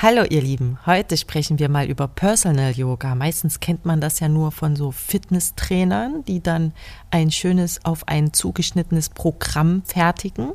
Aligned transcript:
Hallo 0.00 0.22
ihr 0.22 0.42
Lieben, 0.42 0.78
heute 0.86 1.16
sprechen 1.16 1.58
wir 1.58 1.68
mal 1.68 1.86
über 1.86 2.06
Personal 2.06 2.70
Yoga. 2.70 3.16
Meistens 3.16 3.58
kennt 3.58 3.84
man 3.84 4.00
das 4.00 4.20
ja 4.20 4.28
nur 4.28 4.52
von 4.52 4.76
so 4.76 4.92
Fitnesstrainern, 4.92 6.24
die 6.24 6.40
dann 6.40 6.72
ein 7.10 7.32
schönes 7.32 7.84
auf 7.84 8.06
ein 8.06 8.32
zugeschnittenes 8.32 9.08
Programm 9.08 9.82
fertigen. 9.84 10.52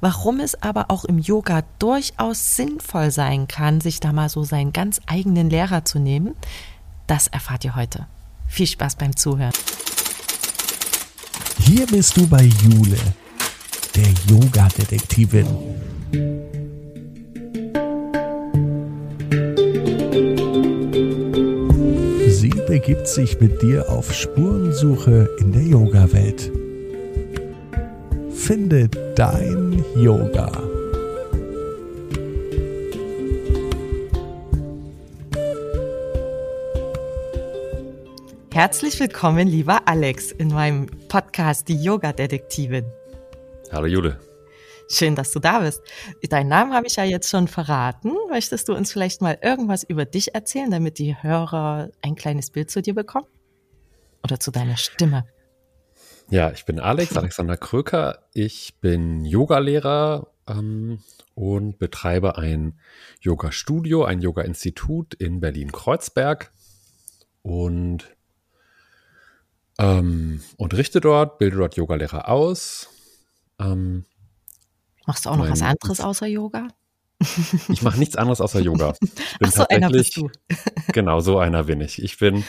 Warum 0.00 0.40
es 0.40 0.62
aber 0.62 0.90
auch 0.90 1.04
im 1.04 1.18
Yoga 1.18 1.64
durchaus 1.78 2.56
sinnvoll 2.56 3.10
sein 3.10 3.46
kann, 3.46 3.82
sich 3.82 4.00
da 4.00 4.14
mal 4.14 4.30
so 4.30 4.42
seinen 4.42 4.72
ganz 4.72 5.02
eigenen 5.04 5.50
Lehrer 5.50 5.84
zu 5.84 5.98
nehmen, 5.98 6.34
das 7.06 7.26
erfahrt 7.26 7.66
ihr 7.66 7.76
heute. 7.76 8.06
Viel 8.46 8.66
Spaß 8.66 8.96
beim 8.96 9.14
Zuhören. 9.14 9.52
Hier 11.58 11.86
bist 11.88 12.16
du 12.16 12.26
bei 12.26 12.44
Jule, 12.44 12.96
der 13.94 14.08
Yoga-Detektivin. 14.30 15.46
Begibt 22.80 23.08
sich 23.08 23.40
mit 23.40 23.60
dir 23.60 23.88
auf 23.88 24.14
Spurensuche 24.14 25.28
in 25.40 25.50
der 25.50 25.62
Yoga-Welt. 25.62 26.52
Finde 28.32 28.88
dein 29.16 29.84
Yoga. 29.96 30.46
Herzlich 38.52 39.00
willkommen, 39.00 39.48
lieber 39.48 39.80
Alex, 39.86 40.30
in 40.30 40.46
meinem 40.46 40.86
Podcast 41.08 41.68
Die 41.68 41.82
Yoga-Detektivin. 41.82 42.84
Hallo 43.72 43.86
Jule. 43.86 44.27
Schön, 44.90 45.14
dass 45.14 45.32
du 45.32 45.38
da 45.38 45.60
bist. 45.60 45.82
Deinen 46.30 46.48
Namen 46.48 46.72
habe 46.72 46.86
ich 46.86 46.96
ja 46.96 47.04
jetzt 47.04 47.28
schon 47.28 47.46
verraten. 47.46 48.12
Möchtest 48.30 48.68
du 48.68 48.74
uns 48.74 48.90
vielleicht 48.90 49.20
mal 49.20 49.38
irgendwas 49.42 49.84
über 49.84 50.06
dich 50.06 50.34
erzählen, 50.34 50.70
damit 50.70 50.98
die 50.98 51.22
Hörer 51.22 51.90
ein 52.00 52.14
kleines 52.14 52.50
Bild 52.50 52.70
zu 52.70 52.80
dir 52.80 52.94
bekommen? 52.94 53.26
Oder 54.24 54.40
zu 54.40 54.50
deiner 54.50 54.78
Stimme? 54.78 55.26
Ja, 56.30 56.50
ich 56.50 56.64
bin 56.64 56.80
Alex, 56.80 57.16
Alexander 57.16 57.56
Kröker. 57.56 58.24
Ich 58.32 58.80
bin 58.80 59.24
Yogalehrer 59.24 60.32
ähm, 60.48 61.00
und 61.34 61.78
betreibe 61.78 62.38
ein 62.38 62.78
Yoga-Studio, 63.20 64.04
ein 64.04 64.20
Yoga-Institut 64.20 65.14
in 65.14 65.40
Berlin-Kreuzberg 65.40 66.50
und 67.42 68.16
ähm, 69.78 70.42
unterrichte 70.56 71.00
dort, 71.00 71.38
bilde 71.38 71.58
dort 71.58 71.76
Yogalehrer 71.76 72.28
aus. 72.28 72.88
Ähm, 73.58 74.04
Machst 75.08 75.24
du 75.24 75.30
auch 75.30 75.38
noch 75.38 75.48
was 75.48 75.62
anderes 75.62 76.00
außer 76.00 76.26
Yoga? 76.26 76.68
Ich 77.70 77.80
mache 77.80 77.98
nichts 77.98 78.14
anderes 78.14 78.42
außer 78.42 78.60
Yoga. 78.60 78.92
Ich 79.00 79.10
bin 79.38 79.48
Ach 79.48 79.52
so, 79.52 79.66
einer 79.68 79.88
bist 79.88 80.18
du. 80.18 80.30
genau, 80.92 81.20
so 81.20 81.38
einer 81.38 81.64
bin 81.64 81.80
ich. 81.80 82.02
Ich 82.02 82.18
bin 82.18 82.44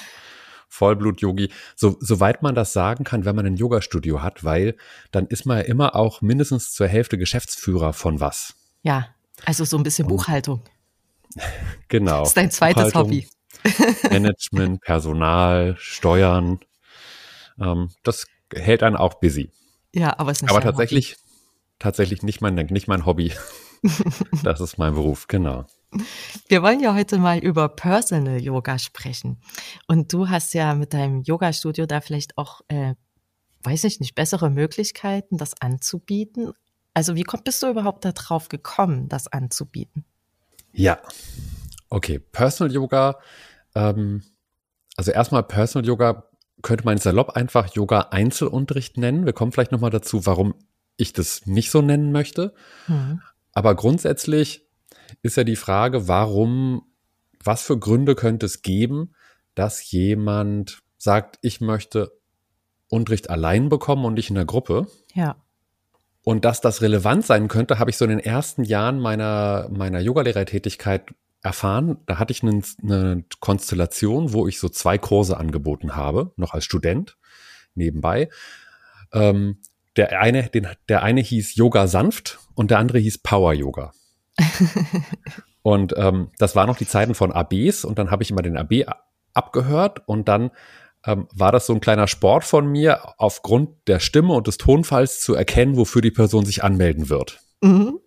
Vollblut-Yogi. 0.67 1.53
So, 1.77 1.95
soweit 2.01 2.43
man 2.43 2.55
das 2.55 2.73
sagen 2.73 3.05
kann, 3.05 3.23
wenn 3.23 3.33
man 3.33 3.45
ein 3.45 3.55
Yoga-Studio 3.55 4.21
hat, 4.21 4.43
weil 4.43 4.75
dann 5.11 5.25
ist 5.27 5.45
man 5.45 5.59
ja 5.59 5.63
immer 5.63 5.95
auch 5.95 6.21
mindestens 6.21 6.73
zur 6.73 6.89
Hälfte 6.89 7.17
Geschäftsführer 7.17 7.93
von 7.93 8.19
was. 8.19 8.55
Ja, 8.81 9.07
also 9.45 9.63
so 9.63 9.77
ein 9.77 9.83
bisschen 9.83 10.07
Und- 10.07 10.17
Buchhaltung. 10.17 10.61
Genau. 11.87 12.19
Das 12.19 12.29
ist 12.29 12.37
dein 12.37 12.51
zweites 12.51 12.93
Hobby. 12.93 13.25
Management, 14.11 14.81
Personal, 14.81 15.77
Steuern. 15.79 16.59
Ähm, 17.57 17.89
das 18.03 18.25
hält 18.53 18.83
einen 18.83 18.97
auch 18.97 19.13
busy. 19.15 19.49
Ja, 19.93 20.19
aber 20.19 20.31
es 20.31 20.39
ist 20.39 20.41
nicht 20.41 20.51
Aber 20.51 20.59
tatsächlich, 20.61 21.15
tatsächlich 21.79 22.23
nicht 22.23 22.41
mein, 22.41 22.55
nicht 22.55 22.87
mein 22.87 23.05
Hobby. 23.05 23.33
das 24.43 24.61
ist 24.61 24.77
mein 24.77 24.93
Beruf, 24.93 25.27
genau. 25.27 25.65
Wir 26.47 26.61
wollen 26.61 26.79
ja 26.79 26.93
heute 26.93 27.17
mal 27.17 27.39
über 27.39 27.69
Personal 27.69 28.39
Yoga 28.39 28.77
sprechen. 28.77 29.41
Und 29.87 30.13
du 30.13 30.29
hast 30.29 30.53
ja 30.53 30.75
mit 30.75 30.93
deinem 30.93 31.23
Yoga-Studio 31.23 31.85
da 31.85 32.01
vielleicht 32.01 32.37
auch, 32.37 32.61
äh, 32.67 32.93
weiß 33.63 33.85
ich 33.85 33.99
nicht, 33.99 34.15
bessere 34.15 34.49
Möglichkeiten, 34.49 35.37
das 35.37 35.59
anzubieten. 35.61 36.53
Also 36.93 37.15
wie 37.15 37.23
komm, 37.23 37.41
bist 37.43 37.63
du 37.63 37.69
überhaupt 37.69 38.05
darauf 38.05 38.49
gekommen, 38.49 39.09
das 39.09 39.27
anzubieten? 39.27 40.05
Ja. 40.73 40.99
Okay, 41.89 42.19
Personal 42.19 42.73
Yoga. 42.73 43.19
Ähm, 43.73 44.23
also 44.95 45.11
erstmal 45.11 45.43
Personal 45.43 45.87
Yoga 45.87 46.29
könnte 46.61 46.85
man 46.85 46.97
salopp 46.97 47.31
einfach 47.31 47.73
Yoga 47.73 48.09
Einzelunterricht 48.11 48.97
nennen. 48.97 49.25
Wir 49.25 49.33
kommen 49.33 49.51
vielleicht 49.51 49.71
nochmal 49.71 49.91
dazu, 49.91 50.25
warum 50.25 50.53
ich 50.99 51.13
das 51.13 51.45
nicht 51.45 51.71
so 51.71 51.81
nennen 51.81 52.11
möchte. 52.11 52.53
Hm. 52.85 53.21
Aber 53.53 53.75
grundsätzlich 53.75 54.67
ist 55.21 55.37
ja 55.37 55.43
die 55.43 55.55
Frage, 55.55 56.07
warum, 56.07 56.83
was 57.43 57.63
für 57.63 57.79
Gründe 57.79 58.15
könnte 58.15 58.45
es 58.45 58.61
geben, 58.61 59.15
dass 59.55 59.91
jemand 59.91 60.79
sagt, 60.97 61.39
ich 61.41 61.61
möchte 61.61 62.11
Unterricht 62.89 63.29
allein 63.29 63.69
bekommen 63.69 64.05
und 64.05 64.15
nicht 64.15 64.29
in 64.29 64.35
der 64.35 64.45
Gruppe. 64.45 64.87
Ja. 65.13 65.37
Und 66.23 66.45
dass 66.45 66.61
das 66.61 66.81
relevant 66.81 67.25
sein 67.25 67.47
könnte, 67.47 67.79
habe 67.79 67.89
ich 67.89 67.97
so 67.97 68.05
in 68.05 68.11
den 68.11 68.19
ersten 68.19 68.63
Jahren 68.63 68.99
meiner, 68.99 69.69
meiner 69.71 69.99
Yogalehrertätigkeit 69.99 71.13
erfahren. 71.41 71.97
Da 72.05 72.19
hatte 72.19 72.33
ich 72.33 72.43
eine, 72.43 72.61
eine 72.83 73.23
Konstellation, 73.39 74.33
wo 74.33 74.47
ich 74.47 74.59
so 74.59 74.67
zwei 74.67 74.97
Kurse 74.97 75.37
angeboten 75.37 75.95
habe, 75.95 76.33
noch 76.35 76.53
als 76.53 76.65
Student 76.65 77.17
nebenbei. 77.73 78.29
Ähm, 79.13 79.59
der 79.99 80.21
eine, 80.21 80.43
den, 80.43 80.65
der 80.87 81.03
eine 81.03 81.19
hieß 81.19 81.55
Yoga 81.55 81.87
sanft 81.87 82.39
und 82.55 82.71
der 82.71 82.79
andere 82.79 82.99
hieß 82.99 83.17
Power 83.17 83.53
Yoga. 83.53 83.91
und 85.61 85.93
ähm, 85.97 86.29
das 86.37 86.55
waren 86.55 86.67
noch 86.67 86.77
die 86.77 86.87
Zeiten 86.87 87.15
von 87.15 87.33
ABs 87.33 87.83
und 87.83 87.99
dann 87.99 88.09
habe 88.09 88.23
ich 88.23 88.31
immer 88.31 88.41
den 88.41 88.57
AB 88.57 88.85
abgehört 89.33 90.07
und 90.07 90.29
dann 90.29 90.51
ähm, 91.05 91.27
war 91.33 91.51
das 91.51 91.65
so 91.65 91.73
ein 91.73 91.81
kleiner 91.81 92.07
Sport 92.07 92.45
von 92.45 92.65
mir, 92.71 93.13
aufgrund 93.17 93.71
der 93.87 93.99
Stimme 93.99 94.33
und 94.33 94.47
des 94.47 94.57
Tonfalls 94.57 95.19
zu 95.19 95.35
erkennen, 95.35 95.75
wofür 95.75 96.01
die 96.01 96.11
Person 96.11 96.45
sich 96.45 96.63
anmelden 96.63 97.09
wird. 97.09 97.39
Mhm. 97.61 97.99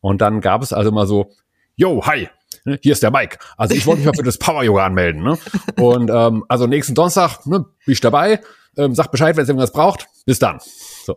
Und 0.00 0.20
dann 0.20 0.42
gab 0.42 0.62
es 0.62 0.74
also 0.74 0.90
immer 0.90 1.06
so, 1.06 1.30
yo, 1.74 2.04
hi, 2.04 2.28
ne, 2.66 2.78
hier 2.82 2.92
ist 2.92 3.02
der 3.02 3.10
Mike. 3.10 3.38
Also 3.56 3.74
ich 3.74 3.86
wollte 3.86 4.00
mich 4.00 4.06
mal 4.06 4.14
für 4.14 4.22
das 4.22 4.38
Power 4.38 4.62
Yoga 4.62 4.84
anmelden. 4.84 5.22
Ne? 5.22 5.38
Und 5.78 6.10
ähm, 6.10 6.44
also 6.48 6.66
nächsten 6.66 6.94
Donnerstag 6.94 7.46
ne, 7.46 7.60
bin 7.86 7.92
ich 7.92 8.00
dabei. 8.00 8.40
Ähm, 8.76 8.94
sagt 8.94 9.10
Bescheid, 9.10 9.36
wenn 9.36 9.42
es 9.42 9.48
irgendwas 9.48 9.72
braucht. 9.72 10.06
Bis 10.26 10.38
dann. 10.38 10.60
So. 11.10 11.16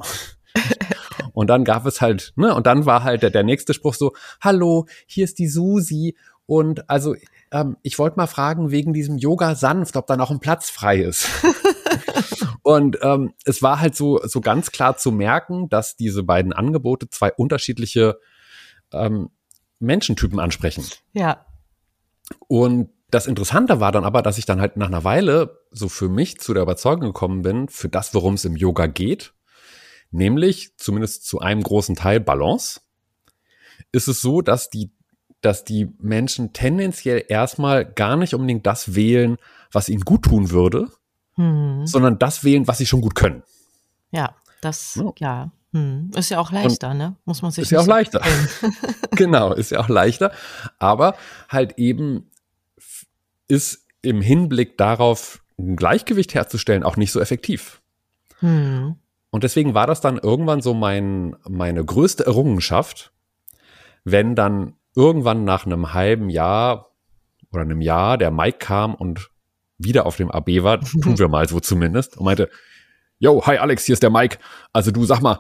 Und 1.34 1.48
dann 1.50 1.64
gab 1.64 1.86
es 1.86 2.00
halt, 2.00 2.34
ne, 2.36 2.54
und 2.54 2.68
dann 2.68 2.86
war 2.86 3.04
halt 3.04 3.24
der, 3.24 3.32
der 3.32 3.44
nächste 3.44 3.74
Spruch 3.74 3.96
so, 3.96 4.14
hallo, 4.40 4.86
hier 5.08 5.24
ist 5.24 5.40
die 5.40 5.48
Susi. 5.48 6.16
Und 6.46 6.90
also, 6.90 7.16
ähm, 7.52 7.78
ich 7.82 7.98
wollte 7.98 8.18
mal 8.18 8.28
fragen, 8.28 8.72
wegen 8.72 8.94
diesem 8.94 9.18
Yoga 9.18 9.56
sanft, 9.56 9.96
ob 9.96 10.08
da 10.08 10.16
noch 10.16 10.32
ein 10.32 10.40
Platz 10.40 10.70
frei 10.70 11.00
ist. 11.00 11.28
und 12.62 12.98
ähm, 13.02 13.34
es 13.46 13.62
war 13.62 13.80
halt 13.80 13.96
so, 13.96 14.20
so 14.24 14.42
ganz 14.42 14.72
klar 14.72 14.98
zu 14.98 15.12
merken, 15.12 15.70
dass 15.70 15.96
diese 15.96 16.24
beiden 16.24 16.54
Angebote 16.54 17.10
zwei 17.10 17.32
unterschiedliche 17.32 18.20
ähm, 18.92 19.30
Menschentypen 19.80 20.40
ansprechen. 20.40 20.86
Ja. 21.14 21.46
Und 22.48 22.90
das 23.10 23.28
Interessante 23.28 23.80
war 23.80 23.92
dann 23.92 24.06
aber, 24.06 24.22
dass 24.22 24.38
ich 24.38 24.46
dann 24.46 24.60
halt 24.62 24.78
nach 24.78 24.88
einer 24.88 25.04
Weile 25.04 25.60
so 25.72 25.90
für 25.90 26.10
mich 26.10 26.40
zu 26.40 26.54
der 26.54 26.64
Überzeugung 26.64 27.08
gekommen 27.08 27.42
bin, 27.42 27.70
für 27.70 27.90
das, 27.90 28.14
worum 28.14 28.36
es 28.36 28.46
im 28.46 28.56
Yoga 28.56 28.88
geht, 28.88 29.34
nämlich 30.14 30.78
zumindest 30.78 31.26
zu 31.28 31.40
einem 31.40 31.62
großen 31.64 31.96
Teil 31.96 32.20
Balance, 32.20 32.82
ist 33.92 34.08
es 34.08 34.22
so, 34.22 34.42
dass 34.42 34.70
die, 34.70 34.92
dass 35.42 35.64
die 35.66 35.90
Menschen 36.00 36.54
tendenziell 36.54 37.24
erstmal 37.28 37.86
gar 37.86 38.16
nicht 38.16 38.34
unbedingt 38.34 38.66
das 38.66 38.96
wählen, 38.96 39.38
was 39.72 39.90
ihnen 39.90 40.02
gut 40.02 40.24
tun 40.24 40.52
würde, 40.52 40.90
Hm. 41.36 41.86
sondern 41.88 42.20
das 42.20 42.44
wählen, 42.44 42.68
was 42.68 42.78
sie 42.78 42.86
schon 42.86 43.02
gut 43.02 43.16
können. 43.16 43.44
Ja, 44.12 44.36
das, 44.62 44.96
Ja. 44.96 45.12
ja. 45.20 45.52
Hm. 45.74 46.12
Ist 46.16 46.30
ja 46.30 46.38
auch 46.40 46.52
leichter, 46.52 46.94
ne? 46.94 47.16
Muss 47.26 47.42
man 47.42 47.50
sich 47.52 47.64
Ist 47.64 47.72
ja 47.72 47.80
auch 47.80 47.88
leichter. 47.88 48.20
quälen. 48.20 48.76
genau, 49.12 49.54
ist 49.54 49.72
ja 49.72 49.80
auch 49.80 49.90
leichter, 49.90 50.32
aber 50.78 51.16
halt 51.50 51.80
eben 51.80 52.30
ist 53.48 53.86
im 54.04 54.22
Hinblick 54.22 54.78
darauf, 54.78 55.42
ein 55.58 55.76
Gleichgewicht 55.76 56.34
herzustellen, 56.36 56.84
auch 56.84 56.96
nicht 56.98 57.12
so 57.12 57.20
effektiv. 57.20 57.82
Hm. 58.40 58.96
Und 59.34 59.44
deswegen 59.44 59.74
war 59.74 59.88
das 59.88 60.00
dann 60.00 60.20
irgendwann 60.20 60.62
so 60.62 60.76
mein, 60.76 61.36
meine 61.50 61.84
größte 61.84 62.24
Errungenschaft, 62.24 63.12
wenn 64.04 64.36
dann 64.36 64.76
irgendwann 64.96 65.44
nach 65.44 65.66
einem 65.66 65.92
halben 65.92 66.30
Jahr 66.30 66.92
oder 67.52 67.64
einem 67.64 67.82
Jahr 67.82 68.20
der 68.20 68.30
Mike 68.30 68.60
kam 68.60 68.94
und 68.94 69.32
wieder 69.80 70.06
auf 70.06 70.18
dem 70.18 70.30
AB 70.30 70.62
war, 70.62 70.82
tun 71.02 71.18
wir 71.18 71.30
mal 71.30 71.50
so 71.50 71.60
zumindest, 71.60 72.16
und 72.16 72.26
meinte, 72.26 72.48
yo, 73.18 73.44
hi 73.44 73.58
Alex, 73.58 73.86
hier 73.86 73.94
ist 73.94 74.04
der 74.04 74.12
Mike. 74.12 74.38
Also 74.72 74.92
du 74.92 75.04
sag 75.04 75.22
mal, 75.22 75.40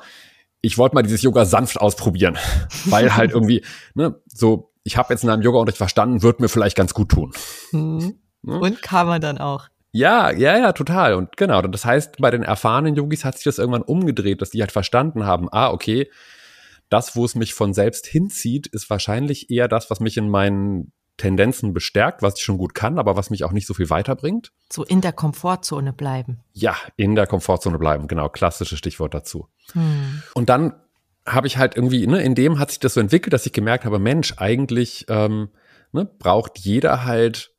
ich 0.61 0.79
wollte 0.79 0.95
mal 0.95 1.03
dieses 1.03 1.21
Yoga 1.21 1.45
sanft 1.45 1.79
ausprobieren, 1.79 2.39
weil 2.85 3.15
halt 3.15 3.29
irgendwie, 3.29 3.63
ne, 3.93 4.19
so, 4.25 4.73
ich 4.83 4.97
habe 4.97 5.13
jetzt 5.13 5.23
in 5.23 5.29
einem 5.29 5.43
Yoga-Unterricht 5.43 5.77
verstanden, 5.77 6.23
wird 6.23 6.39
mir 6.39 6.49
vielleicht 6.49 6.75
ganz 6.75 6.95
gut 6.95 7.09
tun. 7.09 7.31
Hm. 7.69 8.15
Ne? 8.41 8.59
Und 8.59 8.81
kann 8.81 9.05
man 9.05 9.21
dann 9.21 9.37
auch. 9.37 9.67
Ja, 9.93 10.31
ja, 10.31 10.57
ja, 10.57 10.73
total. 10.73 11.13
Und 11.13 11.37
genau, 11.37 11.61
das 11.61 11.85
heißt, 11.85 12.17
bei 12.17 12.31
den 12.31 12.41
erfahrenen 12.41 12.95
Yogis 12.95 13.23
hat 13.23 13.35
sich 13.35 13.43
das 13.43 13.59
irgendwann 13.59 13.83
umgedreht, 13.83 14.41
dass 14.41 14.49
die 14.49 14.59
halt 14.59 14.71
verstanden 14.71 15.25
haben, 15.25 15.47
ah, 15.51 15.69
okay, 15.69 16.09
das, 16.89 17.15
wo 17.15 17.23
es 17.23 17.35
mich 17.35 17.53
von 17.53 17.73
selbst 17.73 18.07
hinzieht, 18.07 18.67
ist 18.67 18.89
wahrscheinlich 18.89 19.51
eher 19.51 19.67
das, 19.67 19.91
was 19.91 19.99
mich 19.99 20.17
in 20.17 20.29
meinen 20.29 20.91
Tendenzen 21.17 21.73
bestärkt, 21.73 22.23
was 22.23 22.35
ich 22.37 22.43
schon 22.43 22.57
gut 22.57 22.73
kann, 22.73 22.97
aber 22.97 23.15
was 23.15 23.29
mich 23.29 23.43
auch 23.43 23.51
nicht 23.51 23.67
so 23.67 23.75
viel 23.75 23.91
weiterbringt. 23.91 24.51
So 24.71 24.83
in 24.83 25.01
der 25.01 25.13
Komfortzone 25.13 25.93
bleiben. 25.93 26.39
Ja, 26.53 26.75
in 26.95 27.13
der 27.13 27.27
Komfortzone 27.27 27.77
bleiben, 27.77 28.07
genau, 28.07 28.29
klassisches 28.29 28.79
Stichwort 28.79 29.13
dazu. 29.13 29.47
Hm. 29.73 30.23
Und 30.33 30.49
dann 30.49 30.73
habe 31.27 31.45
ich 31.45 31.57
halt 31.57 31.75
irgendwie, 31.75 32.07
ne, 32.07 32.21
in 32.23 32.33
dem 32.33 32.57
hat 32.57 32.71
sich 32.71 32.79
das 32.79 32.95
so 32.95 32.99
entwickelt, 32.99 33.31
dass 33.31 33.45
ich 33.45 33.53
gemerkt 33.53 33.85
habe, 33.85 33.99
Mensch, 33.99 34.33
eigentlich 34.37 35.05
ähm, 35.07 35.49
ne, 35.91 36.05
braucht 36.05 36.57
jeder 36.57 37.05
halt 37.05 37.52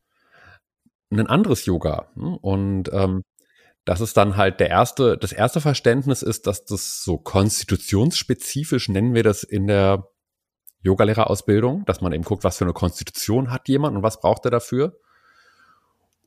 ein 1.20 1.26
anderes 1.26 1.66
Yoga. 1.66 2.08
Ne? 2.14 2.38
Und 2.40 2.90
ähm, 2.92 3.22
das 3.84 4.00
ist 4.00 4.16
dann 4.16 4.36
halt 4.36 4.60
der 4.60 4.70
erste, 4.70 5.18
das 5.18 5.32
erste 5.32 5.60
Verständnis 5.60 6.22
ist, 6.22 6.46
dass 6.46 6.64
das 6.64 7.02
so 7.02 7.18
konstitutionsspezifisch, 7.18 8.88
nennen 8.88 9.14
wir 9.14 9.22
das 9.22 9.42
in 9.42 9.66
der 9.66 10.08
Yogalehrerausbildung, 10.82 11.84
dass 11.86 12.00
man 12.00 12.12
eben 12.12 12.24
guckt, 12.24 12.44
was 12.44 12.58
für 12.58 12.64
eine 12.64 12.72
Konstitution 12.72 13.50
hat 13.50 13.68
jemand 13.68 13.96
und 13.96 14.02
was 14.02 14.20
braucht 14.20 14.44
er 14.46 14.50
dafür. 14.50 14.98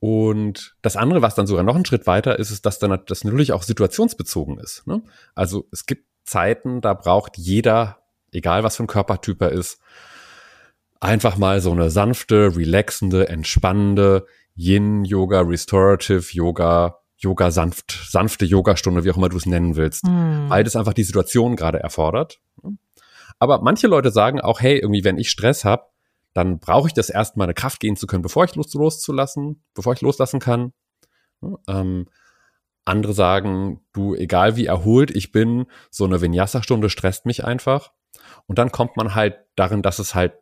Und 0.00 0.76
das 0.82 0.96
andere, 0.96 1.22
was 1.22 1.34
dann 1.34 1.48
sogar 1.48 1.64
noch 1.64 1.74
einen 1.74 1.84
Schritt 1.84 2.06
weiter 2.06 2.38
ist, 2.38 2.50
ist, 2.50 2.66
dass 2.66 2.78
dann 2.78 3.00
das 3.06 3.24
natürlich 3.24 3.52
auch 3.52 3.62
situationsbezogen 3.62 4.58
ist. 4.58 4.86
Ne? 4.86 5.02
Also 5.34 5.66
es 5.72 5.86
gibt 5.86 6.06
Zeiten, 6.24 6.80
da 6.80 6.94
braucht 6.94 7.36
jeder, 7.36 7.98
egal 8.30 8.62
was 8.62 8.76
für 8.76 8.84
ein 8.84 8.88
Körpertyp 8.88 9.40
er 9.42 9.50
ist, 9.50 9.80
einfach 11.00 11.36
mal 11.36 11.60
so 11.60 11.72
eine 11.72 11.90
sanfte, 11.90 12.56
relaxende, 12.56 13.28
entspannende 13.28 14.26
Yin-Yoga, 14.58 15.40
Restorative 15.40 16.26
Yoga, 16.32 16.98
Yoga 17.16 17.50
sanft, 17.50 17.92
sanfte 18.10 18.44
Yogastunde, 18.44 19.04
wie 19.04 19.10
auch 19.10 19.16
immer 19.16 19.28
du 19.28 19.36
es 19.36 19.46
nennen 19.46 19.76
willst, 19.76 20.04
mm. 20.04 20.48
weil 20.48 20.64
das 20.64 20.76
einfach 20.76 20.92
die 20.92 21.04
Situation 21.04 21.56
gerade 21.56 21.78
erfordert. 21.78 22.40
Aber 23.38 23.60
manche 23.62 23.86
Leute 23.86 24.10
sagen 24.10 24.40
auch, 24.40 24.60
hey, 24.60 24.78
irgendwie, 24.78 25.04
wenn 25.04 25.18
ich 25.18 25.30
Stress 25.30 25.64
habe, 25.64 25.84
dann 26.34 26.58
brauche 26.58 26.88
ich 26.88 26.94
das 26.94 27.08
erstmal 27.08 27.46
eine 27.46 27.54
Kraft 27.54 27.80
gehen 27.80 27.96
zu 27.96 28.06
können, 28.06 28.22
bevor 28.22 28.44
ich 28.44 28.54
los, 28.56 28.72
loszulassen, 28.74 29.62
bevor 29.74 29.92
ich 29.92 30.00
loslassen 30.00 30.40
kann. 30.40 30.72
Ähm, 31.68 32.06
andere 32.84 33.12
sagen, 33.12 33.80
du, 33.92 34.14
egal 34.14 34.56
wie 34.56 34.66
erholt 34.66 35.14
ich 35.14 35.30
bin, 35.30 35.66
so 35.90 36.04
eine 36.04 36.20
Vinyasa-Stunde 36.20 36.90
stresst 36.90 37.26
mich 37.26 37.44
einfach. 37.44 37.92
Und 38.46 38.58
dann 38.58 38.72
kommt 38.72 38.96
man 38.96 39.14
halt 39.14 39.36
darin, 39.56 39.82
dass 39.82 39.98
es 39.98 40.14
halt, 40.14 40.34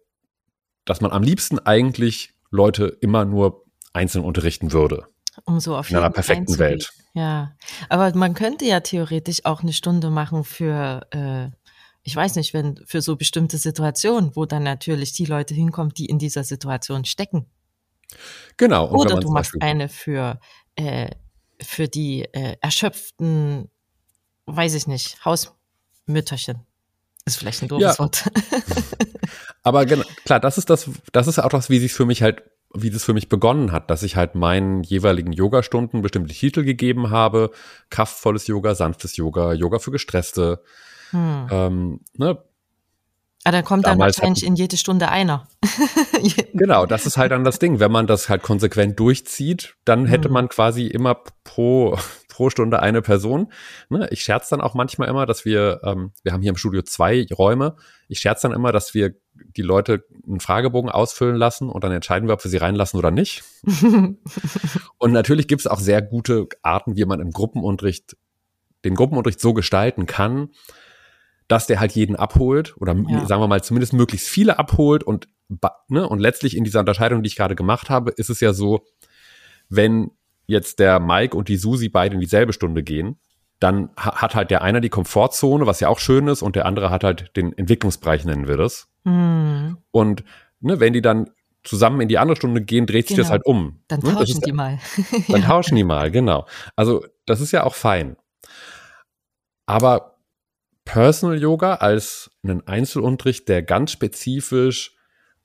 dass 0.85 1.01
man 1.01 1.13
am 1.13 1.23
liebsten 1.23 1.59
eigentlich 1.59 2.35
Leute 2.51 2.87
immer 3.01 3.25
nur 3.25 3.66
einzeln 3.97 4.25
unterrichten 4.25 4.73
würde. 4.73 5.07
Um 5.45 5.61
so 5.61 5.77
auf 5.77 5.91
In 5.91 5.97
einer 5.97 6.11
perfekten 6.11 6.59
Welt. 6.59 6.93
Ja, 7.15 7.57
aber 7.89 8.15
man 8.17 8.35
könnte 8.35 8.65
ja 8.65 8.81
theoretisch 8.81 9.45
auch 9.45 9.63
eine 9.63 9.73
Stunde 9.73 10.11
machen 10.11 10.45
für 10.45 11.07
äh, 11.11 11.51
ich 12.07 12.15
weiß 12.15 12.37
nicht, 12.37 12.55
wenn 12.55 12.81
für 12.87 13.03
so 13.03 13.17
bestimmte 13.17 13.59
Situationen, 13.59 14.37
wo 14.37 14.47
dann 14.47 14.63
natürlich 14.63 15.13
die 15.13 15.25
Leute 15.25 15.55
hinkommen, 15.55 15.93
die 15.93 16.07
in 16.07 16.21
dieser 16.21 16.45
Situation 16.45 17.05
stecken. 17.05 17.47
Genau. 18.57 18.89
Oder 18.93 19.19
du 19.19 19.29
machst 19.29 19.57
eine 19.61 19.89
für, 19.89 20.39
äh, 20.77 21.11
für 21.61 21.89
die 21.89 22.23
äh, 22.33 22.57
erschöpften, 22.61 23.69
weiß 24.47 24.75
ich 24.75 24.87
nicht, 24.87 25.25
Hausmütterchen. 25.25 26.65
Ist 27.25 27.39
vielleicht 27.39 27.63
ein 27.63 27.69
doofes 27.69 27.97
ja. 27.97 27.99
Wort. 27.99 28.31
Aber 29.65 29.85
genau, 29.85 30.05
klar, 30.25 30.39
das 30.39 30.59
ist 30.59 30.71
das, 30.71 30.89
das 31.11 31.27
ist 31.27 31.41
auch 31.41 31.49
das, 31.49 31.71
wie 31.71 31.81
sich 31.81 31.93
für 31.93 32.07
mich 32.07 32.23
halt, 32.23 32.45
wie 32.83 32.91
das 32.91 33.05
für 33.05 33.15
mich 33.15 33.29
begonnen 33.29 33.73
hat, 33.73 33.91
dass 33.91 34.03
ich 34.03 34.17
halt 34.17 34.35
meinen 34.35 34.83
jeweiligen 34.83 35.33
Yogastunden 35.33 36.03
bestimmte 36.03 36.35
Titel 36.35 36.65
gegeben 36.65 37.11
habe. 37.11 37.51
Kraftvolles 37.91 38.47
Yoga, 38.47 38.75
sanftes 38.75 39.17
Yoga, 39.17 39.53
Yoga 39.53 39.79
für 39.79 39.91
Gestresste, 39.91 40.63
hm. 41.11 41.49
Ähm, 41.51 42.01
ne? 42.17 42.39
Ah, 43.45 43.53
dann 43.53 43.65
kommt 43.65 43.87
dann 43.87 43.99
wahrscheinlich 43.99 44.45
in 44.45 44.57
jede 44.57 44.77
Stunde 44.77 45.09
einer. 45.09 45.47
genau, 46.53 46.85
das 46.85 47.07
ist 47.07 47.17
halt 47.17 47.31
dann 47.31 47.45
das 47.45 47.61
Ding. 47.61 47.79
Wenn 47.79 47.93
man 47.93 48.09
das 48.09 48.29
halt 48.29 48.43
konsequent 48.43 48.99
durchzieht, 48.99 49.77
dann 49.85 50.07
hätte 50.07 50.29
hm. 50.29 50.35
man 50.35 50.49
quasi 50.49 50.87
immer 50.87 51.17
pro, 51.45 51.97
pro 52.37 52.51
Stunde 52.51 52.81
eine 52.81 53.01
Person. 53.01 53.51
Ne? 53.89 54.07
Ich 54.11 54.21
scherze 54.21 54.51
dann 54.51 54.61
auch 54.61 54.75
manchmal 54.75 55.09
immer, 55.09 55.25
dass 55.25 55.47
wir, 55.47 55.81
ähm, 55.85 56.13
wir 56.23 56.33
haben 56.33 56.43
hier 56.43 56.51
im 56.51 56.59
Studio 56.59 56.83
zwei 56.83 57.27
Räume. 57.33 57.77
Ich 58.09 58.19
scherze 58.19 58.47
dann 58.47 58.55
immer, 58.55 58.73
dass 58.73 58.93
wir 58.93 59.15
die 59.33 59.63
Leute 59.63 60.05
einen 60.27 60.41
Fragebogen 60.41 60.91
ausfüllen 60.91 61.37
lassen 61.37 61.71
und 61.71 61.83
dann 61.83 61.93
entscheiden 61.93 62.29
wir, 62.29 62.35
ob 62.35 62.45
wir 62.45 62.51
sie 62.51 62.59
reinlassen 62.59 62.99
oder 62.99 63.11
nicht. 63.11 63.43
und 64.99 65.13
natürlich 65.13 65.49
gibt 65.49 65.61
es 65.61 65.67
auch 65.67 65.81
sehr 65.81 66.03
gute 66.03 66.47
Arten, 66.61 66.97
wie 66.97 67.07
man 67.07 67.21
im 67.21 67.31
Gruppenunterricht 67.31 68.19
den 68.85 68.95
Gruppenunterricht 68.95 69.41
so 69.41 69.55
gestalten 69.55 70.05
kann, 70.05 70.51
dass 71.49 71.67
der 71.67 71.81
halt 71.81 71.93
jeden 71.93 72.17
abholt 72.17 72.77
oder 72.79 72.95
ja. 73.09 73.27
sagen 73.27 73.41
wir 73.41 73.49
mal 73.49 73.65
zumindest 73.65 73.95
möglichst 73.95 74.29
viele 74.29 74.59
abholt 74.59 75.05
und 75.05 75.29
ne, 75.89 76.07
und 76.07 76.19
letztlich 76.19 76.55
in 76.55 76.65
dieser 76.65 76.81
Unterscheidung, 76.81 77.23
die 77.23 77.29
ich 77.29 77.37
gerade 77.37 77.57
gemacht 77.57 77.89
habe, 77.89 78.11
ist 78.11 78.29
es 78.29 78.41
ja 78.41 78.53
so, 78.53 78.85
wenn 79.71 80.11
jetzt 80.47 80.79
der 80.79 81.01
Mike 81.01 81.37
und 81.37 81.49
die 81.49 81.57
Susi 81.57 81.89
beide 81.89 82.15
in 82.15 82.21
dieselbe 82.21 82.53
Stunde 82.53 82.83
gehen, 82.83 83.19
dann 83.59 83.91
hat 83.97 84.35
halt 84.35 84.51
der 84.51 84.63
eine 84.63 84.81
die 84.81 84.91
Komfortzone, 84.91 85.67
was 85.67 85.81
ja 85.81 85.89
auch 85.89 85.99
schön 85.99 86.29
ist, 86.29 86.43
und 86.43 86.57
der 86.57 86.67
andere 86.67 86.91
hat 86.91 87.05
halt 87.05 87.37
den 87.37 87.57
Entwicklungsbereich, 87.57 88.25
nennen 88.25 88.49
wir 88.49 88.57
das. 88.57 88.89
Mhm. 89.05 89.79
Und 89.91 90.25
ne, 90.61 90.79
wenn 90.79 90.93
die 90.93 91.03
dann 91.03 91.31
zusammen 91.65 92.01
in 92.01 92.09
die 92.09 92.19
andere 92.19 92.37
Stunde 92.37 92.63
gehen, 92.63 92.87
dreht 92.87 93.09
sich 93.09 93.17
das 93.17 93.27
genau. 93.27 93.33
halt 93.33 93.47
um. 93.47 93.81
Dann 93.89 94.01
ne? 94.01 94.13
tauschen 94.13 94.41
die 94.41 94.53
mal. 94.53 94.79
dann 95.29 95.43
tauschen 95.43 95.77
die 95.77 95.85
mal, 95.85 96.11
genau. 96.11 96.47
Also 96.77 97.05
das 97.25 97.41
ist 97.41 97.53
ja 97.53 97.65
auch 97.65 97.75
fein. 97.75 98.17
Aber 99.65 100.19
Personal 100.85 101.41
Yoga 101.41 101.75
als 101.77 102.31
einen 102.45 102.67
Einzelunterricht, 102.67 103.49
der 103.49 103.63
ganz 103.63 103.91
spezifisch 103.91 104.97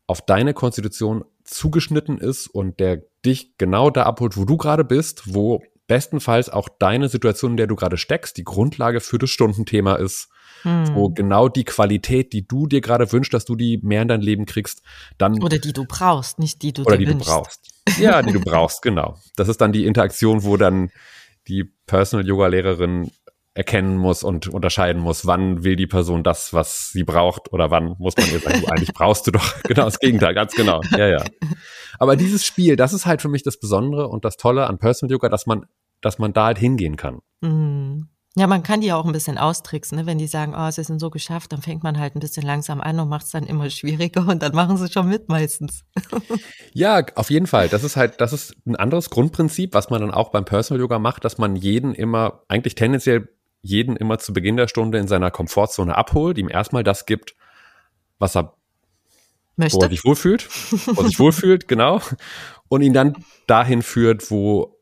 auf 0.05 0.21
deine 0.21 0.53
Konstitution 0.53 1.25
zugeschnitten 1.51 2.17
ist 2.17 2.47
und 2.47 2.79
der 2.79 3.03
dich 3.25 3.57
genau 3.57 3.89
da 3.89 4.03
abholt, 4.03 4.37
wo 4.37 4.45
du 4.45 4.57
gerade 4.57 4.83
bist, 4.83 5.33
wo 5.33 5.61
bestenfalls 5.87 6.49
auch 6.49 6.69
deine 6.79 7.09
Situation, 7.09 7.51
in 7.51 7.57
der 7.57 7.67
du 7.67 7.75
gerade 7.75 7.97
steckst, 7.97 8.37
die 8.37 8.43
Grundlage 8.43 9.01
für 9.01 9.17
das 9.17 9.29
Stundenthema 9.29 9.95
ist, 9.95 10.29
hm. 10.61 10.95
wo 10.95 11.09
genau 11.09 11.49
die 11.49 11.65
Qualität, 11.65 12.33
die 12.33 12.47
du 12.47 12.67
dir 12.67 12.81
gerade 12.81 13.11
wünschst, 13.11 13.33
dass 13.33 13.45
du 13.45 13.55
die 13.55 13.79
mehr 13.83 14.01
in 14.01 14.07
dein 14.07 14.21
Leben 14.21 14.45
kriegst, 14.45 14.81
dann 15.17 15.41
oder 15.43 15.59
die 15.59 15.73
du 15.73 15.85
brauchst, 15.85 16.39
nicht 16.39 16.61
die 16.61 16.71
du 16.71 16.83
oder 16.83 16.97
die 16.97 17.07
wünschst. 17.07 17.29
du 17.29 17.33
brauchst. 17.33 17.67
Ja, 17.99 18.21
die 18.21 18.31
du 18.31 18.39
brauchst, 18.39 18.81
genau. 18.81 19.17
Das 19.35 19.49
ist 19.49 19.59
dann 19.59 19.73
die 19.73 19.85
Interaktion, 19.85 20.43
wo 20.43 20.55
dann 20.55 20.91
die 21.47 21.65
Personal 21.87 22.25
Yoga 22.25 22.47
Lehrerin 22.47 23.11
erkennen 23.53 23.97
muss 23.97 24.23
und 24.23 24.47
unterscheiden 24.47 25.01
muss, 25.01 25.25
wann 25.25 25.63
will 25.63 25.75
die 25.75 25.87
Person 25.87 26.23
das, 26.23 26.53
was 26.53 26.89
sie 26.89 27.03
braucht 27.03 27.51
oder 27.51 27.69
wann 27.69 27.95
muss 27.99 28.15
man 28.15 28.31
ihr 28.31 28.39
sagen, 28.39 28.63
eigentlich 28.69 28.93
brauchst 28.93 29.27
du 29.27 29.31
doch 29.31 29.61
genau 29.63 29.85
das 29.85 29.99
Gegenteil, 29.99 30.33
ganz 30.33 30.53
genau. 30.55 30.81
Ja, 30.91 31.07
ja. 31.07 31.23
Aber 31.99 32.15
dieses 32.15 32.45
Spiel, 32.45 32.77
das 32.77 32.93
ist 32.93 33.05
halt 33.05 33.21
für 33.21 33.29
mich 33.29 33.43
das 33.43 33.59
Besondere 33.59 34.07
und 34.07 34.23
das 34.23 34.37
Tolle 34.37 34.67
an 34.67 34.77
Personal 34.77 35.11
Yoga, 35.11 35.27
dass 35.27 35.47
man, 35.47 35.65
dass 35.99 36.17
man 36.17 36.31
da 36.31 36.45
halt 36.45 36.59
hingehen 36.59 36.95
kann. 36.95 37.19
Mhm. 37.41 38.07
Ja, 38.37 38.47
man 38.47 38.63
kann 38.63 38.79
die 38.79 38.87
ja 38.87 38.95
auch 38.95 39.05
ein 39.05 39.11
bisschen 39.11 39.37
austricksen, 39.37 39.97
ne? 39.97 40.05
wenn 40.05 40.17
die 40.17 40.27
sagen, 40.27 40.55
oh, 40.55 40.71
sie 40.71 40.85
sind 40.85 40.99
so 40.99 41.09
geschafft, 41.09 41.51
dann 41.51 41.61
fängt 41.61 41.83
man 41.83 41.99
halt 41.99 42.15
ein 42.15 42.21
bisschen 42.21 42.45
langsam 42.45 42.79
an 42.79 42.97
und 42.97 43.09
macht 43.09 43.25
es 43.25 43.31
dann 43.31 43.45
immer 43.45 43.69
schwieriger 43.69 44.25
und 44.25 44.41
dann 44.41 44.55
machen 44.55 44.77
sie 44.77 44.89
schon 44.89 45.09
mit 45.09 45.27
meistens. 45.27 45.83
ja, 46.73 47.03
auf 47.15 47.29
jeden 47.29 47.47
Fall. 47.47 47.67
Das 47.67 47.83
ist 47.83 47.97
halt, 47.97 48.21
das 48.21 48.31
ist 48.31 48.55
ein 48.65 48.77
anderes 48.77 49.09
Grundprinzip, 49.09 49.73
was 49.73 49.89
man 49.89 49.99
dann 49.99 50.11
auch 50.11 50.29
beim 50.29 50.45
Personal 50.45 50.79
Yoga 50.79 50.97
macht, 50.97 51.25
dass 51.25 51.39
man 51.39 51.57
jeden 51.57 51.93
immer 51.93 52.43
eigentlich 52.47 52.75
tendenziell 52.75 53.27
jeden 53.61 53.95
immer 53.95 54.17
zu 54.19 54.33
Beginn 54.33 54.57
der 54.57 54.67
Stunde 54.67 54.97
in 54.97 55.07
seiner 55.07 55.31
Komfortzone 55.31 55.95
abholt, 55.95 56.37
ihm 56.37 56.49
erstmal 56.49 56.83
das 56.83 57.05
gibt, 57.05 57.35
was 58.19 58.35
er 58.35 58.55
Möchte. 59.55 59.77
wo 59.77 59.81
er 59.81 59.89
sich 59.89 60.05
wohlfühlt, 60.05 60.47
wo 60.87 61.01
er 61.01 61.07
sich 61.07 61.19
wohlfühlt, 61.19 61.67
genau, 61.67 62.01
und 62.69 62.81
ihn 62.81 62.93
dann 62.93 63.23
dahin 63.47 63.81
führt, 63.81 64.31
wo 64.31 64.77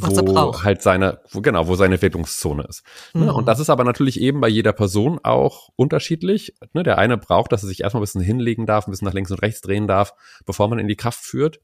wo 0.00 0.62
halt 0.62 0.82
seine, 0.82 1.20
wo, 1.30 1.40
genau, 1.40 1.66
wo 1.66 1.74
seine 1.74 1.94
Entwicklungszone 1.94 2.64
ist. 2.68 2.84
Ne, 3.14 3.24
mhm. 3.24 3.30
Und 3.30 3.46
das 3.46 3.58
ist 3.58 3.70
aber 3.70 3.84
natürlich 3.84 4.20
eben 4.20 4.40
bei 4.40 4.48
jeder 4.48 4.72
Person 4.72 5.18
auch 5.22 5.70
unterschiedlich. 5.76 6.54
Ne, 6.72 6.84
der 6.84 6.98
eine 6.98 7.16
braucht, 7.18 7.52
dass 7.52 7.64
er 7.64 7.68
sich 7.68 7.80
erstmal 7.80 8.00
ein 8.00 8.04
bisschen 8.04 8.20
hinlegen 8.20 8.66
darf, 8.66 8.86
ein 8.86 8.92
bisschen 8.92 9.06
nach 9.06 9.14
links 9.14 9.30
und 9.30 9.42
rechts 9.42 9.60
drehen 9.60 9.88
darf, 9.88 10.12
bevor 10.46 10.68
man 10.68 10.78
in 10.78 10.88
die 10.88 10.96
Kraft 10.96 11.20
führt. 11.20 11.60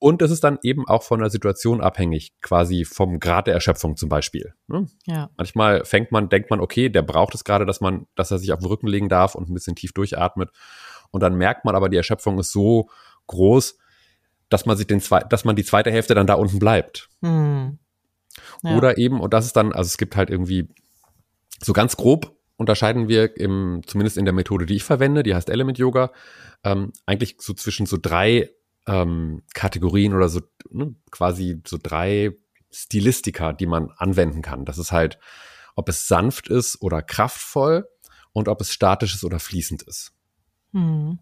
Und 0.00 0.22
es 0.22 0.30
ist 0.30 0.44
dann 0.44 0.58
eben 0.62 0.86
auch 0.88 1.02
von 1.02 1.20
der 1.20 1.30
Situation 1.30 1.80
abhängig, 1.80 2.32
quasi 2.40 2.84
vom 2.84 3.18
Grad 3.18 3.48
der 3.48 3.54
Erschöpfung 3.54 3.96
zum 3.96 4.08
Beispiel. 4.08 4.54
Ne? 4.68 4.86
Ja. 5.06 5.30
Manchmal 5.36 5.84
fängt 5.84 6.12
man, 6.12 6.28
denkt 6.28 6.50
man, 6.50 6.60
okay, 6.60 6.88
der 6.88 7.02
braucht 7.02 7.34
es 7.34 7.42
gerade, 7.42 7.66
dass 7.66 7.80
man, 7.80 8.06
dass 8.14 8.30
er 8.30 8.38
sich 8.38 8.52
auf 8.52 8.60
den 8.60 8.68
Rücken 8.68 8.86
legen 8.86 9.08
darf 9.08 9.34
und 9.34 9.48
ein 9.48 9.54
bisschen 9.54 9.74
tief 9.74 9.92
durchatmet. 9.92 10.50
Und 11.10 11.22
dann 11.22 11.36
merkt 11.36 11.64
man 11.64 11.74
aber, 11.74 11.88
die 11.88 11.96
Erschöpfung 11.96 12.38
ist 12.38 12.52
so 12.52 12.88
groß, 13.26 13.76
dass 14.48 14.66
man 14.66 14.76
sich 14.76 14.86
den 14.86 15.00
zwei, 15.00 15.20
dass 15.20 15.44
man 15.44 15.56
die 15.56 15.64
zweite 15.64 15.90
Hälfte 15.90 16.14
dann 16.14 16.26
da 16.26 16.34
unten 16.34 16.58
bleibt. 16.60 17.08
Hm. 17.22 17.78
Ja. 18.62 18.76
Oder 18.76 18.98
eben, 18.98 19.20
und 19.20 19.34
das 19.34 19.46
ist 19.46 19.56
dann, 19.56 19.72
also 19.72 19.88
es 19.88 19.98
gibt 19.98 20.14
halt 20.14 20.30
irgendwie 20.30 20.68
so 21.60 21.72
ganz 21.72 21.96
grob 21.96 22.38
unterscheiden 22.58 23.08
wir 23.08 23.36
im, 23.38 23.82
zumindest 23.86 24.18
in 24.18 24.26
der 24.26 24.34
Methode, 24.34 24.66
die 24.66 24.74
ich 24.74 24.84
verwende, 24.84 25.22
die 25.22 25.34
heißt 25.34 25.48
Element 25.48 25.78
Yoga, 25.78 26.10
ähm, 26.64 26.92
eigentlich 27.06 27.36
so 27.38 27.54
zwischen 27.54 27.86
so 27.86 27.96
drei 28.00 28.50
ähm, 28.88 29.42
Kategorien 29.54 30.14
oder 30.14 30.28
so 30.28 30.40
ne, 30.70 30.94
quasi 31.10 31.60
so 31.66 31.78
drei 31.80 32.34
Stilistika, 32.70 33.52
die 33.52 33.66
man 33.66 33.90
anwenden 33.96 34.42
kann. 34.42 34.64
Das 34.64 34.78
ist 34.78 34.92
halt, 34.92 35.18
ob 35.76 35.88
es 35.88 36.08
sanft 36.08 36.48
ist 36.48 36.82
oder 36.82 37.02
kraftvoll 37.02 37.88
und 38.32 38.48
ob 38.48 38.60
es 38.60 38.72
statisch 38.72 39.14
ist 39.14 39.24
oder 39.24 39.38
fließend 39.38 39.82
ist. 39.82 40.12
Mhm. 40.72 41.18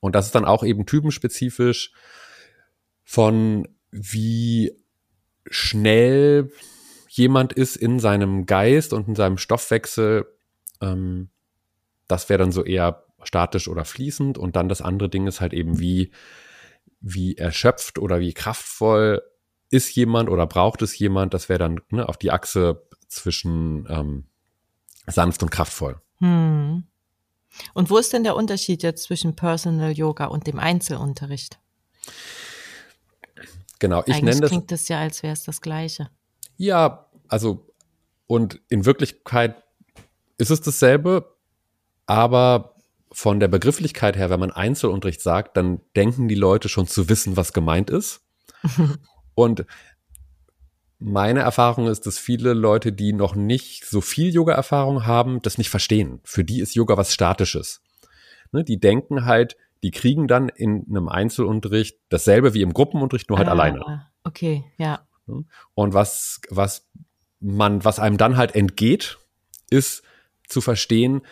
Und 0.00 0.14
das 0.14 0.26
ist 0.26 0.34
dann 0.34 0.44
auch 0.44 0.62
eben 0.62 0.86
typenspezifisch 0.86 1.92
von 3.02 3.66
wie 3.90 4.72
schnell 5.50 6.52
jemand 7.08 7.54
ist 7.54 7.76
in 7.76 7.98
seinem 7.98 8.46
Geist 8.46 8.92
und 8.92 9.08
in 9.08 9.14
seinem 9.16 9.38
Stoffwechsel. 9.38 10.26
Ähm, 10.80 11.30
das 12.06 12.28
wäre 12.28 12.38
dann 12.38 12.52
so 12.52 12.64
eher 12.64 13.04
statisch 13.22 13.66
oder 13.66 13.84
fließend. 13.84 14.38
Und 14.38 14.56
dann 14.56 14.68
das 14.68 14.82
andere 14.82 15.08
Ding 15.08 15.26
ist 15.26 15.40
halt 15.40 15.52
eben 15.54 15.80
wie, 15.80 16.12
wie 17.00 17.36
erschöpft 17.36 17.98
oder 17.98 18.20
wie 18.20 18.32
kraftvoll 18.32 19.22
ist 19.70 19.94
jemand 19.94 20.28
oder 20.28 20.46
braucht 20.46 20.82
es 20.82 20.98
jemand. 20.98 21.34
Das 21.34 21.48
wäre 21.48 21.58
dann 21.58 21.80
ne, 21.90 22.08
auf 22.08 22.16
die 22.16 22.30
Achse 22.30 22.86
zwischen 23.08 23.86
ähm, 23.88 24.24
sanft 25.06 25.42
und 25.42 25.50
kraftvoll. 25.50 26.00
Hm. 26.18 26.84
Und 27.74 27.90
wo 27.90 27.98
ist 27.98 28.12
denn 28.12 28.24
der 28.24 28.36
Unterschied 28.36 28.82
jetzt 28.82 29.04
zwischen 29.04 29.34
Personal 29.34 29.92
Yoga 29.92 30.26
und 30.26 30.46
dem 30.46 30.58
Einzelunterricht? 30.58 31.58
Genau, 33.78 34.02
ich 34.06 34.20
nenne 34.22 34.40
das. 34.40 34.50
klingt 34.50 34.72
es 34.72 34.88
ja, 34.88 35.00
als 35.00 35.22
wäre 35.22 35.32
es 35.32 35.44
das 35.44 35.60
Gleiche. 35.60 36.10
Ja, 36.56 37.06
also, 37.28 37.72
und 38.26 38.60
in 38.68 38.84
Wirklichkeit 38.84 39.62
ist 40.36 40.50
es 40.50 40.60
dasselbe, 40.60 41.36
aber 42.06 42.74
von 43.12 43.40
der 43.40 43.48
Begrifflichkeit 43.48 44.16
her, 44.16 44.30
wenn 44.30 44.40
man 44.40 44.50
Einzelunterricht 44.50 45.20
sagt, 45.20 45.56
dann 45.56 45.80
denken 45.96 46.28
die 46.28 46.34
Leute 46.34 46.68
schon 46.68 46.86
zu 46.86 47.08
wissen, 47.08 47.36
was 47.36 47.52
gemeint 47.52 47.90
ist. 47.90 48.22
und 49.34 49.64
meine 50.98 51.40
Erfahrung 51.40 51.86
ist, 51.86 52.06
dass 52.06 52.18
viele 52.18 52.54
Leute, 52.54 52.92
die 52.92 53.12
noch 53.12 53.34
nicht 53.34 53.84
so 53.84 54.00
viel 54.00 54.34
Yoga-Erfahrung 54.34 55.06
haben, 55.06 55.40
das 55.42 55.58
nicht 55.58 55.70
verstehen. 55.70 56.20
Für 56.24 56.44
die 56.44 56.60
ist 56.60 56.74
Yoga 56.74 56.96
was 56.96 57.14
Statisches. 57.14 57.80
Ne, 58.50 58.64
die 58.64 58.80
denken 58.80 59.24
halt, 59.24 59.56
die 59.82 59.90
kriegen 59.90 60.26
dann 60.26 60.48
in 60.48 60.86
einem 60.88 61.08
Einzelunterricht 61.08 61.98
dasselbe 62.08 62.54
wie 62.54 62.62
im 62.62 62.72
Gruppenunterricht, 62.72 63.28
nur 63.28 63.38
halt 63.38 63.48
ah, 63.48 63.52
alleine. 63.52 64.06
Okay, 64.24 64.64
ja. 64.76 65.06
Und 65.74 65.94
was, 65.94 66.40
was 66.48 66.88
man, 67.40 67.84
was 67.84 68.00
einem 68.00 68.16
dann 68.16 68.36
halt 68.36 68.54
entgeht, 68.54 69.18
ist 69.70 70.02
zu 70.48 70.60
verstehen, 70.60 71.22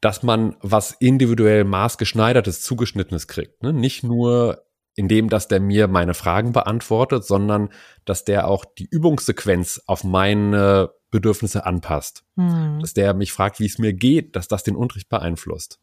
dass 0.00 0.22
man 0.22 0.56
was 0.60 0.92
individuell 0.92 1.64
maßgeschneidertes, 1.64 2.62
zugeschnittenes 2.62 3.26
kriegt. 3.28 3.62
Ne? 3.62 3.72
Nicht 3.72 4.04
nur 4.04 4.62
indem, 4.94 5.28
dass 5.28 5.46
der 5.46 5.60
mir 5.60 5.88
meine 5.88 6.14
Fragen 6.14 6.52
beantwortet, 6.52 7.24
sondern 7.24 7.68
dass 8.04 8.24
der 8.24 8.48
auch 8.48 8.64
die 8.64 8.88
Übungssequenz 8.90 9.82
auf 9.86 10.04
meine 10.04 10.90
Bedürfnisse 11.10 11.66
anpasst. 11.66 12.24
Hm. 12.36 12.80
Dass 12.80 12.94
der 12.94 13.14
mich 13.14 13.32
fragt, 13.32 13.60
wie 13.60 13.66
es 13.66 13.78
mir 13.78 13.92
geht, 13.92 14.36
dass 14.36 14.48
das 14.48 14.62
den 14.62 14.74
Unterricht 14.74 15.08
beeinflusst. 15.08 15.80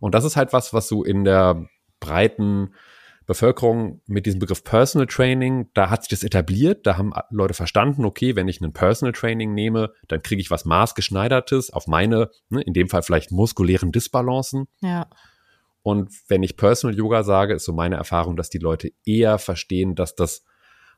Und 0.00 0.14
das 0.14 0.24
ist 0.24 0.36
halt 0.36 0.52
was, 0.52 0.72
was 0.72 0.86
so 0.86 1.02
in 1.02 1.24
der 1.24 1.66
breiten 1.98 2.74
Bevölkerung 3.26 4.00
mit 4.06 4.26
diesem 4.26 4.40
Begriff 4.40 4.64
Personal 4.64 5.06
Training, 5.06 5.70
da 5.74 5.90
hat 5.90 6.02
sich 6.02 6.10
das 6.10 6.24
etabliert, 6.24 6.86
da 6.86 6.96
haben 6.96 7.12
Leute 7.30 7.54
verstanden, 7.54 8.04
okay, 8.04 8.36
wenn 8.36 8.48
ich 8.48 8.60
einen 8.60 8.72
Personal 8.72 9.12
Training 9.12 9.54
nehme, 9.54 9.92
dann 10.08 10.22
kriege 10.22 10.40
ich 10.40 10.50
was 10.50 10.64
maßgeschneidertes 10.64 11.72
auf 11.72 11.86
meine, 11.86 12.30
ne, 12.48 12.62
in 12.62 12.72
dem 12.72 12.88
Fall 12.88 13.02
vielleicht 13.02 13.30
muskulären 13.30 13.92
Disbalancen. 13.92 14.66
Ja. 14.80 15.08
Und 15.82 16.10
wenn 16.28 16.42
ich 16.42 16.56
Personal 16.56 16.96
Yoga 16.96 17.22
sage, 17.24 17.54
ist 17.54 17.64
so 17.64 17.72
meine 17.72 17.96
Erfahrung, 17.96 18.36
dass 18.36 18.50
die 18.50 18.58
Leute 18.58 18.92
eher 19.04 19.38
verstehen, 19.38 19.94
dass 19.94 20.14
das 20.14 20.44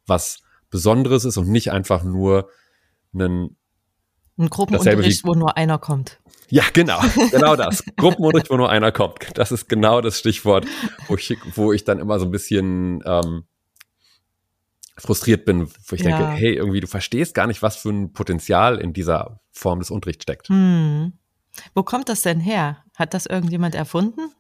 was 0.07 0.43
Besonderes 0.71 1.25
ist 1.25 1.37
und 1.37 1.49
nicht 1.49 1.73
einfach 1.73 2.05
nur 2.05 2.51
einen 3.15 3.57
ein 4.37 4.51
Gruppenunterricht, 4.51 5.25
wo 5.25 5.35
nur 5.35 5.57
einer 5.57 5.79
kommt. 5.79 6.21
Ja, 6.49 6.65
genau, 6.73 7.01
genau 7.31 7.57
das. 7.57 7.85
Gruppenunterricht, 7.97 8.51
wo 8.51 8.57
nur 8.57 8.71
einer 8.71 8.93
kommt. 8.93 9.19
Das 9.35 9.53
ist 9.53 9.69
genau 9.69 10.01
das 10.01 10.19
Stichwort, 10.19 10.67
wo 11.09 11.17
ich, 11.17 11.37
wo 11.55 11.73
ich 11.73 11.85
dann 11.85 11.99
immer 11.99 12.19
so 12.19 12.27
ein 12.27 12.31
bisschen 12.31 13.03
ähm, 13.07 13.45
frustriert 14.97 15.45
bin, 15.45 15.69
wo 15.87 15.97
ich 15.97 16.03
ja. 16.03 16.17
denke, 16.17 16.33
hey, 16.33 16.55
irgendwie, 16.55 16.81
du 16.81 16.87
verstehst 16.87 17.35
gar 17.35 17.47
nicht, 17.47 17.63
was 17.63 17.77
für 17.77 17.91
ein 17.91 18.13
Potenzial 18.13 18.79
in 18.79 18.93
dieser 18.93 19.41
Form 19.53 19.79
des 19.79 19.91
Unterrichts 19.91 20.23
steckt. 20.23 20.49
Hm. 20.49 21.13
Wo 21.75 21.83
kommt 21.83 22.09
das 22.09 22.23
denn 22.23 22.41
her? 22.41 22.85
Hat 22.95 23.15
das 23.15 23.27
irgendjemand 23.27 23.75
erfunden? 23.75 24.33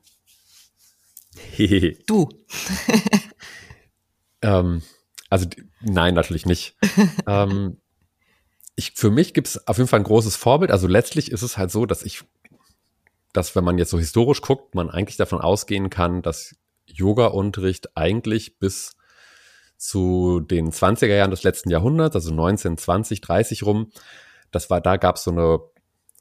du. 2.06 2.28
ähm, 4.42 4.82
also 5.30 5.46
nein, 5.80 6.14
natürlich 6.14 6.46
nicht. 6.46 6.76
ähm, 7.26 7.78
ich, 8.76 8.92
für 8.92 9.10
mich 9.10 9.34
gibt 9.34 9.48
es 9.48 9.68
auf 9.68 9.78
jeden 9.78 9.88
Fall 9.88 10.00
ein 10.00 10.04
großes 10.04 10.36
Vorbild. 10.36 10.70
Also 10.70 10.86
letztlich 10.86 11.30
ist 11.30 11.42
es 11.42 11.56
halt 11.56 11.70
so, 11.70 11.86
dass 11.86 12.02
ich, 12.02 12.24
dass 13.32 13.54
wenn 13.54 13.64
man 13.64 13.78
jetzt 13.78 13.90
so 13.90 13.98
historisch 13.98 14.42
guckt, 14.42 14.74
man 14.74 14.90
eigentlich 14.90 15.16
davon 15.16 15.40
ausgehen 15.40 15.90
kann, 15.90 16.22
dass 16.22 16.56
Yoga-Unterricht 16.86 17.96
eigentlich 17.96 18.58
bis 18.58 18.96
zu 19.76 20.40
den 20.40 20.70
20er 20.70 21.14
Jahren 21.14 21.30
des 21.30 21.42
letzten 21.42 21.70
Jahrhunderts, 21.70 22.16
also 22.16 22.32
19, 22.32 22.78
20, 22.78 23.20
30 23.20 23.62
rum, 23.64 23.90
das 24.50 24.70
war, 24.70 24.80
da 24.80 24.96
gab 24.96 25.16
es 25.16 25.24
so 25.24 25.30
eine 25.30 25.60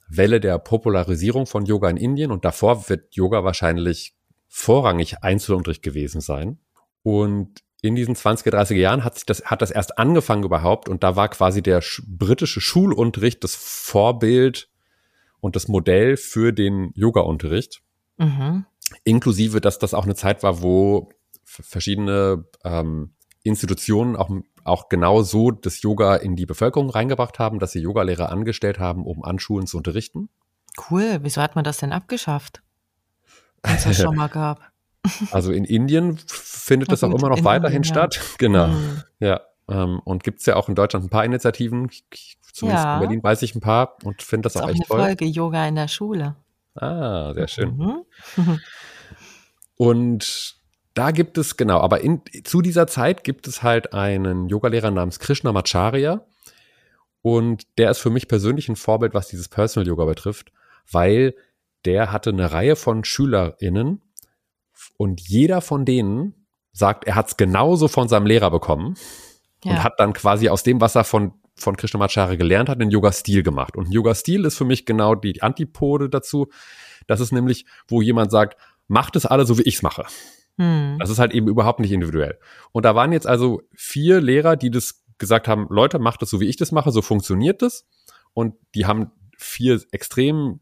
Welle 0.07 0.39
der 0.39 0.60
Popularisierung 0.60 1.45
von 1.45 1.65
Yoga 1.65 1.89
in 1.89 1.98
Indien 1.98 2.31
und 2.31 2.45
davor 2.45 2.89
wird 2.89 3.15
Yoga 3.15 3.43
wahrscheinlich 3.43 4.15
vorrangig 4.48 5.24
Einzelunterricht 5.24 5.81
gewesen 5.81 6.22
sein. 6.22 6.60
Und 7.01 7.62
in 7.83 7.95
diesen 7.95 8.15
20er, 8.15 8.49
30er 8.49 8.75
Jahren 8.75 9.03
hat 9.03 9.15
sich 9.15 9.25
das, 9.25 9.43
hat 9.43 9.61
das 9.61 9.69
erst 9.69 9.97
angefangen 9.97 10.43
überhaupt 10.43 10.87
und 10.87 11.03
da 11.03 11.17
war 11.17 11.27
quasi 11.27 11.61
der 11.61 11.83
britische 12.07 12.61
Schulunterricht 12.61 13.43
das 13.43 13.55
Vorbild 13.55 14.69
und 15.41 15.57
das 15.57 15.67
Modell 15.67 16.15
für 16.15 16.53
den 16.53 16.93
Yoga-Unterricht. 16.95 17.81
Mhm. 18.17 18.65
Inklusive, 19.03 19.59
dass 19.59 19.79
das 19.79 19.93
auch 19.93 20.05
eine 20.05 20.15
Zeit 20.15 20.43
war, 20.43 20.61
wo 20.61 21.09
verschiedene 21.43 22.45
ähm, 22.63 23.15
Institutionen 23.43 24.15
auch, 24.15 24.31
auch 24.63 24.87
genau 24.87 25.21
so 25.21 25.51
das 25.51 25.81
Yoga 25.81 26.15
in 26.15 26.37
die 26.37 26.45
Bevölkerung 26.45 26.89
reingebracht 26.89 27.37
haben, 27.37 27.59
dass 27.59 27.73
sie 27.73 27.81
Yogalehrer 27.81 28.29
angestellt 28.29 28.79
haben, 28.79 29.05
um 29.05 29.25
an 29.25 29.39
Schulen 29.39 29.67
zu 29.67 29.75
unterrichten. 29.75 30.29
Cool. 30.89 31.19
Wieso 31.21 31.41
hat 31.41 31.55
man 31.55 31.65
das 31.65 31.79
denn 31.79 31.91
abgeschafft? 31.91 32.63
Wenn 33.61 33.75
es 33.75 33.83
das 33.83 33.97
schon 34.01 34.15
mal 34.15 34.29
gab. 34.29 34.71
Also 35.31 35.51
in 35.51 35.65
Indien 35.65 36.17
findet 36.63 36.91
das 36.91 37.03
auch 37.03 37.13
immer 37.13 37.29
noch 37.29 37.43
weiterhin 37.43 37.77
Indien, 37.77 37.93
statt. 37.93 38.15
Ja. 38.15 38.22
Genau. 38.38 38.67
Mhm. 38.67 39.03
Ja. 39.20 39.41
Ähm, 39.70 40.00
und 40.03 40.24
gibt 40.24 40.39
es 40.39 40.46
ja 40.46 40.55
auch 40.55 40.70
in 40.70 40.75
Deutschland 40.75 41.05
ein 41.05 41.10
paar 41.10 41.25
Initiativen. 41.25 41.89
Zumindest 42.53 42.86
ja. 42.86 42.96
in 42.96 43.00
Berlin 43.01 43.24
weiß 43.24 43.41
ich 43.41 43.55
ein 43.55 43.62
paar 43.62 43.98
und 44.03 44.22
finde 44.22 44.43
das, 44.43 44.53
das 44.53 44.62
auch, 44.62 44.65
auch 44.65 44.72
echt 44.72 44.79
eine 44.82 44.88
toll. 44.88 45.00
Folge 45.00 45.25
Yoga 45.25 45.67
in 45.67 45.75
der 45.75 45.88
Schule. 45.88 46.36
Ah, 46.75 47.34
sehr 47.34 47.48
schön. 47.48 47.77
Mhm. 47.77 48.60
und 49.75 50.55
da 50.96 51.12
gibt 51.12 51.38
es, 51.38 51.58
genau, 51.58 51.79
aber 51.79 52.01
in, 52.01 52.22
zu 52.43 52.62
dieser 52.62 52.88
Zeit 52.88 53.24
gibt 53.24 53.48
es 53.48 53.63
halt 53.63 53.93
einen 53.93 54.48
Yogalehrer 54.48 54.91
namens 54.91 55.20
Krishna 55.20 55.51
Macharya. 55.51 56.25
Und 57.22 57.63
der 57.77 57.89
ist 57.89 58.00
für 58.00 58.10
mich 58.10 58.27
persönlich 58.27 58.70
ein 58.70 58.75
Vorbild, 58.75 59.13
was 59.13 59.27
dieses 59.27 59.48
Personal 59.48 59.88
Yoga 59.88 60.05
betrifft, 60.05 60.51
weil 60.91 61.36
der 61.86 62.12
hatte 62.12 62.32
eine 62.32 62.51
Reihe 62.51 62.75
von 62.75 63.03
SchülerInnen, 63.05 64.01
und 64.98 65.22
jeder 65.22 65.62
von 65.62 65.86
denen 65.86 66.42
sagt, 66.74 67.06
er 67.06 67.15
hat 67.15 67.30
es 67.30 67.38
genauso 67.38 67.88
von 67.88 68.08
seinem 68.08 68.25
Lehrer 68.25 68.51
bekommen 68.51 68.96
ja. 69.63 69.72
und 69.72 69.84
hat 69.84 69.94
dann 70.00 70.13
quasi 70.13 70.50
aus 70.50 70.63
dem, 70.63 70.82
was 70.82 70.96
er 70.96 71.03
von, 71.03 71.34
von 71.56 71.77
Krishnamacharya 71.77 72.36
gelernt 72.36 72.68
hat, 72.68 72.82
den 72.82 72.92
Yoga-Stil 72.92 73.44
gemacht. 73.44 73.77
Und 73.77 73.92
Yoga-Stil 73.94 74.44
ist 74.46 74.58
für 74.58 74.65
mich 74.65 74.86
genau 74.86 75.15
die 75.15 75.42
Antipode 75.42 76.10
dazu. 76.10 76.48
Das 77.08 77.20
ist 77.20 77.32
nämlich, 77.32 77.65
wo 77.88 78.01
jemand 78.01 78.32
sagt, 78.32 78.58
macht 78.88 79.15
es 79.15 79.25
alle 79.25 79.46
so, 79.46 79.58
wie 79.58 79.63
ich 79.63 79.75
es 79.75 79.82
mache. 79.84 80.06
Hm. 80.58 80.98
Das 81.00 81.10
ist 81.10 81.20
halt 81.20 81.34
eben 81.34 81.48
überhaupt 81.48 81.80
nicht 81.80 81.92
individuell. 81.92 82.39
Und 82.72 82.86
da 82.86 82.96
waren 82.96 83.12
jetzt 83.12 83.27
also 83.27 83.62
vier 83.75 84.20
Lehrer, 84.20 84.56
die 84.56 84.72
das 84.72 85.03
gesagt 85.18 85.48
haben, 85.48 85.68
Leute, 85.70 86.00
macht 86.00 86.22
es 86.24 86.30
so, 86.30 86.39
wie 86.39 86.48
ich 86.50 86.58
das 86.58 86.72
mache, 86.72 86.92
so 86.92 87.01
funktioniert 87.01 87.62
das. 87.62 87.86
Und 88.34 88.56
die 88.75 88.86
haben 88.86 89.12
vier 89.38 89.82
extrem 89.92 90.60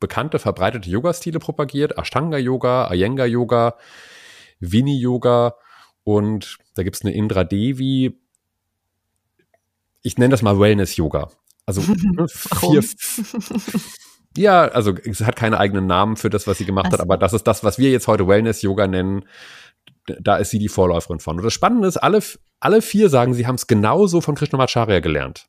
bekannte, 0.00 0.38
verbreitete 0.38 0.88
Yoga-Stile 0.90 1.38
propagiert. 1.38 1.98
Ashtanga-Yoga, 1.98 2.92
Iyengar-Yoga, 2.92 3.76
Vini-Yoga 4.62 5.54
und 6.04 6.58
da 6.74 6.82
gibt 6.82 6.96
es 6.96 7.02
eine 7.02 7.12
Indra 7.14 7.44
Devi. 7.44 8.18
Ich 10.02 10.18
nenne 10.18 10.30
das 10.30 10.42
mal 10.42 10.58
Wellness-Yoga. 10.58 11.30
Also 11.66 11.80
vier, 12.28 12.82
ja, 14.36 14.62
also 14.62 14.94
es 15.04 15.20
hat 15.20 15.36
keine 15.36 15.58
eigenen 15.58 15.86
Namen 15.86 16.16
für 16.16 16.30
das, 16.30 16.46
was 16.46 16.58
sie 16.58 16.64
gemacht 16.64 16.86
also. 16.86 16.98
hat, 16.98 17.02
aber 17.02 17.16
das 17.16 17.32
ist 17.32 17.46
das, 17.46 17.62
was 17.62 17.78
wir 17.78 17.90
jetzt 17.90 18.08
heute 18.08 18.26
Wellness-Yoga 18.26 18.86
nennen. 18.86 19.24
Da 20.20 20.36
ist 20.36 20.50
sie 20.50 20.58
die 20.58 20.68
Vorläuferin 20.68 21.20
von. 21.20 21.36
Und 21.36 21.44
das 21.44 21.52
Spannende 21.52 21.86
ist, 21.86 21.98
alle, 21.98 22.20
alle 22.58 22.82
vier 22.82 23.08
sagen, 23.08 23.34
sie 23.34 23.46
haben 23.46 23.54
es 23.54 23.66
genauso 23.66 24.20
von 24.20 24.34
Krishnamacharya 24.34 25.00
gelernt. 25.00 25.46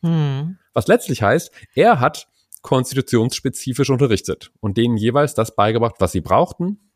Hm. 0.00 0.58
Was 0.72 0.88
letztlich 0.88 1.22
heißt, 1.22 1.52
er 1.74 2.00
hat 2.00 2.26
konstitutionsspezifisch 2.62 3.90
unterrichtet 3.90 4.52
und 4.60 4.76
denen 4.76 4.96
jeweils 4.96 5.34
das 5.34 5.54
beigebracht, 5.54 5.96
was 5.98 6.12
sie 6.12 6.20
brauchten, 6.20 6.91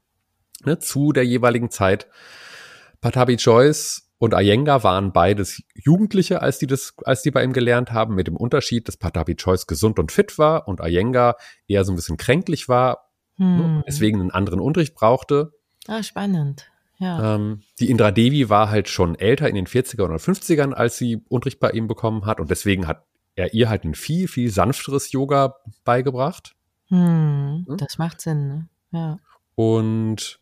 ne, 0.65 0.79
zu 0.79 1.13
der 1.13 1.25
jeweiligen 1.25 1.71
Zeit. 1.71 2.07
Patabi 3.01 3.35
Joyce 3.35 4.11
und 4.19 4.33
Iyengar 4.33 4.83
waren 4.83 5.13
beides 5.13 5.63
Jugendliche, 5.75 6.41
als 6.41 6.59
die 6.59 6.67
das, 6.67 6.95
als 7.05 7.23
die 7.23 7.31
bei 7.31 7.45
ihm 7.45 7.53
gelernt 7.53 7.93
haben, 7.93 8.15
mit 8.15 8.27
dem 8.27 8.37
Unterschied, 8.37 8.89
dass 8.89 8.97
Patabi 8.97 9.33
Joyce 9.33 9.67
gesund 9.67 9.99
und 9.99 10.11
fit 10.11 10.39
war 10.39 10.67
und 10.69 10.81
Iyengar 10.81 11.37
eher 11.69 11.85
so 11.85 11.93
ein 11.93 11.97
bisschen 11.97 12.17
kränklich 12.17 12.69
war. 12.69 13.03
Hm. 13.39 13.85
deswegen 13.87 14.19
einen 14.19 14.31
anderen 14.31 14.61
Unterricht 14.61 14.95
brauchte. 14.95 15.53
Ah, 15.87 16.03
spannend. 16.03 16.71
Ja. 16.99 17.35
Ähm, 17.35 17.61
die 17.79 17.91
Indra 17.91 18.11
Devi 18.11 18.49
war 18.49 18.71
halt 18.71 18.89
schon 18.89 19.15
älter 19.15 19.47
in 19.49 19.55
den 19.55 19.67
40er 19.67 20.05
oder 20.05 20.17
50ern, 20.17 20.73
als 20.73 20.97
sie 20.97 21.23
Unterricht 21.29 21.61
bei 21.61 21.71
ihm 21.71 21.87
bekommen 21.87 22.25
hat. 22.25 22.41
Und 22.41 22.51
deswegen 22.51 22.87
hat 22.87 23.05
er 23.35 23.53
ihr 23.53 23.69
halt 23.69 23.85
ein 23.85 23.95
viel, 23.95 24.29
viel 24.29 24.51
sanfteres 24.51 25.13
Yoga 25.13 25.57
beigebracht. 25.85 26.55
Hm. 26.89 27.67
Hm? 27.67 27.77
Das 27.77 27.99
macht 27.99 28.21
Sinn, 28.21 28.49
ne? 28.49 28.69
Ja. 28.91 29.19
Und 29.55 30.41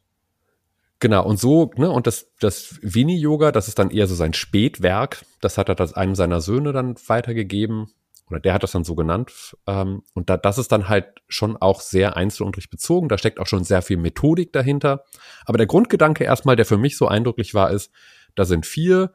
genau, 1.04 1.22
und 1.22 1.38
so, 1.38 1.70
ne, 1.76 1.90
und 1.90 2.06
das, 2.06 2.32
das 2.40 2.78
Vini-Yoga, 2.80 3.52
das 3.52 3.68
ist 3.68 3.78
dann 3.78 3.90
eher 3.90 4.06
so 4.06 4.14
sein 4.14 4.32
Spätwerk. 4.32 5.22
Das 5.42 5.58
hat 5.58 5.68
er 5.68 5.74
das 5.74 5.92
einem 5.92 6.14
seiner 6.14 6.40
Söhne 6.40 6.72
dann 6.72 6.94
weitergegeben. 7.08 7.88
Oder 8.30 8.40
der 8.40 8.54
hat 8.54 8.62
das 8.62 8.72
dann 8.72 8.84
so 8.84 8.94
genannt. 8.94 9.54
Ähm, 9.66 10.02
und 10.14 10.30
da, 10.30 10.38
das 10.38 10.56
ist 10.56 10.72
dann 10.72 10.88
halt 10.88 11.08
schon 11.28 11.58
auch 11.58 11.82
sehr 11.82 12.16
Einzelunterricht 12.16 12.70
bezogen. 12.70 13.10
Da 13.10 13.18
steckt 13.18 13.38
auch 13.38 13.46
schon 13.46 13.64
sehr 13.64 13.82
viel 13.82 13.98
Methodik 13.98 14.50
dahinter. 14.54 15.04
Aber 15.44 15.58
der 15.58 15.66
Grundgedanke 15.66 16.24
erstmal, 16.24 16.56
der 16.56 16.64
für 16.64 16.78
mich 16.78 16.96
so 16.96 17.06
eindrücklich 17.06 17.52
war, 17.52 17.70
ist, 17.70 17.92
da 18.34 18.46
sind 18.46 18.64
vier 18.64 19.12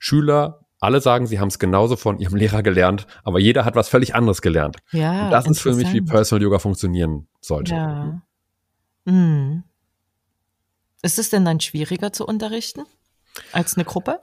Schüler, 0.00 0.66
alle 0.80 1.00
sagen, 1.00 1.28
sie 1.28 1.38
haben 1.38 1.48
es 1.48 1.60
genauso 1.60 1.94
von 1.94 2.18
ihrem 2.18 2.34
Lehrer 2.36 2.64
gelernt, 2.64 3.06
aber 3.22 3.38
jeder 3.38 3.64
hat 3.64 3.76
was 3.76 3.88
völlig 3.88 4.16
anderes 4.16 4.42
gelernt. 4.42 4.78
Ja. 4.90 5.26
und 5.26 5.30
das 5.30 5.46
ist 5.46 5.60
für 5.60 5.74
mich, 5.74 5.92
wie. 5.92 6.00
Personal 6.00 6.42
Yoga 6.42 6.58
funktionieren 6.58 7.28
sollte. 7.40 7.74
Ja. 7.74 8.22
Hm. 9.06 9.62
Ist 11.02 11.18
es 11.18 11.30
denn 11.30 11.44
dann 11.44 11.60
schwieriger 11.60 12.12
zu 12.12 12.26
unterrichten 12.26 12.84
als 13.52 13.76
eine 13.76 13.84
Gruppe? 13.84 14.20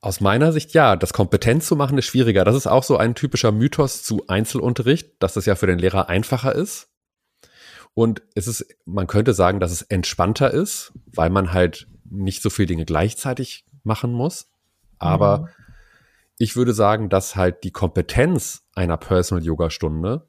Aus 0.00 0.20
meiner 0.20 0.52
Sicht 0.52 0.74
ja, 0.74 0.96
das 0.96 1.12
Kompetenz 1.14 1.66
zu 1.66 1.76
machen 1.76 1.96
ist 1.96 2.04
schwieriger. 2.06 2.44
Das 2.44 2.54
ist 2.56 2.66
auch 2.66 2.82
so 2.82 2.98
ein 2.98 3.14
typischer 3.14 3.52
Mythos 3.52 4.02
zu 4.02 4.26
Einzelunterricht, 4.26 5.22
dass 5.22 5.34
das 5.34 5.46
ja 5.46 5.54
für 5.54 5.66
den 5.66 5.78
Lehrer 5.78 6.08
einfacher 6.10 6.54
ist. 6.54 6.88
Und 7.94 8.22
es 8.34 8.46
ist, 8.46 8.66
man 8.84 9.06
könnte 9.06 9.32
sagen, 9.32 9.60
dass 9.60 9.70
es 9.70 9.80
entspannter 9.82 10.50
ist, 10.50 10.92
weil 11.06 11.30
man 11.30 11.52
halt 11.52 11.86
nicht 12.04 12.42
so 12.42 12.50
viele 12.50 12.66
Dinge 12.66 12.84
gleichzeitig 12.84 13.64
machen 13.82 14.12
muss. 14.12 14.48
Aber 14.98 15.38
Mhm. 15.38 15.48
ich 16.38 16.56
würde 16.56 16.74
sagen, 16.74 17.08
dass 17.08 17.34
halt 17.36 17.64
die 17.64 17.70
Kompetenz 17.70 18.64
einer 18.74 18.96
Personal 18.98 19.44
Yoga 19.44 19.70
Stunde, 19.70 20.26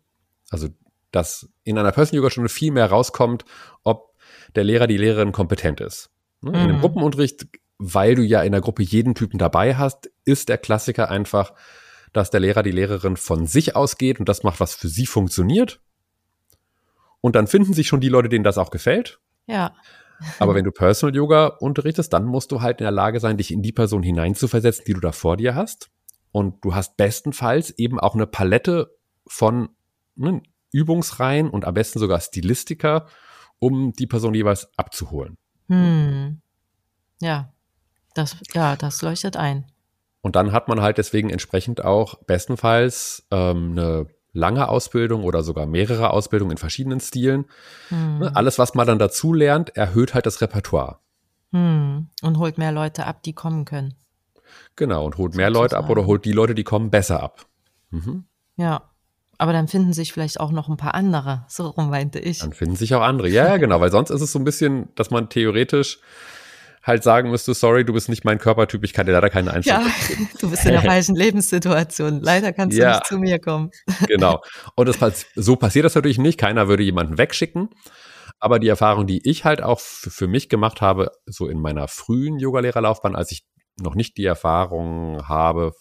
also 0.49 0.69
dass 1.11 1.49
in 1.63 1.77
einer 1.77 1.91
Personal 1.91 2.17
Yoga 2.19 2.29
Stunde 2.29 2.49
viel 2.49 2.71
mehr 2.71 2.89
rauskommt, 2.89 3.43
ob 3.83 4.14
der 4.55 4.63
Lehrer, 4.63 4.87
die 4.87 4.97
Lehrerin 4.97 5.31
kompetent 5.31 5.81
ist. 5.81 6.09
Ne? 6.41 6.51
In 6.51 6.55
einem 6.55 6.75
Mhm. 6.77 6.81
Gruppenunterricht, 6.81 7.47
weil 7.77 8.15
du 8.15 8.21
ja 8.21 8.41
in 8.43 8.51
der 8.51 8.61
Gruppe 8.61 8.83
jeden 8.83 9.15
Typen 9.15 9.37
dabei 9.37 9.75
hast, 9.75 10.09
ist 10.23 10.49
der 10.49 10.57
Klassiker 10.57 11.09
einfach, 11.09 11.53
dass 12.13 12.29
der 12.29 12.39
Lehrer, 12.39 12.63
die 12.63 12.71
Lehrerin 12.71 13.17
von 13.17 13.45
sich 13.45 13.75
ausgeht 13.75 14.19
und 14.19 14.29
das 14.29 14.43
macht, 14.43 14.59
was 14.59 14.75
für 14.75 14.87
sie 14.87 15.05
funktioniert. 15.05 15.81
Und 17.21 17.35
dann 17.35 17.47
finden 17.47 17.73
sich 17.73 17.87
schon 17.87 18.01
die 18.01 18.09
Leute, 18.09 18.29
denen 18.29 18.43
das 18.43 18.57
auch 18.57 18.71
gefällt. 18.71 19.19
Ja. 19.47 19.73
Aber 20.39 20.55
wenn 20.55 20.63
du 20.65 20.71
Personal 20.71 21.15
Yoga 21.15 21.47
unterrichtest, 21.47 22.13
dann 22.13 22.25
musst 22.25 22.51
du 22.51 22.61
halt 22.61 22.79
in 22.79 22.85
der 22.85 22.91
Lage 22.91 23.19
sein, 23.19 23.37
dich 23.37 23.51
in 23.51 23.61
die 23.61 23.71
Person 23.73 24.03
hineinzuversetzen, 24.03 24.85
die 24.85 24.93
du 24.93 24.99
da 25.01 25.11
vor 25.11 25.35
dir 25.35 25.55
hast. 25.55 25.89
Und 26.31 26.63
du 26.63 26.75
hast 26.75 26.97
bestenfalls 26.97 27.71
eben 27.71 27.99
auch 27.99 28.13
eine 28.13 28.27
Palette 28.27 28.95
von 29.27 29.69
ne, 30.15 30.41
Übungsreihen 30.71 31.49
und 31.49 31.65
am 31.65 31.73
besten 31.73 31.99
sogar 31.99 32.19
Stilistika, 32.19 33.07
um 33.59 33.93
die 33.93 34.07
Person 34.07 34.33
jeweils 34.33 34.69
abzuholen. 34.77 35.37
Hm. 35.67 36.41
Ja. 37.21 37.51
Das, 38.13 38.37
ja, 38.53 38.75
das 38.75 39.01
leuchtet 39.01 39.35
ein. 39.35 39.65
Und 40.21 40.35
dann 40.35 40.51
hat 40.51 40.67
man 40.67 40.81
halt 40.81 40.97
deswegen 40.97 41.29
entsprechend 41.29 41.83
auch 41.83 42.15
bestenfalls 42.23 43.27
ähm, 43.29 43.71
eine 43.71 44.07
lange 44.31 44.67
Ausbildung 44.69 45.23
oder 45.23 45.43
sogar 45.43 45.65
mehrere 45.65 46.09
Ausbildungen 46.11 46.51
in 46.51 46.57
verschiedenen 46.57 46.99
Stilen. 46.99 47.45
Hm. 47.89 48.19
Ne, 48.19 48.35
Alles, 48.35 48.57
was 48.57 48.73
man 48.73 48.87
dann 48.87 48.99
dazu 48.99 49.33
lernt, 49.33 49.75
erhöht 49.75 50.13
halt 50.13 50.25
das 50.25 50.41
Repertoire. 50.41 50.99
Hm. 51.51 52.07
Und 52.21 52.37
holt 52.37 52.57
mehr 52.57 52.71
Leute 52.71 53.05
ab, 53.05 53.23
die 53.23 53.33
kommen 53.33 53.65
können. 53.65 53.95
Genau, 54.75 55.05
und 55.05 55.17
holt 55.17 55.35
mehr 55.35 55.49
Leute 55.49 55.77
ab 55.77 55.89
oder 55.89 56.05
holt 56.05 56.25
die 56.25 56.31
Leute, 56.31 56.55
die 56.55 56.63
kommen, 56.63 56.89
besser 56.89 57.21
ab. 57.21 57.45
Mhm. 57.89 58.25
Ja. 58.57 58.89
Aber 59.37 59.53
dann 59.53 59.67
finden 59.67 59.93
sich 59.93 60.13
vielleicht 60.13 60.39
auch 60.39 60.51
noch 60.51 60.69
ein 60.69 60.77
paar 60.77 60.95
andere. 60.95 61.45
So 61.47 61.67
rum 61.67 61.89
meinte 61.89 62.19
ich. 62.19 62.39
Dann 62.39 62.53
finden 62.53 62.75
sich 62.75 62.93
auch 62.95 63.01
andere. 63.01 63.27
Ja, 63.29 63.45
ja, 63.47 63.57
genau, 63.57 63.81
weil 63.81 63.91
sonst 63.91 64.09
ist 64.09 64.21
es 64.21 64.31
so 64.31 64.39
ein 64.39 64.45
bisschen, 64.45 64.89
dass 64.95 65.11
man 65.11 65.29
theoretisch 65.29 65.99
halt 66.83 67.01
sagen 67.03 67.31
müsste, 67.31 67.53
sorry, 67.55 67.83
du 67.83 67.93
bist 67.93 68.09
nicht 68.09 68.25
mein 68.25 68.37
Körpertyp, 68.37 68.83
ich 68.83 68.93
kann 68.93 69.07
dir 69.07 69.13
leider 69.13 69.31
keine 69.31 69.49
Ja, 69.49 69.53
Einstellung. 69.55 69.87
du 70.39 70.49
bist 70.51 70.65
in 70.65 70.71
der 70.71 70.83
falschen 70.83 71.15
Lebenssituation. 71.15 72.21
Leider 72.21 72.53
kannst 72.53 72.77
du 72.77 72.81
Ja. 72.81 72.91
nicht 72.91 73.07
zu 73.07 73.17
mir 73.17 73.39
kommen. 73.39 73.71
Genau. 74.07 74.41
Und 74.75 74.87
das, 74.87 75.25
so 75.35 75.55
passiert 75.55 75.85
das 75.85 75.95
natürlich 75.95 76.19
nicht. 76.19 76.39
Keiner 76.39 76.67
würde 76.67 76.83
jemanden 76.83 77.17
wegschicken. 77.17 77.69
Aber 78.39 78.59
die 78.59 78.67
Erfahrung, 78.67 79.07
die 79.07 79.27
ich 79.27 79.45
halt 79.45 79.63
auch 79.63 79.79
für, 79.79 80.11
für 80.11 80.27
mich 80.27 80.47
gemacht 80.49 80.81
habe, 80.81 81.09
so 81.25 81.47
in 81.47 81.59
meiner 81.59 81.87
frühen 81.87 82.37
Yogalehrerlaufbahn, 82.37 83.15
als 83.15 83.31
ich 83.31 83.45
noch 83.81 83.95
nicht 83.95 84.17
die 84.17 84.25
Erfahrung 84.25 85.27
habe, 85.27 85.71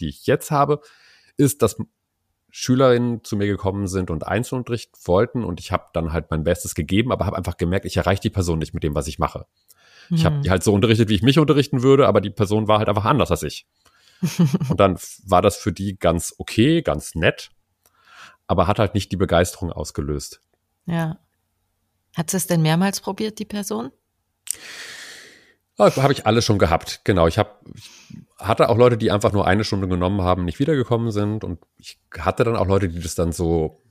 die 0.00 0.08
ich 0.08 0.26
jetzt 0.26 0.50
habe, 0.50 0.80
ist, 1.36 1.60
dass 1.62 1.76
Schülerinnen 2.50 3.24
zu 3.24 3.36
mir 3.36 3.46
gekommen 3.46 3.86
sind 3.86 4.10
und 4.10 4.26
Einzelunterricht 4.26 4.90
wollten 5.04 5.44
und 5.44 5.60
ich 5.60 5.72
habe 5.72 5.86
dann 5.92 6.12
halt 6.12 6.30
mein 6.30 6.44
Bestes 6.44 6.74
gegeben, 6.74 7.12
aber 7.12 7.26
habe 7.26 7.36
einfach 7.36 7.56
gemerkt, 7.56 7.84
ich 7.86 7.96
erreiche 7.96 8.22
die 8.22 8.30
Person 8.30 8.58
nicht 8.58 8.74
mit 8.74 8.82
dem, 8.82 8.94
was 8.94 9.06
ich 9.06 9.18
mache. 9.18 9.46
Ich 10.10 10.24
habe 10.24 10.36
Hm. 10.36 10.42
die 10.42 10.50
halt 10.50 10.64
so 10.64 10.72
unterrichtet, 10.72 11.08
wie 11.08 11.14
ich 11.14 11.22
mich 11.22 11.38
unterrichten 11.38 11.82
würde, 11.82 12.08
aber 12.08 12.20
die 12.20 12.30
Person 12.30 12.68
war 12.68 12.78
halt 12.78 12.88
einfach 12.88 13.04
anders 13.04 13.30
als 13.30 13.42
ich. 13.42 13.66
Und 14.68 14.80
dann 14.80 14.98
war 15.24 15.42
das 15.42 15.56
für 15.56 15.72
die 15.72 15.98
ganz 15.98 16.34
okay, 16.38 16.82
ganz 16.82 17.14
nett, 17.14 17.50
aber 18.46 18.66
hat 18.66 18.78
halt 18.78 18.94
nicht 18.94 19.12
die 19.12 19.16
Begeisterung 19.16 19.72
ausgelöst. 19.72 20.42
Ja. 20.86 21.18
Hat 22.16 22.30
sie 22.30 22.36
es 22.36 22.46
denn 22.46 22.62
mehrmals 22.62 23.00
probiert, 23.00 23.38
die 23.38 23.44
Person? 23.44 23.92
Habe 25.80 26.12
ich 26.12 26.26
alles 26.26 26.44
schon 26.44 26.58
gehabt. 26.58 27.00
Genau, 27.04 27.26
ich 27.26 27.38
habe 27.38 27.50
ich 27.74 27.90
hatte 28.38 28.68
auch 28.68 28.76
Leute, 28.76 28.96
die 28.96 29.10
einfach 29.10 29.32
nur 29.32 29.46
eine 29.46 29.64
Stunde 29.64 29.86
genommen 29.86 30.22
haben, 30.22 30.44
nicht 30.44 30.58
wiedergekommen 30.58 31.10
sind 31.10 31.44
und 31.44 31.58
ich 31.78 31.98
hatte 32.18 32.44
dann 32.44 32.56
auch 32.56 32.66
Leute, 32.66 32.88
die 32.88 33.00
das 33.00 33.14
dann 33.14 33.32
so 33.32 33.82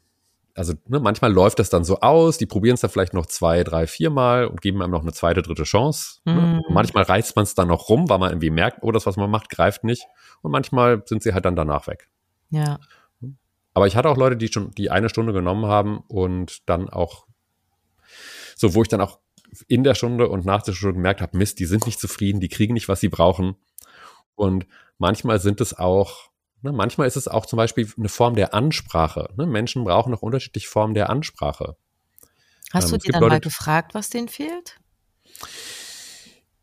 also 0.59 0.73
ne, 0.87 0.99
manchmal 0.99 1.31
läuft 1.31 1.59
das 1.59 1.69
dann 1.69 1.85
so 1.85 2.01
aus, 2.01 2.37
die 2.37 2.45
probieren 2.45 2.73
es 2.73 2.81
dann 2.81 2.89
vielleicht 2.89 3.13
noch 3.13 3.27
zwei, 3.27 3.63
drei, 3.63 3.87
vier 3.87 4.09
Mal 4.09 4.45
und 4.45 4.61
geben 4.61 4.81
einem 4.81 4.91
noch 4.91 5.03
eine 5.03 5.13
zweite, 5.13 5.41
dritte 5.41 5.63
Chance. 5.63 6.19
Ne? 6.25 6.33
Mhm. 6.33 6.73
Manchmal 6.73 7.03
reißt 7.03 7.35
man 7.37 7.43
es 7.43 7.55
dann 7.55 7.69
noch 7.69 7.87
rum, 7.87 8.09
weil 8.09 8.19
man 8.19 8.31
irgendwie 8.31 8.49
merkt, 8.49 8.79
oh, 8.81 8.91
das, 8.91 9.05
was 9.05 9.15
man 9.15 9.31
macht, 9.31 9.49
greift 9.49 9.85
nicht. 9.85 10.05
Und 10.41 10.51
manchmal 10.51 11.01
sind 11.05 11.23
sie 11.23 11.33
halt 11.33 11.45
dann 11.45 11.55
danach 11.55 11.87
weg. 11.87 12.09
Ja. 12.49 12.79
Aber 13.73 13.87
ich 13.87 13.95
hatte 13.95 14.09
auch 14.09 14.17
Leute, 14.17 14.35
die 14.35 14.49
schon 14.49 14.71
die 14.71 14.91
eine 14.91 15.07
Stunde 15.07 15.31
genommen 15.31 15.65
haben 15.65 16.03
und 16.09 16.67
dann 16.67 16.89
auch 16.89 17.25
so, 18.57 18.75
wo 18.75 18.81
ich 18.81 18.89
dann 18.89 18.99
auch 18.99 19.19
in 19.67 19.83
der 19.83 19.95
Stunde 19.95 20.29
und 20.29 20.45
nach 20.45 20.61
der 20.63 20.73
Stunde 20.73 20.95
gemerkt 20.95 21.21
habe, 21.21 21.37
Mist, 21.37 21.59
die 21.59 21.65
sind 21.65 21.85
nicht 21.85 21.99
zufrieden, 21.99 22.39
die 22.39 22.49
kriegen 22.49 22.73
nicht, 22.73 22.87
was 22.87 22.99
sie 22.99 23.09
brauchen. 23.09 23.55
Und 24.35 24.65
manchmal 24.97 25.39
sind 25.39 25.59
es 25.61 25.77
auch, 25.77 26.29
ne, 26.61 26.71
manchmal 26.71 27.07
ist 27.07 27.15
es 27.17 27.27
auch 27.27 27.45
zum 27.45 27.57
Beispiel 27.57 27.91
eine 27.97 28.09
Form 28.09 28.35
der 28.35 28.53
Ansprache. 28.53 29.29
Ne? 29.37 29.45
Menschen 29.45 29.83
brauchen 29.83 30.11
noch 30.11 30.21
unterschiedliche 30.21 30.67
Formen 30.69 30.93
der 30.93 31.09
Ansprache. 31.09 31.75
Hast 32.71 32.85
Ähm, 32.85 32.91
du 32.91 32.97
gibt 32.99 33.15
dann 33.15 33.21
Leute- 33.21 33.33
mal 33.35 33.39
gefragt, 33.41 33.93
was 33.93 34.09
denen 34.09 34.27
fehlt? 34.29 34.77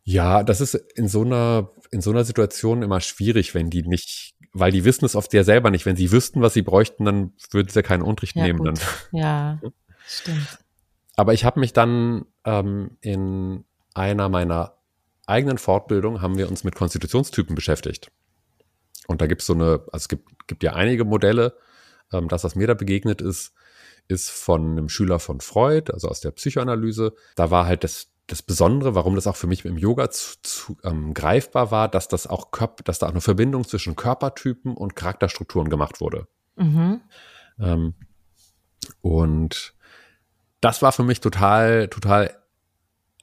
Ja, 0.05 0.44
das 0.44 0.61
ist 0.61 0.75
in 0.75 1.09
so 1.09 1.22
einer, 1.22 1.70
in 1.90 2.01
so 2.01 2.11
einer 2.11 2.25
Situation 2.25 2.83
immer 2.83 3.01
schwierig, 3.01 3.55
wenn 3.55 3.70
die 3.70 3.83
nicht, 3.83 4.35
weil 4.53 4.70
die 4.70 4.85
wissen 4.85 5.05
es 5.05 5.16
oft 5.16 5.33
ja 5.35 5.42
selber 5.42 5.70
nicht. 5.70 5.85
Wenn 5.85 5.96
sie 5.96 6.12
wüssten, 6.12 6.42
was 6.42 6.55
sie 6.55 6.62
bräuchten, 6.62 7.05
dann 7.05 7.33
würden 7.51 7.68
sie 7.68 7.77
ja 7.77 7.83
keinen 7.83 8.03
Unterricht 8.03 8.37
Ja, 8.37 8.44
nehmen. 8.44 8.59
gut. 8.59 8.66
Dann. 8.68 8.79
Ja, 9.11 9.61
stimmt. 10.07 10.59
Aber 11.16 11.33
ich 11.35 11.44
habe 11.44 11.59
mich 11.59 11.72
dann 11.72 12.27
ähm, 12.46 12.96
in 13.02 13.64
einer 13.92 14.28
meiner 14.30 14.78
eigenen 15.26 15.59
Fortbildungen 15.59 16.22
haben 16.22 16.38
wir 16.38 16.48
uns 16.48 16.64
mit 16.64 16.76
Konstitutionstypen 16.76 17.54
beschäftigt. 17.54 18.11
Und 19.09 19.20
da 19.20 19.26
gibt 19.26 19.42
es 19.42 19.46
so 19.46 19.54
eine, 19.54 19.82
also 19.92 20.04
es 20.04 20.09
gibt, 20.09 20.46
gibt 20.46 20.62
ja 20.62 20.72
einige 20.72 21.04
Modelle. 21.04 21.56
Ähm, 22.12 22.28
das, 22.28 22.44
was 22.44 22.54
mir 22.54 22.68
da 22.68 22.74
begegnet 22.74 23.20
ist, 23.20 23.52
ist 24.09 24.30
von 24.30 24.72
einem 24.72 24.88
Schüler 24.88 25.18
von 25.18 25.40
Freud, 25.40 25.92
also 25.92 26.09
aus 26.09 26.20
der 26.20 26.30
Psychoanalyse. 26.30 27.14
Da 27.35 27.50
war 27.50 27.66
halt 27.66 27.82
das, 27.82 28.12
das 28.28 28.42
Besondere, 28.42 28.94
warum 28.94 29.16
das 29.16 29.26
auch 29.26 29.37
für 29.37 29.48
mich 29.48 29.64
im 29.64 29.76
Yoga 29.76 30.11
zu, 30.11 30.37
zu, 30.42 30.76
ähm, 30.85 31.12
greifbar 31.12 31.72
war, 31.72 31.88
dass 31.88 32.06
das 32.06 32.28
auch 32.28 32.50
dass 32.85 33.00
da 33.00 33.06
auch 33.06 33.11
eine 33.11 33.20
Verbindung 33.20 33.64
zwischen 33.64 33.96
Körpertypen 33.96 34.76
und 34.76 34.94
Charakterstrukturen 34.94 35.68
gemacht 35.68 36.00
wurde. 36.00 36.28
Mhm. 36.54 37.00
Ähm, 37.59 37.94
und 39.00 39.75
das 40.60 40.82
war 40.82 40.92
für 40.92 41.02
mich 41.02 41.20
total, 41.20 41.88
total 41.88 42.36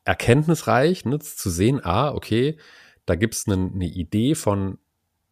erkenntnisreich, 0.06 1.06
ne, 1.06 1.20
zu 1.20 1.50
sehen, 1.50 1.80
ah, 1.84 2.12
okay, 2.14 2.58
da 3.06 3.16
gibt 3.16 3.36
es 3.36 3.48
eine, 3.48 3.72
eine 3.74 3.86
Idee 3.86 4.36
von, 4.36 4.78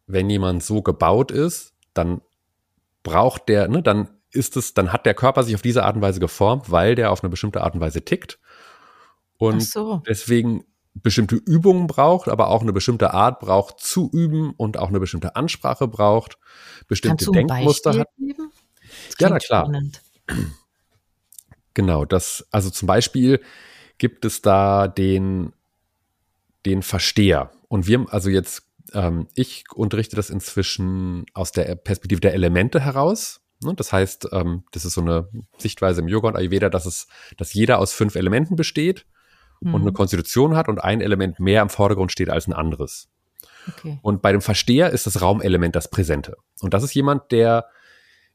wenn 0.06 0.30
jemand 0.30 0.62
so 0.62 0.82
gebaut 0.82 1.30
ist, 1.30 1.74
dann 1.94 2.20
braucht 3.02 3.48
der, 3.48 3.68
ne, 3.68 3.82
dann 3.82 4.10
ist 4.30 4.56
es, 4.56 4.74
dann 4.74 4.92
hat 4.92 5.04
der 5.06 5.14
Körper 5.14 5.42
sich 5.42 5.54
auf 5.54 5.62
diese 5.62 5.84
Art 5.84 5.96
und 5.96 6.02
Weise 6.02 6.20
geformt, 6.20 6.70
weil 6.70 6.94
der 6.94 7.12
auf 7.12 7.22
eine 7.22 7.30
bestimmte 7.30 7.62
Art 7.62 7.74
und 7.74 7.80
Weise 7.80 8.02
tickt. 8.02 8.38
Und 9.36 9.62
so. 9.62 10.02
deswegen 10.06 10.64
bestimmte 10.94 11.36
Übungen 11.36 11.86
braucht, 11.86 12.28
aber 12.28 12.48
auch 12.48 12.62
eine 12.62 12.72
bestimmte 12.72 13.12
Art 13.12 13.40
braucht 13.40 13.80
zu 13.80 14.10
üben 14.12 14.52
und 14.56 14.78
auch 14.78 14.88
eine 14.88 15.00
bestimmte 15.00 15.36
Ansprache 15.36 15.88
braucht, 15.88 16.38
bestimmte 16.86 17.30
Denkmuster 17.30 17.98
hat. 17.98 18.08
Ja, 19.18 19.28
na 19.30 19.38
klar. 19.38 19.66
spannend. 19.66 20.02
Genau, 21.74 22.04
das, 22.04 22.46
also 22.50 22.70
zum 22.70 22.86
Beispiel 22.86 23.40
gibt 23.98 24.24
es 24.24 24.42
da 24.42 24.88
den, 24.88 25.52
den 26.66 26.82
Versteher. 26.82 27.52
Und 27.68 27.86
wir, 27.86 28.06
also 28.10 28.30
jetzt, 28.30 28.64
ähm, 28.92 29.28
ich 29.34 29.64
unterrichte 29.74 30.16
das 30.16 30.30
inzwischen 30.30 31.24
aus 31.34 31.52
der 31.52 31.74
Perspektive 31.76 32.20
der 32.20 32.34
Elemente 32.34 32.80
heraus. 32.80 33.40
Ne? 33.62 33.74
Das 33.74 33.92
heißt, 33.92 34.28
ähm, 34.32 34.64
das 34.72 34.84
ist 34.84 34.94
so 34.94 35.00
eine 35.00 35.28
Sichtweise 35.58 36.00
im 36.00 36.08
Yoga 36.08 36.28
und 36.28 36.36
Ayurveda, 36.36 36.68
dass 36.68 36.86
es, 36.86 37.06
dass 37.36 37.54
jeder 37.54 37.78
aus 37.78 37.92
fünf 37.92 38.16
Elementen 38.16 38.56
besteht 38.56 39.06
mhm. 39.60 39.74
und 39.74 39.82
eine 39.82 39.92
Konstitution 39.92 40.56
hat 40.56 40.68
und 40.68 40.78
ein 40.82 41.00
Element 41.00 41.40
mehr 41.40 41.62
im 41.62 41.70
Vordergrund 41.70 42.12
steht 42.12 42.28
als 42.28 42.46
ein 42.46 42.52
anderes. 42.52 43.08
Okay. 43.68 43.98
Und 44.02 44.22
bei 44.22 44.32
dem 44.32 44.40
Versteher 44.40 44.90
ist 44.90 45.06
das 45.06 45.22
Raumelement 45.22 45.76
das 45.76 45.88
Präsente. 45.88 46.36
Und 46.60 46.74
das 46.74 46.82
ist 46.82 46.94
jemand, 46.94 47.30
der 47.30 47.66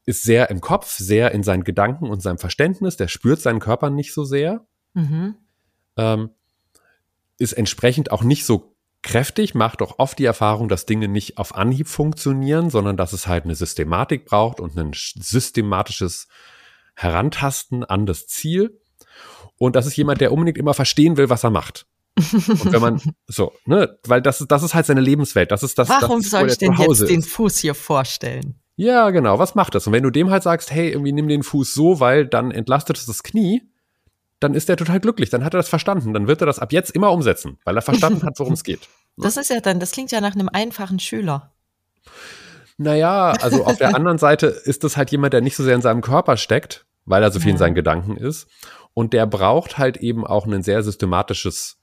ist 0.08 0.22
sehr 0.22 0.48
im 0.48 0.62
Kopf, 0.62 0.96
sehr 0.96 1.32
in 1.32 1.42
seinen 1.42 1.64
Gedanken 1.64 2.08
und 2.08 2.22
seinem 2.22 2.38
Verständnis, 2.38 2.96
der 2.96 3.08
spürt 3.08 3.42
seinen 3.42 3.60
Körper 3.60 3.90
nicht 3.90 4.14
so 4.14 4.24
sehr, 4.24 4.66
mhm. 4.94 5.36
ähm, 5.98 6.30
ist 7.36 7.52
entsprechend 7.52 8.10
auch 8.10 8.22
nicht 8.22 8.46
so 8.46 8.74
kräftig, 9.02 9.54
macht 9.54 9.82
auch 9.82 9.98
oft 9.98 10.18
die 10.18 10.24
Erfahrung, 10.24 10.70
dass 10.70 10.86
Dinge 10.86 11.08
nicht 11.08 11.36
auf 11.36 11.54
Anhieb 11.54 11.88
funktionieren, 11.88 12.70
sondern 12.70 12.96
dass 12.96 13.12
es 13.12 13.26
halt 13.26 13.44
eine 13.44 13.54
Systematik 13.54 14.24
braucht 14.24 14.60
und 14.60 14.78
ein 14.78 14.92
systematisches 14.94 16.26
Herantasten 16.94 17.84
an 17.84 18.06
das 18.06 18.26
Ziel. 18.26 18.80
Und 19.58 19.76
das 19.76 19.86
ist 19.86 19.96
jemand, 19.96 20.22
der 20.22 20.32
unbedingt 20.32 20.56
immer 20.56 20.72
verstehen 20.72 21.18
will, 21.18 21.28
was 21.28 21.44
er 21.44 21.50
macht. 21.50 21.86
Und 22.16 22.72
wenn 22.72 22.80
man 22.80 23.00
so, 23.26 23.52
ne, 23.66 23.98
weil 24.06 24.22
das 24.22 24.40
ist, 24.40 24.50
das 24.50 24.62
ist 24.62 24.74
halt 24.74 24.86
seine 24.86 25.00
Lebenswelt. 25.02 25.52
Das 25.52 25.62
ist 25.62 25.78
das. 25.78 25.88
Warum 25.88 26.16
das 26.16 26.24
ist, 26.26 26.30
soll 26.30 26.48
ich 26.48 26.58
denn 26.58 26.72
jetzt 26.72 27.02
ist. 27.02 27.10
den 27.10 27.22
Fuß 27.22 27.58
hier 27.58 27.74
vorstellen? 27.76 28.58
Ja, 28.78 29.10
genau. 29.10 29.40
Was 29.40 29.56
macht 29.56 29.74
das? 29.74 29.88
Und 29.88 29.92
wenn 29.92 30.04
du 30.04 30.10
dem 30.10 30.30
halt 30.30 30.44
sagst, 30.44 30.70
hey, 30.70 30.90
irgendwie 30.90 31.10
nimm 31.10 31.26
den 31.26 31.42
Fuß 31.42 31.74
so, 31.74 31.98
weil 31.98 32.26
dann 32.26 32.52
entlastet 32.52 32.96
es 32.96 33.06
das 33.06 33.24
Knie, 33.24 33.62
dann 34.38 34.54
ist 34.54 34.70
er 34.70 34.76
total 34.76 35.00
glücklich. 35.00 35.30
Dann 35.30 35.44
hat 35.44 35.52
er 35.52 35.58
das 35.58 35.68
verstanden. 35.68 36.14
Dann 36.14 36.28
wird 36.28 36.40
er 36.42 36.46
das 36.46 36.60
ab 36.60 36.72
jetzt 36.72 36.92
immer 36.92 37.10
umsetzen, 37.10 37.58
weil 37.64 37.74
er 37.74 37.82
verstanden 37.82 38.22
hat, 38.22 38.38
worum 38.38 38.52
es 38.54 38.62
geht. 38.62 38.80
Das 39.20 39.36
ist 39.36 39.50
ja 39.50 39.58
dann, 39.58 39.80
das 39.80 39.90
klingt 39.90 40.12
ja 40.12 40.20
nach 40.20 40.36
einem 40.36 40.48
einfachen 40.48 41.00
Schüler. 41.00 41.52
Naja, 42.76 43.32
also 43.40 43.64
auf 43.64 43.78
der 43.78 43.96
anderen 43.96 44.18
Seite 44.18 44.46
ist 44.46 44.84
das 44.84 44.96
halt 44.96 45.10
jemand, 45.10 45.32
der 45.32 45.40
nicht 45.40 45.56
so 45.56 45.64
sehr 45.64 45.74
in 45.74 45.82
seinem 45.82 46.02
Körper 46.02 46.36
steckt, 46.36 46.86
weil 47.04 47.24
er 47.24 47.32
so 47.32 47.40
viel 47.40 47.48
ja. 47.48 47.54
in 47.54 47.58
seinen 47.58 47.74
Gedanken 47.74 48.16
ist. 48.16 48.46
Und 48.94 49.12
der 49.12 49.26
braucht 49.26 49.76
halt 49.76 49.96
eben 49.96 50.24
auch 50.24 50.46
ein 50.46 50.62
sehr 50.62 50.84
systematisches 50.84 51.78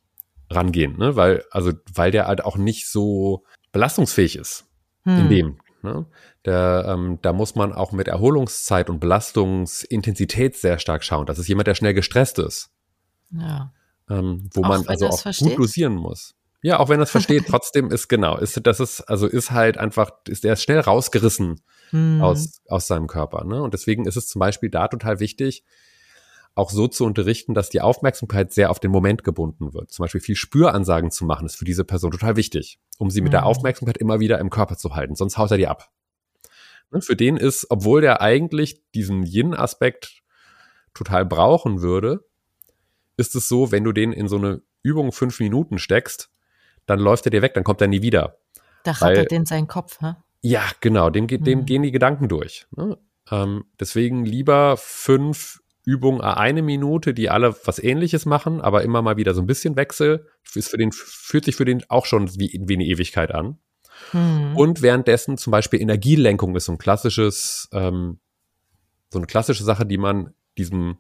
Rangehen, 0.50 0.98
ne? 0.98 1.18
Weil, 1.18 1.44
also, 1.52 1.74
weil 1.94 2.12
der 2.12 2.28
halt 2.28 2.46
auch 2.46 2.56
nicht 2.56 2.88
so 2.88 3.44
belastungsfähig 3.74 4.38
ist 4.38 4.64
hm. 5.04 5.20
in 5.20 5.30
dem. 5.30 5.60
Ne? 5.86 6.06
Der, 6.44 6.86
ähm, 6.90 7.20
da 7.22 7.32
muss 7.32 7.56
man 7.56 7.72
auch 7.72 7.94
mit 7.94 8.10
Erholungszeit 8.10 8.90
und 8.90 9.00
Belastungsintensität 9.00 10.58
sehr 10.58 10.80
stark 10.80 11.04
schauen. 11.04 11.26
Das 11.26 11.40
ist 11.40 11.48
jemand, 11.48 11.68
der 11.68 11.76
schnell 11.76 11.94
gestresst 11.94 12.40
ist. 12.40 12.72
Ja. 13.32 13.72
Ähm, 14.10 14.50
wo 14.54 14.64
auch 14.64 14.68
man 14.68 14.88
also 14.88 15.08
auch 15.08 15.22
versteht? 15.22 15.56
gut 15.56 15.60
dosieren 15.60 15.96
muss. 15.96 16.36
Ja, 16.62 16.80
auch 16.80 16.90
wenn 16.90 17.00
er 17.00 17.04
es 17.04 17.12
versteht, 17.12 17.46
trotzdem 17.50 17.92
ist 17.92 18.08
genau, 18.08 18.38
ist 18.38 18.60
das 18.64 18.80
ist 18.80 19.02
also 19.02 19.28
ist 19.28 19.52
halt 19.52 19.78
einfach, 19.78 20.12
ist 20.28 20.44
der 20.44 20.56
schnell 20.56 20.80
rausgerissen 20.80 21.62
hm. 21.92 22.22
aus 22.22 22.62
aus 22.68 22.88
seinem 22.88 23.08
Körper. 23.08 23.46
Ne? 23.46 23.62
Und 23.62 23.74
deswegen 23.74 24.06
ist 24.06 24.18
es 24.18 24.28
zum 24.28 24.40
Beispiel 24.40 24.70
da 24.70 24.88
total 24.88 25.20
wichtig, 25.20 25.64
auch 26.56 26.70
so 26.70 26.88
zu 26.88 27.06
unterrichten, 27.06 27.54
dass 27.54 27.70
die 27.70 27.82
Aufmerksamkeit 27.82 28.54
sehr 28.54 28.72
auf 28.72 28.80
den 28.80 28.90
Moment 28.90 29.24
gebunden 29.24 29.74
wird. 29.74 29.92
Zum 29.92 30.04
Beispiel 30.04 30.22
viel 30.22 30.36
Spüransagen 30.36 31.12
zu 31.12 31.26
machen, 31.26 31.46
ist 31.46 31.58
für 31.58 31.66
diese 31.66 31.84
Person 31.84 32.12
total 32.12 32.38
wichtig, 32.38 32.80
um 32.98 33.10
sie 33.10 33.22
mit 33.22 33.34
der 33.34 33.42
mhm. 33.42 33.48
Aufmerksamkeit 33.48 33.98
immer 33.98 34.22
wieder 34.22 34.40
im 34.40 34.50
Körper 34.50 34.78
zu 34.78 34.96
halten, 34.96 35.16
sonst 35.16 35.38
haut 35.38 35.52
er 35.52 35.58
die 35.58 35.68
ab. 35.68 35.92
Ne, 36.92 37.02
für 37.02 37.16
den 37.16 37.36
ist, 37.36 37.68
obwohl 37.70 38.02
der 38.02 38.22
eigentlich 38.22 38.82
diesen 38.94 39.24
Yin-Aspekt 39.24 40.24
total 40.94 41.26
brauchen 41.26 41.82
würde, 41.82 42.26
ist 43.18 43.36
es 43.36 43.50
so, 43.50 43.72
wenn 43.72 43.84
du 43.84 43.92
den 43.92 44.14
in 44.14 44.28
so 44.30 44.38
eine 44.38 44.62
Übung 44.82 45.12
fünf 45.12 45.40
Minuten 45.40 45.78
steckst, 45.78 46.30
dann 46.86 47.00
läuft 47.00 47.26
er 47.28 47.32
dir 47.32 47.42
weg, 47.42 47.54
dann 47.54 47.64
kommt 47.64 47.82
er 47.82 47.88
nie 47.88 48.02
wieder. 48.02 48.38
Da 48.84 48.92
rattert 48.92 49.32
in 49.32 49.46
seinen 49.46 49.68
Kopf, 49.68 50.00
hä? 50.02 50.14
Ja, 50.42 50.64
genau, 50.80 51.10
dem, 51.10 51.28
dem 51.28 51.60
mhm. 51.60 51.66
gehen 51.66 51.82
die 51.82 51.92
Gedanken 51.92 52.30
durch. 52.30 52.68
Ne? 52.76 52.98
Ähm, 53.32 53.66
deswegen 53.80 54.26
lieber 54.26 54.78
fünf 54.78 55.60
Übungen 55.86 56.22
eine 56.22 56.62
Minute, 56.62 57.14
die 57.14 57.30
alle 57.30 57.56
was 57.64 57.80
ähnliches 57.80 58.26
machen, 58.26 58.60
aber 58.60 58.84
immer 58.84 59.02
mal 59.02 59.18
wieder 59.18 59.34
so 59.34 59.42
ein 59.42 59.48
bisschen 59.48 59.76
Wechsel, 59.76 60.28
ist 60.56 60.70
für 60.70 60.78
den, 60.78 60.92
fühlt 60.92 61.46
sich 61.46 61.56
für 61.56 61.66
den 61.66 61.84
auch 61.90 62.06
schon 62.06 62.30
wie, 62.40 62.60
wie 62.66 62.74
eine 62.74 62.86
Ewigkeit 62.86 63.32
an. 63.32 63.60
Hm. 64.12 64.56
Und 64.56 64.82
währenddessen 64.82 65.38
zum 65.38 65.52
Beispiel 65.52 65.80
Energielenkung 65.82 66.56
ist 66.56 66.66
so 66.66 66.72
ein 66.72 66.78
klassisches, 66.78 67.70
ähm, 67.72 68.20
so 69.12 69.20
eine 69.20 69.28
klassische 69.28 69.64
Sache, 69.64 69.86
die 69.86 69.98
man 69.98 70.34
diesem, 70.58 70.98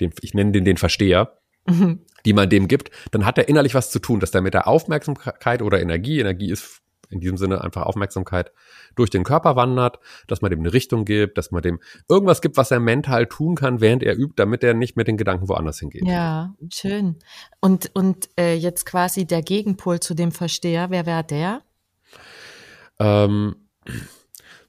den, 0.00 0.12
ich 0.22 0.34
nenne 0.34 0.52
den 0.52 0.64
den 0.64 0.76
Versteher, 0.76 1.38
mhm. 1.66 2.00
die 2.24 2.32
man 2.32 2.50
dem 2.50 2.68
gibt, 2.68 2.90
dann 3.10 3.24
hat 3.24 3.38
er 3.38 3.48
innerlich 3.48 3.74
was 3.74 3.90
zu 3.90 3.98
tun, 3.98 4.20
dass 4.20 4.34
er 4.34 4.40
mit 4.40 4.54
der 4.54 4.66
Aufmerksamkeit 4.66 5.62
oder 5.62 5.80
Energie, 5.80 6.20
Energie 6.20 6.50
ist 6.50 6.81
in 7.12 7.20
diesem 7.20 7.36
Sinne 7.36 7.62
einfach 7.62 7.82
Aufmerksamkeit 7.82 8.52
durch 8.94 9.10
den 9.10 9.24
Körper 9.24 9.56
wandert, 9.56 9.98
dass 10.26 10.42
man 10.42 10.50
dem 10.50 10.60
eine 10.60 10.72
Richtung 10.72 11.04
gibt, 11.04 11.38
dass 11.38 11.50
man 11.50 11.62
dem 11.62 11.80
irgendwas 12.08 12.40
gibt, 12.40 12.56
was 12.56 12.70
er 12.70 12.80
mental 12.80 13.26
tun 13.26 13.54
kann, 13.54 13.80
während 13.80 14.02
er 14.02 14.18
übt, 14.18 14.34
damit 14.36 14.64
er 14.64 14.74
nicht 14.74 14.96
mit 14.96 15.08
den 15.08 15.16
Gedanken 15.16 15.48
woanders 15.48 15.78
hingeht. 15.78 16.06
Ja, 16.06 16.54
schön. 16.70 17.16
Und, 17.60 17.90
und 17.94 18.28
äh, 18.38 18.54
jetzt 18.54 18.86
quasi 18.86 19.26
der 19.26 19.42
Gegenpol 19.42 20.00
zu 20.00 20.14
dem 20.14 20.32
Versteher, 20.32 20.90
wer 20.90 21.06
wäre 21.06 21.24
der? 21.24 21.62
Ähm, 22.98 23.56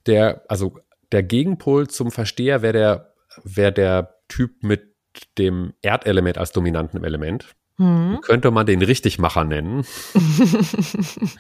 der, 0.06 0.44
also 0.48 0.78
der 1.12 1.24
Gegenpol 1.24 1.88
zum 1.88 2.12
Versteher 2.12 2.62
wäre 2.62 2.74
der, 2.74 3.14
wäre 3.44 3.72
der 3.72 4.16
Typ 4.28 4.64
mit 4.64 4.94
dem 5.38 5.74
Erdelement 5.82 6.38
als 6.38 6.52
dominanten 6.52 7.04
Element. 7.04 7.56
Hm. 7.78 8.20
Könnte 8.22 8.52
man 8.52 8.66
den 8.66 8.82
Richtigmacher 8.82 9.44
nennen. 9.44 9.86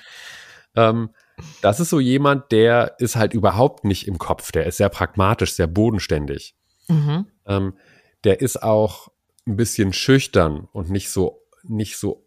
Ähm, 0.75 1.09
das 1.61 1.79
ist 1.79 1.89
so 1.89 1.99
jemand, 1.99 2.51
der 2.51 2.95
ist 2.99 3.15
halt 3.15 3.33
überhaupt 3.33 3.85
nicht 3.85 4.07
im 4.07 4.17
Kopf. 4.17 4.51
Der 4.51 4.65
ist 4.65 4.77
sehr 4.77 4.89
pragmatisch, 4.89 5.53
sehr 5.53 5.67
bodenständig. 5.67 6.55
Mhm. 6.87 7.25
Ähm, 7.45 7.73
der 8.23 8.41
ist 8.41 8.61
auch 8.61 9.09
ein 9.45 9.55
bisschen 9.57 9.93
schüchtern 9.93 10.67
und 10.71 10.89
nicht 10.89 11.09
so, 11.09 11.41
nicht 11.63 11.97
so 11.97 12.25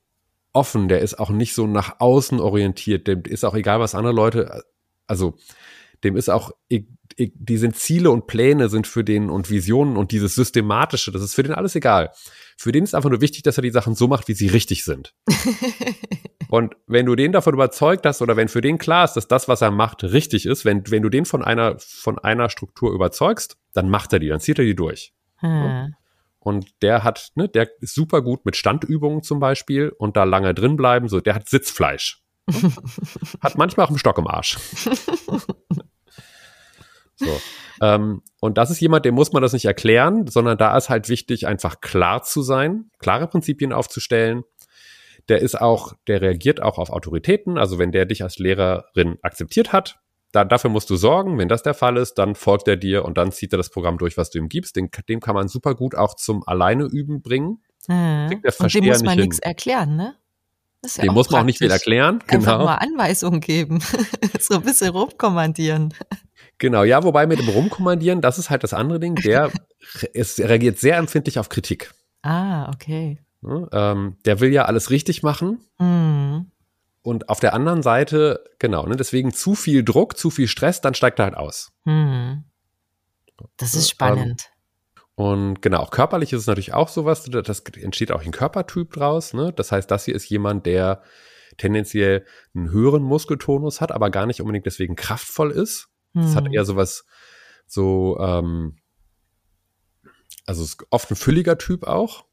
offen. 0.53 0.89
Der 0.89 1.01
ist 1.01 1.19
auch 1.19 1.31
nicht 1.31 1.55
so 1.55 1.67
nach 1.67 2.01
außen 2.01 2.41
orientiert. 2.41 3.07
Dem 3.07 3.23
ist 3.23 3.45
auch 3.45 3.55
egal, 3.55 3.81
was 3.81 3.95
andere 3.95 4.15
Leute, 4.15 4.65
also 5.07 5.37
dem 6.05 6.17
ist 6.17 6.29
auch, 6.29 6.51
die 6.71 7.57
sind 7.57 7.77
Ziele 7.77 8.11
und 8.11 8.27
Pläne 8.27 8.69
sind 8.69 8.87
für 8.87 9.05
den 9.05 9.31
und 9.31 9.51
Visionen 9.51 9.97
und 9.97 10.13
dieses 10.13 10.35
Systematische, 10.35 11.13
das 11.13 11.23
ist 11.23 11.35
für 11.35 11.43
den 11.43 11.55
alles 11.55 11.75
egal. 11.75 12.11
Für 12.57 12.73
den 12.73 12.85
ist 12.85 12.95
einfach 12.95 13.11
nur 13.11 13.21
wichtig, 13.21 13.43
dass 13.43 13.59
er 13.59 13.63
die 13.63 13.71
Sachen 13.71 13.95
so 13.95 14.09
macht, 14.09 14.29
wie 14.29 14.35
sie 14.35 14.49
richtig 14.49 14.85
sind. 14.85 15.15
und 16.49 16.75
wenn 16.87 17.05
du 17.05 17.15
den 17.15 17.33
davon 17.33 17.53
überzeugt 17.55 18.07
hast 18.07 18.23
oder 18.23 18.37
wenn 18.37 18.49
für 18.49 18.63
den 18.63 18.79
klar 18.79 19.05
ist, 19.05 19.13
dass 19.13 19.29
das, 19.29 19.47
was 19.47 19.61
er 19.61 19.71
macht, 19.71 20.03
richtig 20.05 20.47
ist, 20.47 20.65
wenn, 20.65 20.91
wenn 20.91 21.03
du 21.03 21.11
den 21.11 21.27
von 21.27 21.45
einer, 21.45 21.79
von 21.79 22.19
einer 22.19 22.49
Struktur 22.49 22.93
überzeugst, 22.93 23.59
dann 23.75 23.91
macht 23.91 24.15
er 24.15 24.21
die, 24.21 24.29
dann 24.29 24.41
zieht 24.41 24.59
er 24.59 24.65
die 24.65 24.75
durch. 24.75 25.13
Hm. 25.37 25.95
Und 26.39 26.81
der 26.81 27.05
hat, 27.05 27.33
ne, 27.35 27.49
der 27.49 27.69
ist 27.81 27.95
super 27.95 28.23
gut 28.23 28.47
mit 28.47 28.57
Standübungen 28.57 29.23
zum 29.23 29.39
Beispiel 29.41 29.91
und 29.91 30.17
da 30.17 30.25
lange 30.25 30.55
drin 30.55 30.77
bleiben, 30.77 31.09
so, 31.09 31.21
der 31.21 31.35
hat 31.35 31.49
Sitzfleisch. 31.49 32.23
hat 33.41 33.59
manchmal 33.59 33.87
auch 33.87 33.91
einen 33.91 33.99
Stock 33.99 34.17
im 34.19 34.29
Arsch. 34.29 34.57
so. 37.17 37.41
Ähm, 37.81 38.23
und 38.41 38.59
das 38.59 38.71
ist 38.71 38.81
jemand, 38.81 39.05
dem 39.05 39.15
muss 39.15 39.33
man 39.33 39.43
das 39.43 39.53
nicht 39.53 39.65
erklären, 39.65 40.27
sondern 40.27 40.59
da 40.59 40.77
ist 40.77 40.89
halt 40.89 41.09
wichtig, 41.09 41.47
einfach 41.47 41.81
klar 41.81 42.23
zu 42.23 42.43
sein, 42.43 42.91
klare 42.99 43.27
Prinzipien 43.27 43.73
aufzustellen. 43.73 44.45
Der 45.29 45.41
ist 45.41 45.61
auch, 45.61 45.95
der 46.07 46.21
reagiert 46.21 46.63
auch 46.63 46.79
auf 46.79 46.91
Autoritäten. 46.91 47.59
Also 47.59 47.79
wenn 47.79 47.93
der 47.93 48.07
dich 48.07 48.23
als 48.23 48.39
Lehrerin 48.39 49.19
akzeptiert 49.23 49.73
hat, 49.73 49.99
da, 50.33 50.45
dafür 50.45 50.71
musst 50.71 50.91
du 50.91 50.97
sorgen. 50.97 51.39
Wenn 51.39 51.49
das 51.49 51.63
der 51.63 51.75
Fall 51.75 51.97
ist, 51.97 52.15
dann 52.15 52.35
folgt 52.35 52.69
er 52.69 52.77
dir 52.77 53.05
und 53.05 53.17
dann 53.17 53.33
zieht 53.33 53.53
er 53.53 53.57
das 53.57 53.71
Programm 53.71 53.99
durch, 53.99 54.17
was 54.17 54.31
du 54.31 54.39
ihm 54.39 54.49
gibst. 54.49 54.77
Den, 54.77 54.91
dem 55.09 55.21
kann 55.21 55.35
man 55.35 55.49
super 55.49 55.75
gut 55.75 55.95
auch 55.95 56.15
zum 56.15 56.47
Alleine 56.47 56.85
üben 56.85 57.23
bringen. 57.23 57.63
Mhm. 57.89 58.43
und 58.59 58.75
dem 58.75 58.85
muss 58.85 59.03
man 59.03 59.19
nichts 59.19 59.39
erklären, 59.39 59.97
ne? 59.97 60.17
Ja 60.97 61.05
dem 61.05 61.15
muss 61.15 61.31
man 61.31 61.41
auch 61.41 61.45
nicht 61.45 61.59
viel 61.59 61.71
erklären. 61.71 62.21
Genau. 62.27 62.37
Einfach 62.37 62.59
nur 62.59 62.81
Anweisungen 62.81 63.41
geben. 63.41 63.81
so 64.41 64.55
ein 64.55 64.63
bisschen 64.63 64.91
rumkommandieren. 64.91 65.95
Genau, 66.59 66.85
ja, 66.85 67.03
wobei 67.03 67.27
mit 67.27 67.39
dem 67.39 67.49
Rumkommandieren, 67.49 68.21
das 68.21 68.39
ist 68.39 68.49
halt 68.49 68.63
das 68.63 68.73
andere 68.73 68.99
Ding, 68.99 69.15
der 69.17 69.51
es 70.15 70.39
reagiert 70.39 70.79
sehr 70.79 70.97
empfindlich 70.97 71.39
auf 71.39 71.49
Kritik. 71.49 71.93
Ah, 72.23 72.71
okay. 72.71 73.19
Ja, 73.43 73.93
ähm, 73.93 74.17
der 74.25 74.41
will 74.41 74.53
ja 74.53 74.65
alles 74.65 74.91
richtig 74.91 75.23
machen. 75.23 75.61
Mhm. 75.79 76.51
Und 77.03 77.29
auf 77.29 77.39
der 77.39 77.55
anderen 77.55 77.83
Seite, 77.83 78.43
genau, 78.59 78.87
ne, 78.87 78.97
deswegen 78.97 79.33
zu 79.33 79.55
viel 79.55 79.85
Druck, 79.85 80.17
zu 80.17 80.31
viel 80.31 80.49
Stress, 80.49 80.81
dann 80.81 80.95
steigt 80.95 81.21
er 81.21 81.27
halt 81.27 81.37
aus. 81.37 81.71
Mhm. 81.85 82.45
Das 83.59 83.75
ist 83.75 83.91
spannend. 83.91 84.47
Ähm, 84.47 84.57
und 85.15 85.63
genau, 85.63 85.81
auch 85.81 85.91
körperlich 85.91 86.33
ist 86.33 86.41
es 86.41 86.47
natürlich 86.47 86.75
auch 86.75 86.89
sowas, 86.89 87.25
das 87.25 87.61
entsteht 87.61 88.13
auch 88.13 88.25
ein 88.25 88.33
Körpertyp 88.33 88.93
draus. 88.93 89.35
Ne? 89.35 89.53
Das 89.53 89.73
heißt, 89.73 89.91
das 89.91 90.05
hier 90.05 90.15
ist 90.15 90.29
jemand, 90.29 90.67
der 90.67 91.03
tendenziell 91.57 92.27
einen 92.55 92.71
höheren 92.71 93.03
Muskeltonus 93.03 93.81
hat, 93.81 93.93
aber 93.93 94.11
gar 94.11 94.27
nicht 94.27 94.41
unbedingt 94.41 94.67
deswegen 94.67 94.95
kraftvoll 94.95 95.53
ist. 95.53 95.89
Das 96.23 96.37
hat 96.37 96.47
hm. 96.47 96.55
eher 96.55 96.65
sowas, 96.65 97.05
so, 97.67 98.19
ähm, 98.21 98.77
also 100.47 100.63
ist 100.63 100.85
oft 100.91 101.11
ein 101.11 101.17
fülliger 101.17 101.59
Typ 101.59 101.85
auch, 101.85 102.25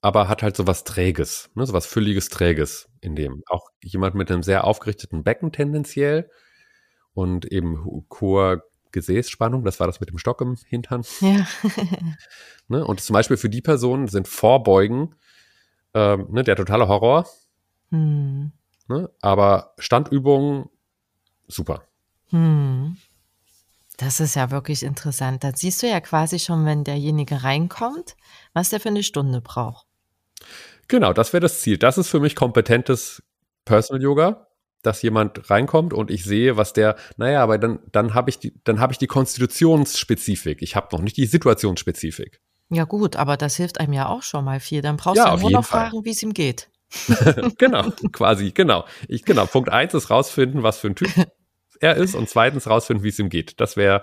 aber 0.00 0.28
hat 0.28 0.42
halt 0.42 0.56
so 0.56 0.66
was 0.66 0.84
Träges, 0.84 1.50
ne, 1.54 1.66
so 1.66 1.72
was 1.72 1.86
Fülliges, 1.86 2.28
Träges 2.28 2.88
in 3.00 3.16
dem. 3.16 3.42
Auch 3.48 3.68
jemand 3.82 4.14
mit 4.14 4.30
einem 4.30 4.42
sehr 4.42 4.64
aufgerichteten 4.64 5.24
Becken 5.24 5.52
tendenziell 5.52 6.30
und 7.14 7.46
eben 7.46 7.84
hoher 8.20 8.62
Gesäßspannung, 8.92 9.64
das 9.64 9.80
war 9.80 9.86
das 9.86 10.00
mit 10.00 10.08
dem 10.08 10.18
Stock 10.18 10.40
im 10.40 10.56
Hintern. 10.66 11.02
Ja. 11.20 11.46
ne, 12.68 12.84
und 12.84 13.00
zum 13.00 13.14
Beispiel 13.14 13.36
für 13.36 13.50
die 13.50 13.60
Personen 13.60 14.08
sind 14.08 14.28
Vorbeugen 14.28 15.14
ähm, 15.94 16.26
ne, 16.30 16.44
der 16.44 16.56
totale 16.56 16.88
Horror. 16.88 17.26
Hm. 17.90 18.52
Ne, 18.88 19.10
aber 19.20 19.74
Standübungen, 19.78 20.68
super. 21.46 21.82
Hm. 22.30 22.96
Das 23.98 24.20
ist 24.20 24.36
ja 24.36 24.50
wirklich 24.52 24.84
interessant. 24.84 25.42
Da 25.44 25.50
siehst 25.54 25.82
du 25.82 25.88
ja 25.88 26.00
quasi 26.00 26.38
schon, 26.38 26.64
wenn 26.64 26.84
derjenige 26.84 27.42
reinkommt, 27.42 28.16
was 28.54 28.70
der 28.70 28.80
für 28.80 28.88
eine 28.88 29.02
Stunde 29.02 29.40
braucht. 29.40 29.86
Genau, 30.86 31.12
das 31.12 31.32
wäre 31.32 31.40
das 31.40 31.60
Ziel. 31.60 31.78
Das 31.78 31.98
ist 31.98 32.08
für 32.08 32.20
mich 32.20 32.36
kompetentes 32.36 33.22
Personal 33.64 34.00
Yoga, 34.02 34.46
dass 34.82 35.02
jemand 35.02 35.50
reinkommt 35.50 35.92
und 35.92 36.12
ich 36.12 36.24
sehe, 36.24 36.56
was 36.56 36.72
der, 36.72 36.96
naja, 37.16 37.42
aber 37.42 37.58
dann, 37.58 37.80
dann 37.90 38.14
habe 38.14 38.30
ich 38.30 38.38
die, 38.38 38.54
dann 38.62 38.78
habe 38.78 38.92
ich 38.92 38.98
die 38.98 39.08
Konstitutionsspezifik. 39.08 40.62
Ich 40.62 40.76
habe 40.76 40.88
noch 40.92 41.02
nicht 41.02 41.16
die 41.16 41.26
Situationsspezifik. 41.26 42.40
Ja 42.70 42.84
gut, 42.84 43.16
aber 43.16 43.36
das 43.36 43.56
hilft 43.56 43.80
einem 43.80 43.94
ja 43.94 44.06
auch 44.08 44.22
schon 44.22 44.44
mal 44.44 44.60
viel. 44.60 44.80
Dann 44.80 44.96
brauchst 44.96 45.16
Ja, 45.16 45.34
du 45.34 45.40
nur 45.42 45.50
noch 45.50 45.66
Fall. 45.66 45.90
fragen, 45.90 46.04
wie 46.04 46.10
es 46.10 46.22
ihm 46.22 46.34
geht. 46.34 46.70
genau, 47.58 47.90
quasi, 48.12 48.52
genau. 48.52 48.84
Ich, 49.08 49.24
genau. 49.24 49.46
Punkt 49.46 49.70
eins 49.70 49.92
ist 49.92 50.08
rausfinden, 50.08 50.62
was 50.62 50.78
für 50.78 50.86
ein 50.88 50.94
Typ 50.94 51.10
er 51.80 51.96
ist 51.96 52.14
und 52.14 52.28
zweitens 52.28 52.68
rausfinden, 52.68 53.04
wie 53.04 53.08
es 53.08 53.18
ihm 53.18 53.28
geht. 53.28 53.60
Das 53.60 53.76
wäre, 53.76 54.00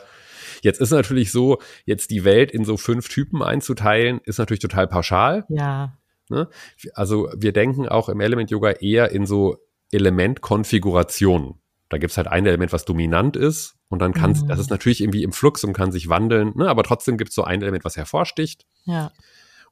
jetzt 0.62 0.80
ist 0.80 0.92
natürlich 0.92 1.32
so, 1.32 1.60
jetzt 1.86 2.12
die 2.12 2.24
Welt 2.24 2.52
in 2.52 2.66
so 2.66 2.78
fünf 2.78 3.10
Typen 3.10 3.42
einzuteilen, 3.42 4.20
ist 4.24 4.40
natürlich 4.40 4.62
total 4.62 4.88
pauschal. 4.88 5.46
Ja. 5.50 5.98
Ne? 6.30 6.50
Also 6.94 7.30
wir 7.36 7.54
denken 7.54 7.88
auch 7.88 8.10
im 8.10 8.20
Element 8.20 8.52
Yoga 8.52 8.72
eher 8.72 9.12
in 9.12 9.26
so 9.26 9.58
Elementkonfigurationen. 9.92 11.56
Da 11.90 11.98
gibt's 11.98 12.18
halt 12.18 12.28
ein 12.28 12.46
Element, 12.46 12.74
was 12.74 12.86
dominant 12.86 13.38
ist 13.38 13.76
und 13.90 14.00
dann 14.00 14.14
kann 14.14 14.32
Mhm. 14.32 14.48
das 14.48 14.60
ist 14.60 14.72
natürlich 14.72 15.02
irgendwie 15.02 15.24
im 15.24 15.32
Flux 15.32 15.64
und 15.64 15.74
kann 15.74 15.92
sich 15.92 16.10
wandeln, 16.10 16.54
ne? 16.56 16.68
aber 16.68 16.84
trotzdem 16.84 17.18
gibt's 17.18 17.36
so 17.36 17.44
ein 17.44 17.62
Element, 17.62 17.86
was 17.86 17.96
hervorsticht. 17.96 18.66
Ja. 18.86 19.12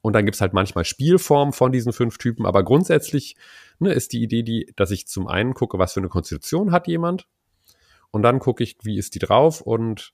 Und 0.01 0.13
dann 0.13 0.25
gibt's 0.25 0.41
halt 0.41 0.53
manchmal 0.53 0.85
Spielformen 0.85 1.53
von 1.53 1.71
diesen 1.71 1.93
fünf 1.93 2.17
Typen, 2.17 2.45
aber 2.45 2.63
grundsätzlich 2.63 3.35
ne, 3.79 3.93
ist 3.93 4.11
die 4.11 4.21
Idee, 4.21 4.43
die, 4.43 4.71
dass 4.75 4.91
ich 4.91 5.07
zum 5.07 5.27
einen 5.27 5.53
gucke, 5.53 5.79
was 5.79 5.93
für 5.93 6.01
eine 6.01 6.09
Konstitution 6.09 6.71
hat 6.71 6.87
jemand 6.87 7.25
und 8.13 8.21
dann 8.21 8.39
gucke 8.39 8.63
ich, 8.63 8.77
wie 8.83 8.97
ist 8.97 9.15
die 9.15 9.19
drauf 9.19 9.59
und 9.59 10.13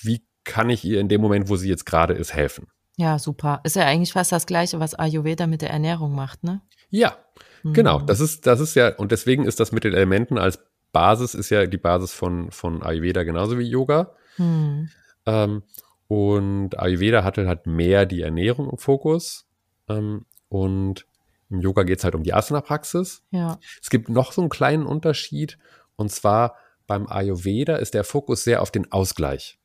wie 0.00 0.24
kann 0.44 0.70
ich 0.70 0.84
ihr 0.84 1.00
in 1.00 1.08
dem 1.08 1.20
Moment, 1.20 1.48
wo 1.48 1.56
sie 1.56 1.68
jetzt 1.68 1.84
gerade 1.84 2.14
ist, 2.14 2.32
helfen. 2.32 2.68
Ja, 2.96 3.18
super. 3.18 3.60
Ist 3.64 3.74
ja 3.74 3.84
eigentlich 3.84 4.12
fast 4.12 4.30
das 4.30 4.46
Gleiche, 4.46 4.78
was 4.78 4.94
Ayurveda 4.94 5.48
mit 5.48 5.60
der 5.60 5.70
Ernährung 5.70 6.14
macht, 6.14 6.44
ne? 6.44 6.62
Ja, 6.88 7.16
genau. 7.64 7.98
Mhm. 7.98 8.06
Das 8.06 8.20
ist, 8.20 8.46
das 8.46 8.60
ist 8.60 8.76
ja, 8.76 8.94
und 8.96 9.10
deswegen 9.10 9.44
ist 9.44 9.58
das 9.58 9.72
mit 9.72 9.82
den 9.82 9.92
Elementen 9.92 10.38
als 10.38 10.60
Basis, 10.92 11.34
ist 11.34 11.50
ja 11.50 11.66
die 11.66 11.78
Basis 11.78 12.12
von, 12.12 12.52
von 12.52 12.82
Ayurveda 12.82 13.24
genauso 13.24 13.58
wie 13.58 13.68
Yoga. 13.68 14.14
Hm. 14.36 14.88
Ähm, 15.26 15.62
und 16.06 16.78
Ayurveda 16.78 17.24
hatte 17.24 17.48
halt 17.48 17.66
mehr 17.66 18.06
die 18.06 18.20
Ernährung 18.20 18.70
im 18.70 18.78
Fokus. 18.78 19.48
Ähm, 19.88 20.26
und 20.48 21.06
im 21.50 21.60
Yoga 21.60 21.82
geht's 21.82 22.04
halt 22.04 22.14
um 22.14 22.22
die 22.22 22.34
Asana-Praxis. 22.34 23.24
Ja. 23.30 23.58
Es 23.80 23.90
gibt 23.90 24.10
noch 24.10 24.30
so 24.30 24.42
einen 24.42 24.50
kleinen 24.50 24.86
Unterschied. 24.86 25.58
Und 25.96 26.12
zwar 26.12 26.56
beim 26.86 27.06
Ayurveda 27.06 27.76
ist 27.76 27.94
der 27.94 28.04
Fokus 28.04 28.44
sehr 28.44 28.62
auf 28.62 28.70
den 28.70 28.90
Ausgleich. 28.92 29.58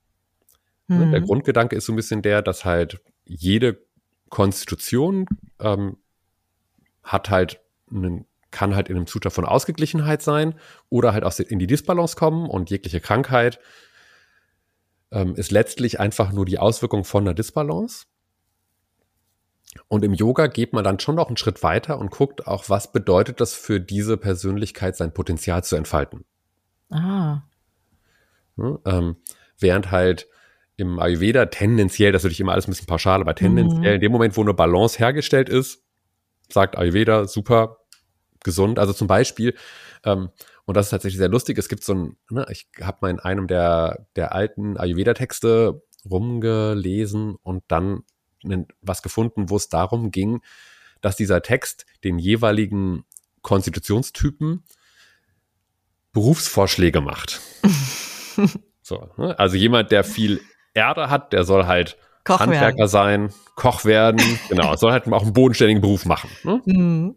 Ne? 0.88 1.02
Hm. 1.02 1.12
Der 1.12 1.22
Grundgedanke 1.22 1.76
ist 1.76 1.86
so 1.86 1.94
ein 1.94 1.98
bisschen 1.98 2.22
der, 2.22 2.42
dass 2.42 2.66
halt 2.66 3.02
jede 3.26 3.80
Konstitution 4.30 5.26
ähm, 5.60 5.98
hat 7.04 7.30
halt 7.30 7.62
einen, 7.90 8.26
kann 8.52 8.76
halt 8.76 8.90
in 8.90 8.96
einem 8.96 9.08
Zustand 9.08 9.34
von 9.34 9.46
Ausgeglichenheit 9.46 10.22
sein 10.22 10.56
oder 10.90 11.14
halt 11.14 11.24
aus 11.24 11.40
in 11.40 11.60
die 11.60 11.68
Disbalance 11.68 12.16
kommen 12.16 12.50
und 12.50 12.70
jegliche 12.70 13.02
Krankheit 13.02 13.60
ähm, 15.12 15.36
ist 15.36 15.52
letztlich 15.52 16.00
einfach 16.00 16.32
nur 16.32 16.46
die 16.46 16.60
Auswirkung 16.60 17.04
von 17.04 17.24
einer 17.24 17.34
Disbalance. 17.34 18.06
Und 19.88 20.04
im 20.04 20.14
Yoga 20.14 20.48
geht 20.48 20.74
man 20.74 20.84
dann 20.84 21.00
schon 21.00 21.16
noch 21.16 21.28
einen 21.28 21.38
Schritt 21.38 21.64
weiter 21.64 22.00
und 22.00 22.12
guckt 22.12 22.48
auch, 22.48 22.70
was 22.70 22.92
bedeutet 22.92 23.40
das 23.40 23.54
für 23.54 23.80
diese 23.80 24.18
Persönlichkeit, 24.18 24.96
sein 24.98 25.14
Potenzial 25.14 25.64
zu 25.64 25.76
entfalten. 25.76 26.26
Ah. 26.90 27.42
Ne? 28.56 28.80
Ähm, 28.86 29.16
während 29.60 29.92
halt 29.92 30.28
im 30.78 31.00
Ayurveda 31.00 31.48
tendenziell, 31.48 32.12
das 32.12 32.22
ist 32.22 32.26
natürlich 32.26 32.42
immer 32.42 32.54
alles 32.54 32.68
ein 32.68 32.72
bisschen 32.72 32.88
pauschal, 32.88 33.22
aber 33.22 33.36
tendenziell 33.36 33.96
in 33.96 34.02
dem 34.02 34.12
Moment, 34.12 34.38
wo 34.38 34.42
eine 34.42 34.54
Balance 34.54 35.00
hergestellt 35.00 35.50
ist, 35.50 35.84
sagt 36.50 36.78
Ayurveda, 36.78 37.28
super, 37.28 37.80
gesund. 38.44 38.80
Also 38.80 38.94
zum 38.94 39.08
Beispiel, 39.08 39.56
ähm, 40.04 40.30
und 40.66 40.78
das 40.78 40.88
ist 40.88 40.92
tatsächlich 40.92 41.18
sehr 41.18 41.30
lustig, 41.30 41.58
es 41.58 41.70
gibt 41.70 41.84
so 41.84 41.94
ein, 41.94 42.18
ne, 42.30 42.46
ich 42.50 42.68
habe 42.82 42.98
mal 43.02 43.10
in 43.10 43.20
einem 43.20 43.48
der, 43.48 44.08
der 44.16 44.34
alten 44.34 44.78
Ayurveda-Texte 44.78 45.82
rumgelesen 46.10 47.36
und 47.42 47.64
dann 47.68 48.04
was 48.82 49.02
gefunden, 49.02 49.50
wo 49.50 49.58
es 49.58 49.68
darum 49.68 50.12
ging, 50.12 50.42
dass 51.02 51.16
dieser 51.16 51.42
Text 51.42 51.86
den 52.04 52.20
jeweiligen 52.20 53.04
Konstitutionstypen 53.42 54.64
Berufsvorschläge 56.18 57.00
macht. 57.00 57.42
so, 58.82 59.08
ne? 59.18 59.38
Also 59.38 59.56
jemand, 59.56 59.92
der 59.92 60.04
viel 60.04 60.42
Erde 60.74 61.12
hat, 61.12 61.32
der 61.32 61.44
soll 61.44 61.68
halt 61.68 61.96
Koch 62.24 62.40
Handwerker 62.40 62.80
werden. 62.80 62.88
sein, 62.90 63.34
Koch 63.56 63.86
werden, 63.86 64.20
genau, 64.50 64.76
soll 64.78 64.92
halt 64.92 65.08
auch 65.14 65.22
einen 65.22 65.34
bodenständigen 65.34 65.80
Beruf 65.80 66.06
machen. 66.06 66.32
Ne? 66.44 66.62
Hm. 66.66 67.16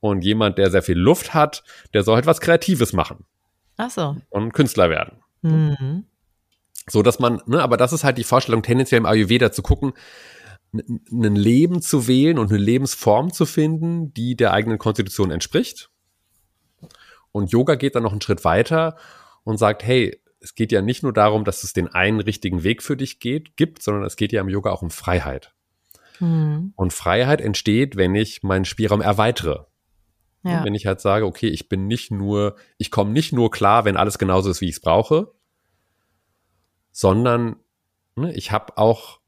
Und 0.00 0.24
jemand, 0.24 0.58
der 0.58 0.70
sehr 0.70 0.82
viel 0.82 0.98
Luft 0.98 1.32
hat, 1.32 1.64
der 1.94 2.02
soll 2.02 2.16
halt 2.16 2.26
was 2.26 2.42
Kreatives 2.42 2.92
machen 2.92 3.24
Ach 3.78 3.90
so. 3.90 4.16
und 4.28 4.52
Künstler 4.52 4.90
werden. 4.90 5.22
Hm. 5.42 6.04
So 6.86 7.00
dass 7.00 7.18
man, 7.18 7.40
ne, 7.46 7.62
aber 7.62 7.78
das 7.78 7.94
ist 7.94 8.04
halt 8.04 8.18
die 8.18 8.24
Vorstellung, 8.24 8.62
tendenziell 8.62 8.98
im 8.98 9.06
Ayurveda 9.06 9.52
zu 9.52 9.62
gucken, 9.62 9.94
ein 10.74 11.34
Leben 11.34 11.80
zu 11.80 12.06
wählen 12.06 12.38
und 12.38 12.50
eine 12.50 12.58
Lebensform 12.58 13.32
zu 13.32 13.46
finden, 13.46 14.12
die 14.12 14.36
der 14.36 14.52
eigenen 14.52 14.76
Konstitution 14.76 15.30
entspricht. 15.30 15.88
Und 17.34 17.50
Yoga 17.50 17.74
geht 17.74 17.96
dann 17.96 18.04
noch 18.04 18.12
einen 18.12 18.20
Schritt 18.20 18.44
weiter 18.44 18.96
und 19.42 19.58
sagt, 19.58 19.82
hey, 19.82 20.20
es 20.38 20.54
geht 20.54 20.70
ja 20.70 20.82
nicht 20.82 21.02
nur 21.02 21.12
darum, 21.12 21.44
dass 21.44 21.64
es 21.64 21.72
den 21.72 21.88
einen 21.88 22.20
richtigen 22.20 22.62
Weg 22.62 22.80
für 22.80 22.96
dich 22.96 23.18
geht, 23.18 23.56
gibt, 23.56 23.82
sondern 23.82 24.04
es 24.04 24.14
geht 24.14 24.30
ja 24.30 24.40
im 24.40 24.48
Yoga 24.48 24.70
auch 24.70 24.82
um 24.82 24.90
Freiheit. 24.90 25.52
Hm. 26.18 26.72
Und 26.76 26.92
Freiheit 26.92 27.40
entsteht, 27.40 27.96
wenn 27.96 28.14
ich 28.14 28.44
meinen 28.44 28.64
Spielraum 28.64 29.00
erweitere. 29.00 29.66
Ja. 30.44 30.64
Wenn 30.64 30.76
ich 30.76 30.86
halt 30.86 31.00
sage, 31.00 31.26
okay, 31.26 31.48
ich 31.48 31.68
bin 31.68 31.88
nicht 31.88 32.12
nur, 32.12 32.54
ich 32.78 32.92
komme 32.92 33.10
nicht 33.10 33.32
nur 33.32 33.50
klar, 33.50 33.84
wenn 33.84 33.96
alles 33.96 34.16
genauso 34.16 34.48
ist, 34.48 34.60
wie 34.60 34.68
ich 34.68 34.76
es 34.76 34.80
brauche, 34.80 35.32
sondern 36.92 37.56
ne, 38.14 38.32
ich 38.34 38.52
habe 38.52 38.78
auch 38.78 39.18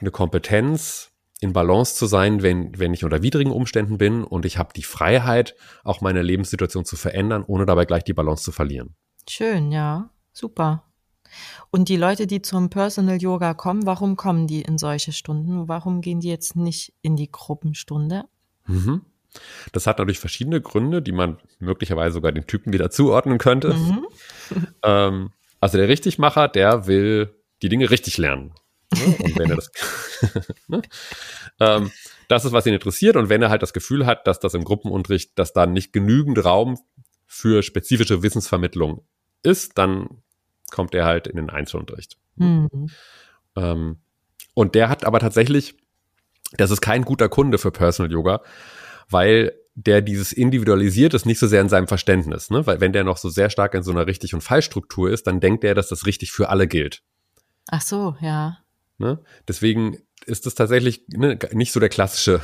eine 0.00 0.12
Kompetenz, 0.12 1.12
in 1.40 1.52
Balance 1.52 1.94
zu 1.94 2.06
sein, 2.06 2.42
wenn, 2.42 2.78
wenn 2.78 2.94
ich 2.94 3.04
unter 3.04 3.22
widrigen 3.22 3.52
Umständen 3.52 3.98
bin 3.98 4.24
und 4.24 4.44
ich 4.44 4.58
habe 4.58 4.72
die 4.74 4.82
Freiheit, 4.82 5.54
auch 5.84 6.00
meine 6.00 6.22
Lebenssituation 6.22 6.84
zu 6.84 6.96
verändern, 6.96 7.44
ohne 7.46 7.66
dabei 7.66 7.84
gleich 7.84 8.04
die 8.04 8.12
Balance 8.12 8.42
zu 8.42 8.52
verlieren. 8.52 8.94
Schön, 9.28 9.70
ja. 9.70 10.10
Super. 10.32 10.84
Und 11.70 11.88
die 11.88 11.96
Leute, 11.96 12.26
die 12.26 12.42
zum 12.42 12.70
Personal 12.70 13.20
Yoga 13.20 13.54
kommen, 13.54 13.86
warum 13.86 14.16
kommen 14.16 14.46
die 14.46 14.62
in 14.62 14.78
solche 14.78 15.12
Stunden? 15.12 15.68
Warum 15.68 16.00
gehen 16.00 16.20
die 16.20 16.28
jetzt 16.28 16.56
nicht 16.56 16.94
in 17.02 17.16
die 17.16 17.30
Gruppenstunde? 17.30 18.24
Mhm. 18.66 19.02
Das 19.72 19.86
hat 19.86 19.98
natürlich 19.98 20.20
verschiedene 20.20 20.60
Gründe, 20.60 21.02
die 21.02 21.12
man 21.12 21.38
möglicherweise 21.58 22.14
sogar 22.14 22.32
den 22.32 22.46
Typen 22.46 22.72
wieder 22.72 22.90
zuordnen 22.90 23.38
könnte. 23.38 23.74
Mhm. 23.74 24.06
Ähm, 24.82 25.30
also 25.60 25.76
der 25.76 25.88
Richtigmacher, 25.88 26.48
der 26.48 26.86
will 26.86 27.34
die 27.60 27.68
Dinge 27.68 27.90
richtig 27.90 28.16
lernen. 28.16 28.54
Ne? 28.94 29.16
Und 29.18 29.38
wenn 29.38 29.50
er 29.50 29.56
das, 29.56 29.70
ne? 30.68 30.82
ähm, 31.60 31.90
das 32.28 32.44
ist, 32.44 32.52
was 32.52 32.66
ihn 32.66 32.74
interessiert. 32.74 33.16
Und 33.16 33.28
wenn 33.28 33.42
er 33.42 33.50
halt 33.50 33.62
das 33.62 33.72
Gefühl 33.72 34.06
hat, 34.06 34.26
dass 34.26 34.40
das 34.40 34.54
im 34.54 34.64
Gruppenunterricht, 34.64 35.38
dass 35.38 35.52
da 35.52 35.66
nicht 35.66 35.92
genügend 35.92 36.44
Raum 36.44 36.78
für 37.26 37.62
spezifische 37.62 38.22
Wissensvermittlung 38.22 39.04
ist, 39.42 39.78
dann 39.78 40.22
kommt 40.70 40.94
er 40.94 41.04
halt 41.04 41.26
in 41.26 41.36
den 41.36 41.50
Einzelunterricht. 41.50 42.18
Hm. 42.38 42.88
Ähm, 43.56 43.98
und 44.54 44.74
der 44.74 44.88
hat 44.88 45.04
aber 45.04 45.20
tatsächlich, 45.20 45.76
das 46.56 46.70
ist 46.70 46.80
kein 46.80 47.02
guter 47.02 47.28
Kunde 47.28 47.58
für 47.58 47.70
Personal 47.70 48.12
Yoga, 48.12 48.42
weil 49.08 49.52
der 49.74 50.02
dieses 50.02 50.32
individualisiert 50.32 51.14
ist 51.14 51.24
nicht 51.24 51.38
so 51.38 51.46
sehr 51.46 51.60
in 51.60 51.68
seinem 51.68 51.86
Verständnis, 51.86 52.50
ne? 52.50 52.66
Weil 52.66 52.80
wenn 52.80 52.92
der 52.92 53.04
noch 53.04 53.16
so 53.16 53.28
sehr 53.28 53.48
stark 53.48 53.74
in 53.74 53.84
so 53.84 53.92
einer 53.92 54.08
richtig 54.08 54.34
und 54.34 54.40
Falschstruktur 54.40 55.10
ist, 55.10 55.28
dann 55.28 55.38
denkt 55.38 55.62
er, 55.62 55.74
dass 55.74 55.88
das 55.88 56.04
richtig 56.04 56.32
für 56.32 56.48
alle 56.48 56.66
gilt. 56.66 57.02
Ach 57.70 57.80
so, 57.80 58.16
ja. 58.20 58.58
Ne? 58.98 59.20
Deswegen 59.46 59.98
ist 60.26 60.46
das 60.46 60.54
tatsächlich 60.54 61.04
ne, 61.08 61.38
nicht 61.52 61.72
so 61.72 61.80
der 61.80 61.88
klassische 61.88 62.40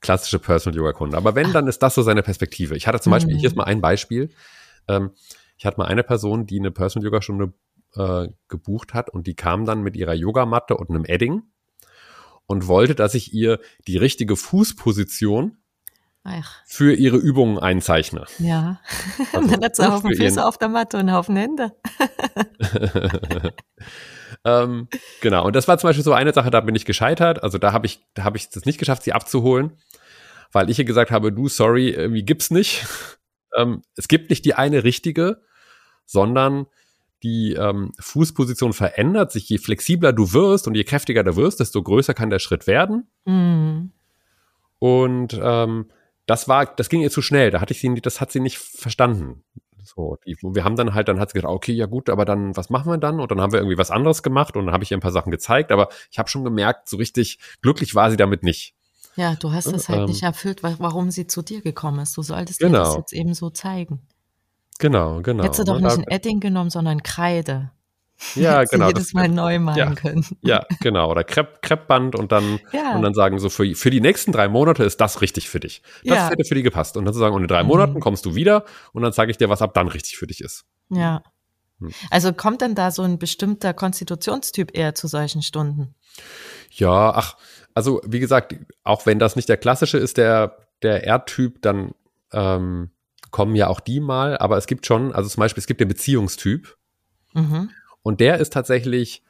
klassische 0.00 0.38
Personal 0.38 0.76
Yoga 0.78 0.92
Kunde. 0.92 1.16
Aber 1.16 1.34
wenn, 1.34 1.52
dann 1.52 1.66
ist 1.66 1.82
das 1.82 1.96
so 1.96 2.02
seine 2.02 2.22
Perspektive. 2.22 2.76
Ich 2.76 2.86
hatte 2.86 3.00
zum 3.00 3.10
Beispiel, 3.10 3.34
Mhm. 3.34 3.38
hier 3.40 3.48
ist 3.48 3.56
mal 3.56 3.64
ein 3.64 3.80
Beispiel. 3.80 4.30
Ähm, 4.86 5.10
ich 5.56 5.66
hatte 5.66 5.78
mal 5.78 5.86
eine 5.86 6.04
Person, 6.04 6.46
die 6.46 6.60
eine 6.60 6.70
Personal 6.70 7.04
Yoga 7.06 7.20
Stunde 7.20 7.52
äh, 7.96 8.28
gebucht 8.48 8.94
hat 8.94 9.10
und 9.10 9.26
die 9.26 9.34
kam 9.34 9.64
dann 9.64 9.82
mit 9.82 9.96
ihrer 9.96 10.14
Yogamatte 10.14 10.76
und 10.76 10.88
einem 10.90 11.04
Edding 11.04 11.42
und 12.46 12.68
wollte, 12.68 12.94
dass 12.94 13.14
ich 13.14 13.34
ihr 13.34 13.58
die 13.88 13.96
richtige 13.96 14.36
Fußposition 14.36 15.56
Ach, 16.22 16.54
für 16.64 16.94
ihre 16.94 17.16
Übungen 17.16 17.58
einzeichne. 17.58 18.26
ja. 18.38 18.80
Also, 19.32 19.48
dann 19.50 19.64
hat 19.64 19.74
sie 19.74 19.82
einen 19.82 19.92
Haufen 19.94 20.10
für 20.14 20.22
ihren- 20.22 20.28
Füße 20.34 20.46
auf 20.46 20.58
der 20.58 20.68
Matte 20.68 20.96
und 20.98 21.08
einen 21.08 21.12
Haufen 21.12 21.34
Hände. 21.34 21.72
ähm, 24.44 24.88
genau, 25.20 25.46
und 25.46 25.56
das 25.56 25.68
war 25.68 25.78
zum 25.78 25.88
Beispiel 25.88 26.04
so 26.04 26.12
eine 26.12 26.32
Sache, 26.32 26.50
da 26.50 26.60
bin 26.60 26.74
ich 26.74 26.84
gescheitert. 26.84 27.42
Also 27.42 27.58
da 27.58 27.72
habe 27.72 27.86
ich, 27.86 28.00
da 28.14 28.24
habe 28.24 28.36
ich 28.36 28.48
es 28.52 28.64
nicht 28.64 28.78
geschafft, 28.78 29.02
sie 29.02 29.12
abzuholen, 29.12 29.72
weil 30.52 30.70
ich 30.70 30.78
ihr 30.78 30.84
gesagt 30.84 31.10
habe, 31.10 31.32
du, 31.32 31.48
sorry, 31.48 31.90
irgendwie 31.90 32.24
gibt's 32.24 32.50
nicht. 32.50 32.86
ähm, 33.56 33.82
es 33.96 34.08
gibt 34.08 34.30
nicht 34.30 34.44
die 34.44 34.54
eine 34.54 34.84
richtige, 34.84 35.42
sondern 36.06 36.66
die 37.22 37.54
ähm, 37.54 37.92
Fußposition 37.98 38.72
verändert 38.72 39.32
sich. 39.32 39.48
Je 39.48 39.58
flexibler 39.58 40.12
du 40.12 40.32
wirst 40.32 40.68
und 40.68 40.74
je 40.74 40.84
kräftiger 40.84 41.24
du 41.24 41.36
wirst, 41.36 41.60
desto 41.60 41.82
größer 41.82 42.14
kann 42.14 42.30
der 42.30 42.38
Schritt 42.38 42.66
werden. 42.66 43.08
Mhm. 43.24 43.92
Und 44.78 45.38
ähm, 45.42 45.90
das 46.26 46.46
war, 46.46 46.66
das 46.66 46.88
ging 46.88 47.00
ihr 47.00 47.10
zu 47.10 47.22
schnell. 47.22 47.50
Da 47.50 47.60
hatte 47.60 47.72
ich 47.72 47.80
sie, 47.80 47.92
das 48.00 48.20
hat 48.20 48.30
sie 48.30 48.40
nicht 48.40 48.58
verstanden. 48.58 49.42
So, 49.84 50.16
die, 50.26 50.36
wir 50.42 50.64
haben 50.64 50.76
dann 50.76 50.94
halt, 50.94 51.08
dann 51.08 51.18
hat 51.20 51.30
sie 51.30 51.34
gesagt, 51.34 51.52
okay, 51.52 51.72
ja 51.72 51.86
gut, 51.86 52.10
aber 52.10 52.24
dann, 52.24 52.56
was 52.56 52.70
machen 52.70 52.90
wir 52.90 52.98
dann? 52.98 53.20
Und 53.20 53.30
dann 53.30 53.40
haben 53.40 53.52
wir 53.52 53.60
irgendwie 53.60 53.78
was 53.78 53.90
anderes 53.90 54.22
gemacht 54.22 54.56
und 54.56 54.66
dann 54.66 54.74
habe 54.74 54.84
ich 54.84 54.90
ihr 54.90 54.96
ein 54.96 55.00
paar 55.00 55.12
Sachen 55.12 55.30
gezeigt, 55.30 55.72
aber 55.72 55.88
ich 56.10 56.18
habe 56.18 56.28
schon 56.28 56.44
gemerkt, 56.44 56.88
so 56.88 56.96
richtig 56.96 57.38
glücklich 57.62 57.94
war 57.94 58.10
sie 58.10 58.16
damit 58.16 58.42
nicht. 58.42 58.74
Ja, 59.16 59.34
du 59.34 59.52
hast 59.52 59.66
es 59.66 59.88
halt 59.88 60.00
Ähm, 60.00 60.04
nicht 60.06 60.22
erfüllt, 60.22 60.62
wa- 60.62 60.76
warum 60.78 61.10
sie 61.10 61.26
zu 61.26 61.42
dir 61.42 61.60
gekommen 61.60 61.98
ist. 62.00 62.16
Du 62.16 62.22
solltest 62.22 62.60
ihr 62.60 62.68
Genau. 62.68 62.84
das 62.84 62.96
jetzt 62.96 63.12
eben 63.12 63.34
so 63.34 63.50
zeigen. 63.50 64.00
Genau, 64.78 65.22
genau. 65.22 65.42
Hättest 65.42 65.60
du 65.60 65.64
doch 65.64 65.80
ne, 65.80 65.86
nicht 65.88 65.98
ein 65.98 66.04
Edding 66.06 66.38
genommen, 66.38 66.70
sondern 66.70 67.02
Kreide. 67.02 67.72
Ja, 68.34 68.64
genau. 68.70 68.88
jedes 68.88 69.04
das- 69.06 69.14
Mal 69.14 69.28
neu 69.28 69.58
malen 69.58 69.78
ja. 69.78 69.94
können. 69.94 70.24
Ja, 70.42 70.64
genau. 70.80 71.10
Oder 71.10 71.24
Krepp, 71.24 71.62
Kreppband 71.62 72.14
und 72.14 72.32
dann, 72.32 72.58
Ja. 72.72 72.94
und 72.96 73.02
dann 73.02 73.14
sagen 73.14 73.38
so, 73.38 73.48
für, 73.48 73.74
für 73.74 73.90
die 73.90 74.00
nächsten 74.00 74.32
drei 74.32 74.48
Monate 74.48 74.84
ist 74.84 75.00
das 75.00 75.20
richtig 75.20 75.48
für 75.48 75.60
dich. 75.60 75.82
Das 76.04 76.16
Ja. 76.16 76.30
hätte 76.30 76.44
für 76.44 76.54
die 76.54 76.62
gepasst. 76.62 76.96
Und 76.96 77.04
dann 77.04 77.14
zu 77.14 77.20
sagen, 77.20 77.34
und 77.34 77.42
in 77.42 77.48
drei 77.48 77.62
Mhm. 77.62 77.68
Monaten 77.68 78.00
kommst 78.00 78.26
du 78.26 78.34
wieder 78.34 78.64
und 78.92 79.02
dann 79.02 79.12
zeige 79.12 79.30
ich 79.30 79.36
dir, 79.38 79.48
was 79.48 79.62
ab 79.62 79.74
dann 79.74 79.88
richtig 79.88 80.16
für 80.18 80.26
dich 80.26 80.40
ist. 80.40 80.64
Ja. 80.90 81.22
Hm. 81.80 81.92
Also 82.10 82.32
kommt 82.32 82.60
denn 82.60 82.74
da 82.74 82.90
so 82.90 83.02
ein 83.02 83.18
bestimmter 83.18 83.72
Konstitutionstyp 83.74 84.76
eher 84.76 84.94
zu 84.96 85.06
solchen 85.06 85.42
Stunden? 85.42 85.94
Ja, 86.70 87.10
ach, 87.14 87.36
also 87.74 88.00
wie 88.04 88.18
gesagt, 88.18 88.56
auch 88.82 89.06
wenn 89.06 89.18
das 89.20 89.36
nicht 89.36 89.48
der 89.48 89.56
klassische 89.58 89.96
ist, 89.98 90.16
der, 90.16 90.56
der 90.82 91.04
Erdtyp, 91.04 91.62
dann 91.62 91.92
ähm, 92.32 92.90
kommen 93.30 93.54
ja 93.54 93.68
auch 93.68 93.78
die 93.80 94.00
mal, 94.00 94.36
aber 94.38 94.56
es 94.56 94.66
gibt 94.66 94.86
schon, 94.86 95.12
also 95.12 95.28
zum 95.28 95.40
Beispiel, 95.40 95.60
es 95.60 95.66
gibt 95.68 95.80
den 95.80 95.88
Beziehungstyp 95.88 96.76
Mhm. 97.34 97.70
Und 98.08 98.20
der 98.20 98.38
ist 98.38 98.54
tatsächlich, 98.54 99.22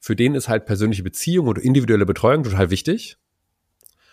für 0.00 0.16
den 0.16 0.34
ist 0.34 0.48
halt 0.48 0.64
persönliche 0.64 1.02
Beziehung 1.02 1.48
und 1.48 1.58
individuelle 1.58 2.06
Betreuung 2.06 2.44
total 2.44 2.70
wichtig. 2.70 3.18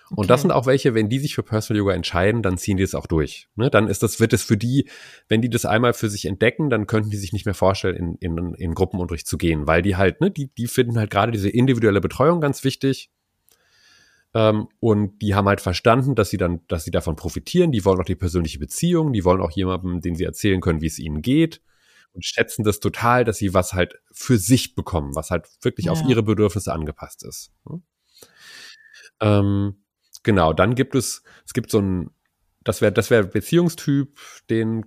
Und 0.09 0.29
das 0.29 0.39
Okay. 0.39 0.41
sind 0.41 0.51
auch 0.51 0.65
welche, 0.65 0.93
wenn 0.93 1.07
die 1.07 1.19
sich 1.19 1.35
für 1.35 1.41
Personal 1.41 1.77
Yoga 1.77 1.93
entscheiden, 1.93 2.41
dann 2.41 2.57
ziehen 2.57 2.75
die 2.75 2.83
es 2.83 2.95
auch 2.95 3.07
durch. 3.07 3.47
Ne? 3.55 3.69
Dann 3.69 3.87
ist 3.87 4.03
das, 4.03 4.19
wird 4.19 4.33
es 4.33 4.43
für 4.43 4.57
die, 4.57 4.89
wenn 5.29 5.41
die 5.41 5.49
das 5.49 5.63
einmal 5.63 5.93
für 5.93 6.09
sich 6.09 6.25
entdecken, 6.25 6.69
dann 6.69 6.85
könnten 6.85 7.11
die 7.11 7.15
sich 7.15 7.31
nicht 7.31 7.45
mehr 7.45 7.55
vorstellen, 7.55 7.95
in, 7.95 8.37
in, 8.37 8.53
in 8.55 8.73
Gruppenunterricht 8.73 9.25
zu 9.25 9.37
gehen, 9.37 9.67
weil 9.67 9.83
die 9.83 9.95
halt, 9.95 10.19
ne, 10.19 10.29
die, 10.29 10.47
die 10.47 10.67
finden 10.67 10.97
halt 10.97 11.11
gerade 11.11 11.31
diese 11.31 11.47
individuelle 11.47 12.01
Betreuung 12.01 12.41
ganz 12.41 12.65
wichtig. 12.65 13.11
Ähm, 14.33 14.67
und 14.81 15.21
die 15.21 15.33
haben 15.33 15.47
halt 15.47 15.61
verstanden, 15.61 16.15
dass 16.15 16.29
sie 16.29 16.37
dann, 16.37 16.59
dass 16.67 16.83
sie 16.83 16.91
davon 16.91 17.15
profitieren. 17.15 17.71
Die 17.71 17.85
wollen 17.85 18.01
auch 18.01 18.05
die 18.05 18.15
persönliche 18.15 18.59
Beziehung, 18.59 19.13
die 19.13 19.23
wollen 19.23 19.39
auch 19.39 19.51
jemandem, 19.51 20.01
den 20.01 20.15
sie 20.15 20.25
erzählen 20.25 20.59
können, 20.59 20.81
wie 20.81 20.87
es 20.87 20.99
ihnen 20.99 21.21
geht. 21.21 21.61
Und 22.13 22.25
schätzen 22.25 22.63
das 22.63 22.79
total, 22.79 23.23
dass 23.23 23.37
sie 23.37 23.53
was 23.53 23.73
halt 23.73 23.95
für 24.11 24.37
sich 24.37 24.75
bekommen, 24.75 25.15
was 25.15 25.29
halt 25.29 25.47
wirklich 25.61 25.89
auf 25.89 26.01
Ja. 26.01 26.07
ihre 26.07 26.23
Bedürfnisse 26.23 26.73
angepasst 26.73 27.23
ist. 27.23 27.51
Ähm, 29.21 29.83
genau, 30.23 30.53
dann 30.53 30.75
gibt 30.75 30.95
es, 30.95 31.23
es 31.45 31.53
gibt 31.53 31.69
so 31.71 31.79
ein, 31.79 32.09
das 32.63 32.81
wäre, 32.81 32.91
das 32.91 33.09
wäre 33.09 33.25
Beziehungstyp, 33.25 34.19
den, 34.49 34.85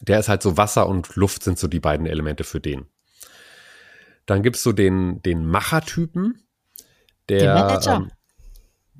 der 0.00 0.20
ist 0.20 0.28
halt 0.28 0.42
so 0.42 0.56
Wasser 0.56 0.88
und 0.88 1.16
Luft 1.16 1.42
sind 1.42 1.58
so 1.58 1.68
die 1.68 1.80
beiden 1.80 2.06
Elemente 2.06 2.44
für 2.44 2.60
den. 2.60 2.86
Dann 4.26 4.42
gibt's 4.42 4.62
so 4.62 4.72
den, 4.72 5.22
den 5.22 5.46
Machertypen, 5.46 6.42
der, 7.28 7.38
Den 7.40 7.54
Manager. 7.54 7.96
ähm, 7.96 8.10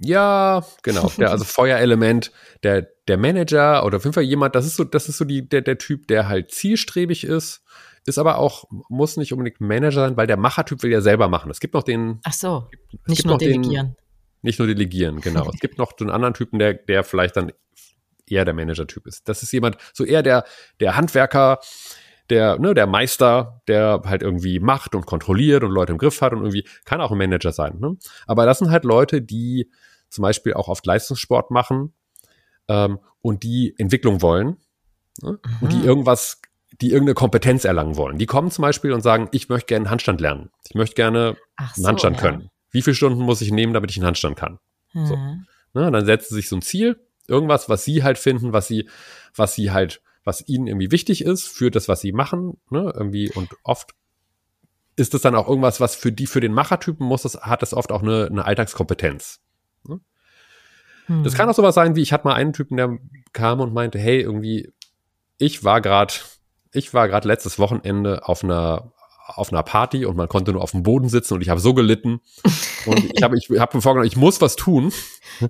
ja, 0.00 0.64
genau, 0.82 1.10
der 1.18 1.30
also 1.30 1.44
Feuerelement, 1.44 2.32
der, 2.62 2.88
der 3.08 3.16
Manager 3.16 3.84
oder 3.84 3.96
auf 3.96 4.04
jeden 4.04 4.14
Fall 4.14 4.22
jemand, 4.22 4.54
das 4.54 4.66
ist 4.66 4.76
so, 4.76 4.84
das 4.84 5.08
ist 5.08 5.18
so 5.18 5.24
die, 5.24 5.48
der, 5.48 5.62
der 5.62 5.78
Typ, 5.78 6.06
der 6.08 6.28
halt 6.28 6.50
zielstrebig 6.50 7.24
ist, 7.24 7.62
ist 8.06 8.18
aber 8.18 8.38
auch, 8.38 8.64
muss 8.88 9.16
nicht 9.16 9.32
unbedingt 9.32 9.60
Manager 9.60 10.00
sein, 10.06 10.16
weil 10.16 10.26
der 10.26 10.36
Machertyp 10.36 10.82
will 10.82 10.90
ja 10.90 11.00
selber 11.00 11.28
machen. 11.28 11.50
Es 11.50 11.60
gibt 11.60 11.74
noch 11.74 11.82
den, 11.82 12.20
Ach 12.24 12.32
so, 12.32 12.68
nicht 13.06 13.24
nur 13.24 13.34
noch 13.34 13.38
den- 13.38 13.62
delegieren. 13.62 13.96
nicht 14.42 14.58
nur 14.58 14.68
delegieren, 14.68 15.20
genau. 15.20 15.50
es 15.52 15.60
gibt 15.60 15.78
noch 15.78 15.92
den 15.92 16.10
anderen 16.10 16.34
Typen, 16.34 16.58
der, 16.58 16.74
der 16.74 17.04
vielleicht 17.04 17.36
dann 17.36 17.52
eher 18.26 18.44
der 18.44 18.54
Manager-Typ 18.54 19.06
ist. 19.06 19.28
Das 19.28 19.42
ist 19.42 19.52
jemand, 19.52 19.76
so 19.92 20.04
eher 20.04 20.22
der, 20.22 20.44
der 20.80 20.96
Handwerker, 20.96 21.60
der, 22.30 22.58
ne, 22.58 22.74
der 22.74 22.86
Meister, 22.86 23.62
der 23.68 24.02
halt 24.04 24.22
irgendwie 24.22 24.60
macht 24.60 24.94
und 24.94 25.06
kontrolliert 25.06 25.64
und 25.64 25.70
Leute 25.70 25.92
im 25.92 25.98
Griff 25.98 26.20
hat 26.20 26.32
und 26.32 26.40
irgendwie 26.40 26.66
kann 26.84 27.00
auch 27.00 27.10
ein 27.10 27.16
Manager 27.18 27.52
sein. 27.52 27.78
Ne? 27.78 27.96
Aber 28.26 28.44
das 28.44 28.58
sind 28.58 28.70
halt 28.70 28.84
Leute, 28.84 29.22
die 29.22 29.70
zum 30.08 30.22
Beispiel 30.22 30.54
auch 30.54 30.68
oft 30.68 30.84
Leistungssport 30.86 31.50
machen 31.50 31.94
ähm, 32.68 32.98
und 33.20 33.42
die 33.42 33.74
Entwicklung 33.78 34.22
wollen 34.22 34.56
ne? 35.22 35.38
und 35.60 35.72
die 35.72 35.78
Mhm. 35.78 35.84
irgendwas, 35.84 36.40
die 36.80 36.90
irgendeine 36.90 37.14
Kompetenz 37.14 37.64
erlangen 37.64 37.96
wollen. 37.96 38.18
Die 38.18 38.26
kommen 38.26 38.50
zum 38.50 38.62
Beispiel 38.62 38.92
und 38.92 39.00
sagen, 39.02 39.28
ich 39.32 39.48
möchte 39.48 39.66
gerne 39.66 39.84
einen 39.84 39.90
Handstand 39.90 40.20
lernen. 40.20 40.50
Ich 40.68 40.74
möchte 40.74 40.94
gerne 40.94 41.36
Ach 41.56 41.76
einen 41.76 41.86
Handstand 41.86 42.16
ja. 42.16 42.22
können. 42.22 42.50
Wie 42.70 42.82
viele 42.82 42.94
Stunden 42.94 43.20
muss 43.20 43.40
ich 43.40 43.50
nehmen, 43.50 43.72
damit 43.72 43.90
ich 43.90 43.96
einen 43.96 44.06
Handstand 44.06 44.36
kann? 44.36 44.58
So. 44.92 45.16
Mhm. 45.16 45.46
Ne, 45.74 45.90
dann 45.90 46.06
setzen 46.06 46.30
sie 46.30 46.36
sich 46.36 46.48
so 46.48 46.56
ein 46.56 46.62
Ziel, 46.62 46.98
irgendwas, 47.26 47.68
was 47.68 47.84
sie 47.84 48.02
halt 48.02 48.18
finden, 48.18 48.52
was 48.52 48.66
sie, 48.68 48.88
was 49.34 49.54
sie 49.54 49.70
halt, 49.70 50.00
was 50.24 50.46
ihnen 50.48 50.66
irgendwie 50.66 50.90
wichtig 50.90 51.24
ist 51.24 51.46
für 51.46 51.70
das, 51.70 51.88
was 51.88 52.00
sie 52.00 52.12
machen, 52.12 52.58
ne, 52.70 52.92
irgendwie 52.94 53.30
und 53.30 53.50
oft 53.64 53.92
ist 54.96 55.14
es 55.14 55.22
dann 55.22 55.34
auch 55.34 55.46
irgendwas, 55.48 55.80
was 55.80 55.94
für 55.94 56.10
die, 56.10 56.26
für 56.26 56.40
den 56.40 56.52
Machertypen 56.52 57.06
muss 57.06 57.24
es, 57.24 57.40
hat 57.40 57.62
es 57.62 57.72
oft 57.72 57.92
auch 57.92 58.02
eine, 58.02 58.26
eine 58.26 58.44
Alltagskompetenz. 58.44 59.40
Hm. 61.08 61.24
Das 61.24 61.34
kann 61.34 61.48
auch 61.48 61.54
sowas 61.54 61.74
sein, 61.74 61.96
wie 61.96 62.02
ich 62.02 62.12
hatte 62.12 62.26
mal 62.26 62.34
einen 62.34 62.52
Typen, 62.52 62.76
der 62.76 62.96
kam 63.32 63.60
und 63.60 63.74
meinte, 63.74 63.98
hey, 63.98 64.20
irgendwie, 64.20 64.72
ich 65.38 65.64
war 65.64 65.80
gerade, 65.80 66.14
ich 66.72 66.94
war 66.94 67.08
gerade 67.08 67.26
letztes 67.28 67.58
Wochenende 67.58 68.26
auf 68.28 68.44
einer 68.44 68.92
auf 69.34 69.52
einer 69.52 69.62
Party 69.62 70.06
und 70.06 70.16
man 70.16 70.26
konnte 70.26 70.52
nur 70.52 70.62
auf 70.62 70.70
dem 70.70 70.82
Boden 70.82 71.10
sitzen 71.10 71.34
und 71.34 71.42
ich 71.42 71.50
habe 71.50 71.60
so 71.60 71.74
gelitten 71.74 72.20
und 72.86 73.12
ich 73.14 73.22
habe 73.22 73.36
ich 73.36 73.50
habe 73.60 73.76
mir 73.76 73.82
vorgenommen, 73.82 74.06
ich 74.08 74.16
muss 74.16 74.40
was 74.40 74.56
tun. 74.56 74.90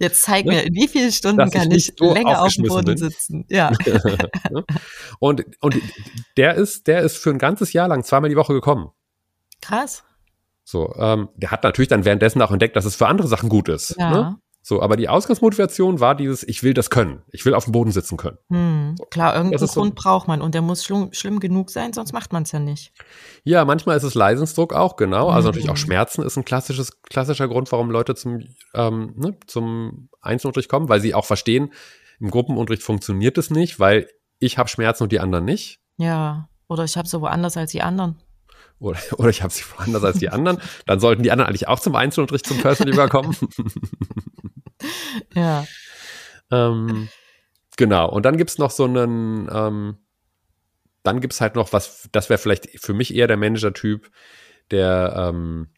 Jetzt 0.01 0.23
zeig 0.25 0.47
Ne? 0.47 0.53
mir, 0.53 0.63
in 0.65 0.75
wie 0.75 0.89
vielen 0.89 1.13
Stunden 1.13 1.39
Dass 1.39 1.51
ich 1.51 1.55
kann 1.55 1.69
nicht 1.69 1.89
ich 1.91 1.95
so 1.97 2.13
länger 2.13 2.43
auf 2.43 2.53
dem 2.53 2.65
Boden 2.65 2.87
bin. 2.87 2.97
sitzen? 2.97 3.45
Ja. 3.49 3.71
Und 5.21 5.45
und 5.61 5.77
der 6.37 6.55
ist 6.55 6.87
der 6.89 7.03
ist 7.03 7.19
für 7.19 7.31
ein 7.31 7.39
ganzes 7.39 7.73
Jahr 7.73 7.87
lang 7.89 8.03
zweimal 8.03 8.31
die 8.31 8.37
Woche 8.37 8.53
gekommen. 8.53 8.91
Krass. 9.63 10.03
So, 10.65 10.95
ähm, 10.99 11.29
der 11.37 11.51
hat 11.51 11.63
natürlich 11.65 11.89
dann 11.89 12.05
währenddessen 12.05 12.43
auch 12.43 12.51
entdeckt, 12.51 12.77
dass 12.77 12.85
es 12.85 12.97
für 12.97 13.07
andere 13.07 13.29
Sachen 13.29 13.49
gut 13.49 13.69
ist. 13.69 13.95
Ja. 13.99 14.11
Ne? 14.11 14.37
So, 14.69 14.83
aber 14.83 14.99
die 14.99 15.09
Ausgangsmotivation 15.09 15.99
war 15.99 16.15
dieses, 16.15 16.43
ich 16.47 16.63
will 16.63 16.75
das 16.75 16.91
können. 16.91 17.23
Ich 17.33 17.47
will 17.47 17.55
auf 17.55 17.65
dem 17.65 17.73
Boden 17.73 17.91
sitzen 17.91 18.19
können. 18.19 18.37
Hm. 18.51 18.97
Klar, 19.11 19.35
irgendeinen 19.35 19.65
ist 19.65 19.73
so- 19.73 19.81
Grund 19.81 19.95
braucht 19.95 20.29
man 20.29 20.43
und 20.43 20.55
der 20.55 20.61
muss 20.61 20.85
schlimm, 20.85 21.09
schlimm 21.13 21.41
genug 21.41 21.71
sein, 21.71 21.95
sonst 21.95 22.13
macht 22.13 22.35
man 22.35 22.43
es 22.43 22.53
ja 22.53 22.59
nicht. 22.59 22.93
Ja, 23.45 23.65
manchmal 23.65 23.97
ist 23.97 24.03
es 24.03 24.13
Leidensdruck 24.15 24.75
auch, 24.75 24.97
genau. 24.97 25.31
Also 25.31 25.49
Mhm. 25.49 25.53
natürlich 25.55 25.71
auch 25.71 25.79
Schmerzen 25.79 26.23
ist 26.23 26.37
ein 26.37 26.45
klassisches, 26.45 27.01
klassischer 27.01 27.49
Grund, 27.49 27.73
warum 27.73 27.91
Leute 27.91 28.15
zum, 28.15 28.41
ähm, 28.75 29.15
ne, 29.17 29.39
zum 29.47 30.11
Einzelunterricht 30.21 30.69
kommen, 30.69 30.91
weil 30.91 31.01
sie 31.01 31.15
auch 31.15 31.25
verstehen, 31.25 31.73
im 32.21 32.31
Gruppenunterricht 32.31 32.83
funktioniert 32.83 33.39
es 33.39 33.49
nicht, 33.49 33.81
weil 33.81 34.07
ich 34.39 34.59
habe 34.59 34.69
Schmerzen 34.69 35.05
und 35.05 35.13
die 35.13 35.21
anderen 35.21 35.47
nicht. 35.47 35.81
Ja. 35.97 36.51
Oder 36.69 36.85
ich 36.85 36.99
habe 36.99 37.09
so 37.09 37.23
woanders 37.23 37.57
als 37.57 37.73
die 37.73 37.81
anderen. 37.81 38.19
Oder, 38.81 38.99
oder 39.17 39.31
ich 39.31 39.43
habe 39.43 39.51
sie 39.53 39.65
woanders 39.79 40.05
als 40.05 40.19
die 40.19 40.29
anderen. 40.29 40.59
Dann 40.85 41.01
sollten 41.01 41.23
die 41.23 41.31
anderen 41.33 41.49
eigentlich 41.49 41.69
auch 41.69 41.81
zum 41.81 41.97
Einzelunterricht 41.97 42.47
zum 42.47 42.59
Personal 42.59 42.93
Yoga 42.95 43.09
kommen. 43.09 43.35
Ja. 45.35 45.67
ähm, 46.51 47.09
genau. 47.77 48.11
Und 48.11 48.25
dann 48.25 48.37
gibt's 48.37 48.59
noch 48.59 48.71
so 48.71 48.85
einen, 48.85 49.49
ähm, 49.53 49.99
dann 51.03 51.21
gibt's 51.21 51.41
halt 51.41 51.55
noch 51.55 51.73
was, 51.73 52.09
das 52.13 52.29
wäre 52.29 52.39
vielleicht 52.39 52.69
für 52.81 52.95
mich 52.95 53.15
eher 53.15 53.27
der 53.27 53.37
Manager-Typ, 53.37 54.11
der 54.71 55.15
ähm, 55.17 55.69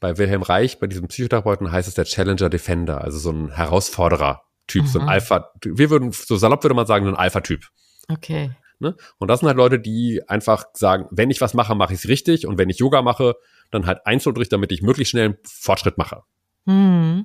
bei 0.00 0.18
Wilhelm 0.18 0.42
Reich, 0.42 0.78
bei 0.78 0.86
diesem 0.86 1.08
Psychotherapeuten 1.08 1.72
heißt 1.72 1.88
es 1.88 1.94
der 1.94 2.04
Challenger 2.04 2.50
Defender, 2.50 3.02
also 3.02 3.18
so 3.18 3.30
ein 3.30 3.50
Herausforderer-Typ, 3.50 4.86
so 4.86 4.98
ein 4.98 5.04
Mhm. 5.04 5.08
Alpha, 5.10 5.52
wir 5.64 5.90
würden, 5.90 6.12
so 6.12 6.36
salopp 6.36 6.62
würde 6.64 6.74
man 6.74 6.86
sagen, 6.86 7.06
ein 7.08 7.14
Alpha-Typ. 7.16 7.64
Okay. 8.08 8.50
Ne? 8.78 8.94
Und 9.18 9.28
das 9.28 9.40
sind 9.40 9.46
halt 9.48 9.56
Leute, 9.56 9.78
die 9.80 10.22
einfach 10.28 10.66
sagen, 10.74 11.06
wenn 11.10 11.30
ich 11.30 11.40
was 11.40 11.54
mache, 11.54 11.74
mache 11.74 11.94
ich 11.94 12.00
es 12.00 12.08
richtig 12.08 12.46
und 12.46 12.58
wenn 12.58 12.68
ich 12.68 12.78
Yoga 12.78 13.00
mache, 13.00 13.36
dann 13.70 13.86
halt 13.86 14.00
Einzelunterricht, 14.04 14.52
damit 14.52 14.70
ich 14.70 14.82
möglichst 14.82 15.12
schnell 15.12 15.24
einen 15.24 15.38
Fortschritt 15.44 15.96
mache. 15.96 16.22
Hm. 16.66 17.24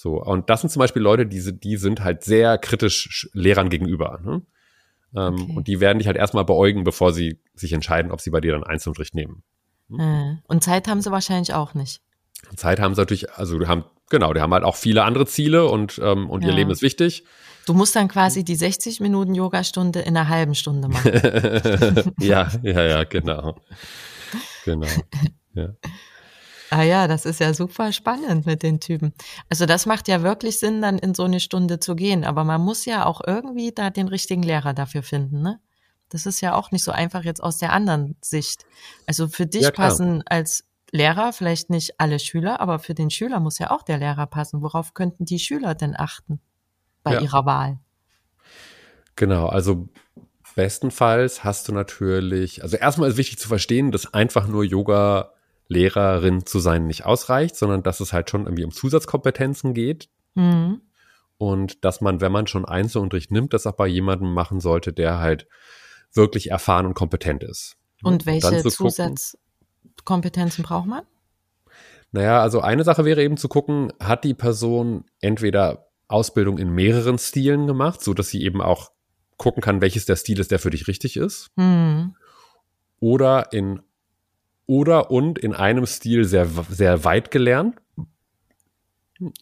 So, 0.00 0.22
und 0.22 0.48
das 0.48 0.60
sind 0.60 0.70
zum 0.70 0.78
Beispiel 0.78 1.02
Leute, 1.02 1.26
die, 1.26 1.40
sind- 1.40 1.64
die 1.64 1.76
sind 1.76 2.04
halt 2.04 2.22
sehr 2.22 2.56
kritisch 2.56 3.08
Sch- 3.10 3.30
Lehrern 3.32 3.68
gegenüber. 3.68 4.20
Ne? 4.24 4.42
Ähm, 5.16 5.34
Okay. 5.34 5.52
Und 5.56 5.66
die 5.66 5.80
werden 5.80 5.98
dich 5.98 6.06
halt 6.06 6.16
erstmal 6.16 6.44
beäugen, 6.44 6.84
bevor 6.84 7.12
sie 7.12 7.40
sich 7.56 7.72
entscheiden, 7.72 8.12
ob 8.12 8.20
sie 8.20 8.30
bei 8.30 8.40
dir 8.40 8.52
dann 8.52 8.62
Einzelunterricht 8.62 9.16
nehmen. 9.16 9.42
Äh. 9.98 10.36
Und 10.46 10.62
Zeit 10.62 10.86
haben 10.86 11.00
sie 11.02 11.10
wahrscheinlich 11.10 11.52
auch 11.52 11.74
nicht. 11.74 12.00
Zeit 12.54 12.78
haben 12.78 12.94
sie 12.94 13.00
natürlich, 13.00 13.32
also 13.32 13.58
die 13.58 13.66
haben, 13.66 13.82
genau, 14.08 14.32
die 14.34 14.40
haben 14.40 14.52
halt 14.54 14.62
auch 14.62 14.76
viele 14.76 15.02
andere 15.02 15.26
Ziele 15.26 15.66
und, 15.66 15.98
ähm, 16.00 16.30
und 16.30 16.42
ihr 16.42 16.50
Ja. 16.50 16.54
Leben 16.54 16.70
ist 16.70 16.82
wichtig. 16.82 17.24
Du 17.66 17.74
musst 17.74 17.96
dann 17.96 18.06
quasi 18.06 18.44
die 18.44 18.54
60 18.54 19.00
Minuten 19.00 19.34
Yogastunde 19.34 19.98
in 19.98 20.16
einer 20.16 20.28
halben 20.28 20.54
Stunde 20.54 20.86
machen. 20.86 21.10
ja, 22.20 22.48
ja, 22.62 22.82
ja, 22.84 23.02
genau. 23.16 23.56
Genau. 24.64 24.86
Ja. 25.54 25.70
Ah 26.70 26.82
ja, 26.82 27.08
das 27.08 27.24
ist 27.24 27.40
ja 27.40 27.54
super 27.54 27.92
spannend 27.92 28.44
mit 28.44 28.62
den 28.62 28.78
Typen. 28.80 29.14
Also 29.48 29.64
das 29.64 29.86
macht 29.86 30.06
ja 30.06 30.22
wirklich 30.22 30.58
Sinn, 30.58 30.82
dann 30.82 30.98
in 30.98 31.14
so 31.14 31.24
eine 31.24 31.40
Stunde 31.40 31.80
zu 31.80 31.96
gehen. 31.96 32.24
Aber 32.24 32.44
man 32.44 32.60
muss 32.60 32.84
ja 32.84 33.06
auch 33.06 33.22
irgendwie 33.26 33.72
da 33.72 33.88
den 33.90 34.08
richtigen 34.08 34.42
Lehrer 34.42 34.74
dafür 34.74 35.02
finden, 35.02 35.40
ne? 35.42 35.60
Das 36.10 36.24
ist 36.24 36.40
ja 36.40 36.54
auch 36.54 36.70
nicht 36.70 36.84
so 36.84 36.90
einfach 36.92 37.22
jetzt 37.22 37.42
aus 37.42 37.58
der 37.58 37.72
anderen 37.72 38.16
Sicht. 38.22 38.64
Also 39.06 39.28
für 39.28 39.46
dich 39.46 39.64
Ja, 39.64 39.70
passen 39.72 40.22
als 40.26 40.64
Lehrer 40.90 41.32
vielleicht 41.34 41.68
nicht 41.68 42.00
alle 42.00 42.18
Schüler, 42.18 42.60
aber 42.60 42.78
für 42.78 42.94
den 42.94 43.10
Schüler 43.10 43.40
muss 43.40 43.58
ja 43.58 43.70
auch 43.70 43.82
der 43.82 43.98
Lehrer 43.98 44.26
passen. 44.26 44.62
Worauf 44.62 44.94
könnten 44.94 45.26
die 45.26 45.38
Schüler 45.38 45.74
denn 45.74 45.94
achten 45.96 46.40
bei 47.02 47.12
Ja. 47.14 47.20
ihrer 47.20 47.44
Wahl? 47.44 47.78
Genau, 49.16 49.46
also 49.48 49.88
bestenfalls 50.54 51.44
hast 51.44 51.68
du 51.68 51.72
natürlich, 51.72 52.62
also 52.62 52.76
erstmal 52.76 53.10
ist 53.10 53.16
wichtig 53.16 53.38
zu 53.38 53.48
verstehen, 53.48 53.92
dass 53.92 54.12
einfach 54.14 54.46
nur 54.46 54.64
Yoga-Lehrerin 55.68 56.46
zu 56.46 56.58
sein 56.58 56.86
nicht 56.86 57.04
ausreicht, 57.04 57.56
sondern 57.56 57.82
dass 57.82 58.00
es 58.00 58.12
halt 58.12 58.30
schon 58.30 58.44
irgendwie 58.44 58.64
um 58.64 58.70
Zusatzkompetenzen 58.72 59.74
geht 59.74 60.08
Mhm. 60.34 60.80
und 61.36 61.84
dass 61.84 62.00
man, 62.00 62.20
wenn 62.20 62.32
man 62.32 62.46
schon 62.46 62.64
Einzelunterricht 62.64 63.30
nimmt, 63.30 63.52
das 63.52 63.66
auch 63.66 63.74
bei 63.76 63.86
jemandem 63.86 64.32
machen 64.32 64.60
sollte, 64.60 64.92
der 64.92 65.18
halt 65.18 65.46
wirklich 66.14 66.50
erfahren 66.50 66.86
und 66.86 66.94
kompetent 66.94 67.42
ist. 67.44 67.76
Und 68.02 68.24
welche 68.26 68.46
gucken- 68.48 68.70
Zusatzkompetenzen 68.70 70.64
braucht 70.64 70.86
man? 70.86 71.02
Naja, 72.12 72.40
also 72.40 72.60
eine 72.60 72.84
Sache 72.84 73.04
wäre 73.04 73.22
eben 73.22 73.36
zu 73.36 73.48
gucken, 73.48 73.92
hat 74.00 74.24
die 74.24 74.34
Person 74.34 75.04
entweder 75.20 75.88
Ausbildung 76.06 76.56
in 76.56 76.70
mehreren 76.70 77.18
Stilen 77.18 77.66
gemacht, 77.66 78.02
so 78.02 78.14
dass 78.14 78.28
sie 78.28 78.42
eben 78.42 78.62
auch 78.62 78.92
gucken 79.36 79.62
kann, 79.62 79.82
welches 79.82 80.06
der 80.06 80.16
Stil 80.16 80.38
ist, 80.40 80.50
der 80.50 80.58
für 80.58 80.70
dich 80.70 80.88
richtig 80.88 81.16
ist, 81.18 81.50
Mhm. 81.56 82.16
oder 82.98 83.52
in 83.52 83.82
oder 84.68 85.10
und 85.10 85.38
in 85.38 85.54
einem 85.54 85.86
Stil 85.86 86.24
sehr 86.24 86.46
sehr 86.68 87.02
weit 87.02 87.32
gelernt. 87.32 87.74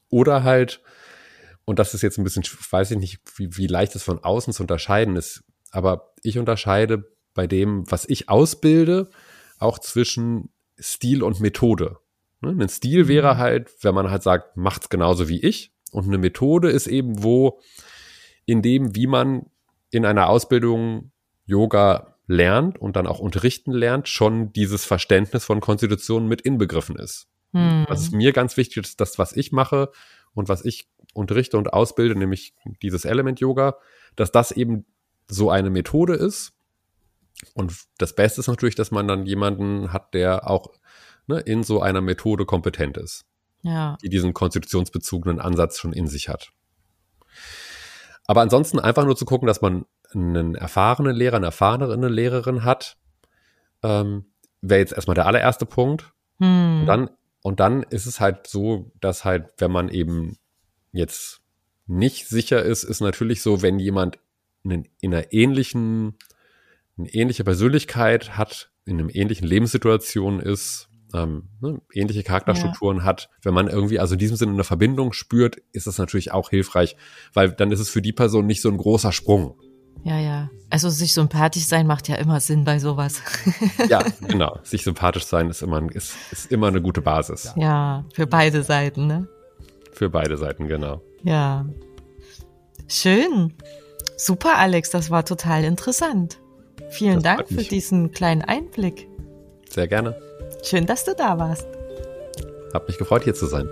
Oder 0.09 0.43
halt 0.45 0.81
und 1.67 1.79
das 1.79 1.93
ist 1.93 2.01
jetzt 2.01 2.17
ein 2.17 2.25
bisschen 2.25 2.45
weiß 2.71 2.93
ich 2.93 2.99
nicht 2.99 3.21
wie, 3.37 3.55
wie 3.59 3.67
leicht 3.67 3.95
es 3.95 4.05
von 4.05 4.25
außen 4.25 4.55
zu 4.55 4.63
unterscheiden 4.63 5.17
ist 5.17 5.45
aber 5.73 6.15
ich 6.23 6.39
unterscheide 6.39 7.13
bei 7.35 7.47
dem 7.47 7.91
was 7.91 8.09
ich 8.09 8.31
ausbilde 8.31 9.11
auch 9.59 9.79
zwischen 9.79 10.51
Stil 10.79 11.23
und 11.23 11.41
Methode. 11.41 11.99
Ne? 12.41 12.51
ein 12.51 12.69
Stil 12.69 13.09
wäre 13.09 13.37
halt 13.37 13.71
wenn 13.83 13.95
man 13.95 14.11
halt 14.11 14.23
sagt 14.23 14.57
macht's 14.57 14.89
genauso 14.89 15.29
wie 15.29 15.41
ich. 15.41 15.75
Und 15.91 16.07
eine 16.07 16.19
Methode 16.19 16.71
ist 16.71 16.87
eben 16.87 17.23
wo 17.23 17.61
in 18.45 18.63
dem 18.63 18.95
wie 18.95 19.09
man 19.09 19.47
in 19.91 20.07
einer 20.07 20.29
Ausbildung 20.29 21.11
Yoga 21.47 22.16
lernt 22.27 22.79
und 22.79 22.97
dann 22.97 23.07
auch 23.07 23.19
unterrichten 23.19 23.73
lernt, 23.73 24.09
schon 24.09 24.53
dieses 24.53 24.85
Verständnis 24.85 25.45
von 25.45 25.61
Konstitution 25.61 26.27
mit 26.27 26.41
inbegriffen 26.41 26.97
ist. 26.97 27.29
Mhm. 27.53 27.87
Was 27.89 28.11
mir 28.11 28.33
ganz 28.33 28.57
wichtig 28.57 28.79
ist, 28.85 29.01
das, 29.01 29.19
was 29.19 29.33
ich 29.33 29.53
mache 29.53 29.91
und 30.35 30.49
was 30.49 30.65
ich 30.65 30.89
unterrichte 31.15 31.57
und 31.57 31.73
ausbilde, 31.73 32.19
nämlich 32.19 32.55
dieses 32.83 33.05
Element-Yoga, 33.05 33.77
dass 34.17 34.33
das 34.33 34.51
eben 34.51 34.85
so 35.29 35.51
eine 35.51 35.71
Methode 35.71 36.15
ist. 36.15 36.53
Und 37.55 37.75
das 37.99 38.15
Beste 38.15 38.41
ist 38.41 38.49
natürlich, 38.49 38.75
dass 38.75 38.91
man 38.91 39.07
dann 39.07 39.27
jemanden 39.27 39.93
hat, 39.93 40.15
der 40.15 40.49
auch 40.49 40.73
ne, 41.27 41.39
in 41.41 41.63
so 41.63 41.81
einer 41.81 42.01
Methode 42.01 42.45
kompetent 42.45 42.97
ist, 42.97 43.25
Ja. 43.63 43.97
die 44.03 44.09
diesen 44.09 44.35
konstitutionsbezogenen 44.35 45.41
Ansatz 45.41 45.79
schon 45.79 45.93
in 45.93 46.07
sich 46.07 46.29
hat. 46.29 46.53
Aber 48.27 48.41
ansonsten 48.41 48.79
einfach 48.79 49.05
nur 49.05 49.17
zu 49.17 49.25
gucken, 49.25 49.47
dass 49.47 49.61
man 49.61 49.87
einen 50.13 50.55
erfahrenen 50.55 51.15
Lehrer, 51.15 51.37
eine 51.37 51.47
erfahrene 51.47 52.09
Lehrerin 52.09 52.65
hat, 52.65 52.97
ähm, 53.83 54.27
wäre 54.61 54.81
jetzt 54.81 54.93
erstmal 54.93 55.15
der 55.15 55.27
allererste 55.27 55.67
Punkt. 55.67 56.13
Mhm. 56.39 56.81
Und 56.81 56.87
dann, 56.87 57.11
und 57.43 57.61
dann 57.61 57.83
ist 57.85 58.07
es 58.07 58.21
halt 58.21 58.47
so, 58.47 58.91
dass 59.01 59.25
halt, 59.25 59.51
wenn 59.59 59.71
man 59.71 59.89
eben 59.89 60.39
jetzt 60.93 61.41
nicht 61.87 62.29
sicher 62.29 62.63
ist, 62.63 62.83
ist 62.83 63.01
natürlich 63.01 63.43
so, 63.43 63.63
wenn 63.63 63.79
jemand 63.79 64.19
in, 64.65 64.89
in 65.01 65.15
einer 65.15 65.33
ähnlichen, 65.33 66.17
eine 66.99 67.09
ähnliche 67.11 67.45
Persönlichkeit 67.45 68.37
hat, 68.37 68.71
in 68.85 68.99
einem 68.99 69.11
ähnlichen 69.13 69.47
Lebenssituation 69.47 70.41
ist, 70.41 70.89
ähm, 71.15 71.49
ne, 71.61 71.81
ähnliche 71.93 72.23
Charakterstrukturen 72.23 73.05
hat, 73.05 73.31
wenn 73.43 73.55
man 73.55 73.69
irgendwie 73.69 73.99
also 73.99 74.15
in 74.15 74.19
diesem 74.19 74.37
Sinne 74.37 74.53
eine 74.53 74.65
Verbindung 74.65 75.13
spürt, 75.13 75.57
ist 75.73 75.87
das 75.87 75.99
natürlich 75.99 76.33
auch 76.33 76.51
hilfreich, 76.51 76.97
weil 77.33 77.53
dann 77.53 77.73
ist 77.73 77.81
es 77.81 77.89
für 77.89 78.03
die 78.03 78.13
Person 78.13 78.47
nicht 78.47 78.61
so 78.63 78.69
ein 78.69 78.77
großer 78.77 79.13
Sprung. 79.13 79.57
Ja, 80.05 80.21
ja. 80.21 80.51
Also 80.71 80.89
sich 80.89 81.13
sympathisch 81.13 81.65
sein 81.65 81.87
macht 81.87 82.07
ja 82.09 82.17
immer 82.17 82.39
Sinn 82.41 82.65
bei 82.65 82.79
sowas. 82.79 83.23
Ja, 83.89 84.05
genau. 84.29 84.59
Sich 84.63 84.85
sympathisch 84.85 85.25
sein 85.25 85.51
ist 85.51 85.63
immer, 85.63 85.83
ist, 85.95 86.15
ist 86.31 86.53
immer 86.53 86.69
eine 86.69 86.81
gute 86.83 87.01
Basis. 87.01 87.53
ja, 87.57 88.05
für 88.15 88.27
beide 88.27 88.63
Seiten, 88.63 89.07
ne? 89.07 89.29
Für 89.93 90.11
beide 90.11 90.37
Seiten, 90.37 90.69
genau. 90.69 91.03
Ja. 91.23 91.67
Schön. 92.89 93.55
Super, 94.17 94.59
Alex, 94.59 94.91
das 94.91 95.11
war 95.11 95.25
total 95.25 95.65
interessant. 95.65 96.39
Vielen 96.91 97.23
Das 97.23 97.23
Dank 97.23 97.49
für 97.49 97.65
diesen 97.65 98.13
kleinen 98.13 98.43
Einblick. 98.43 99.09
Sehr 99.69 99.89
gerne. 99.89 100.17
Schön, 100.67 100.85
dass 100.85 101.05
du 101.05 101.15
da 101.15 101.39
warst. 101.39 101.69
Hab 102.75 102.89
mich 102.89 102.99
gefreut, 102.99 103.23
hier 103.23 103.35
zu 103.35 103.47
sein. 103.47 103.69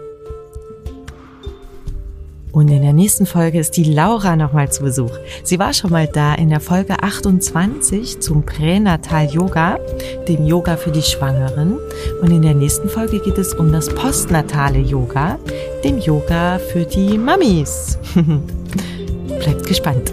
Und 2.52 2.68
in 2.68 2.82
der 2.82 2.92
nächsten 2.92 3.26
Folge 3.26 3.58
ist 3.58 3.76
die 3.76 3.82
Laura 3.82 4.36
nochmal 4.36 4.70
zu 4.70 4.84
Besuch. 4.84 5.10
Sie 5.42 5.58
war 5.58 5.74
schon 5.74 5.90
mal 5.90 6.06
da 6.06 6.34
in 6.34 6.50
der 6.50 6.60
Folge 6.60 7.02
28 7.02 8.20
zum 8.20 8.46
Pränatal 8.46 9.26
Yoga, 9.26 9.80
dem 10.28 10.46
Yoga 10.46 10.76
für 10.76 10.92
die 10.92 11.02
Schwangeren. 11.02 11.80
Und 12.22 12.30
in 12.30 12.42
der 12.42 12.54
nächsten 12.54 12.88
Folge 12.88 13.18
geht 13.18 13.38
es 13.38 13.54
um 13.54 13.72
das 13.72 13.88
postnatale 13.88 14.78
Yoga, 14.78 15.36
dem 15.82 15.98
Yoga 15.98 16.60
für 16.60 16.84
die 16.84 17.18
Mamis. 17.18 17.98
Bleibt 19.26 19.66
gespannt. 19.66 20.12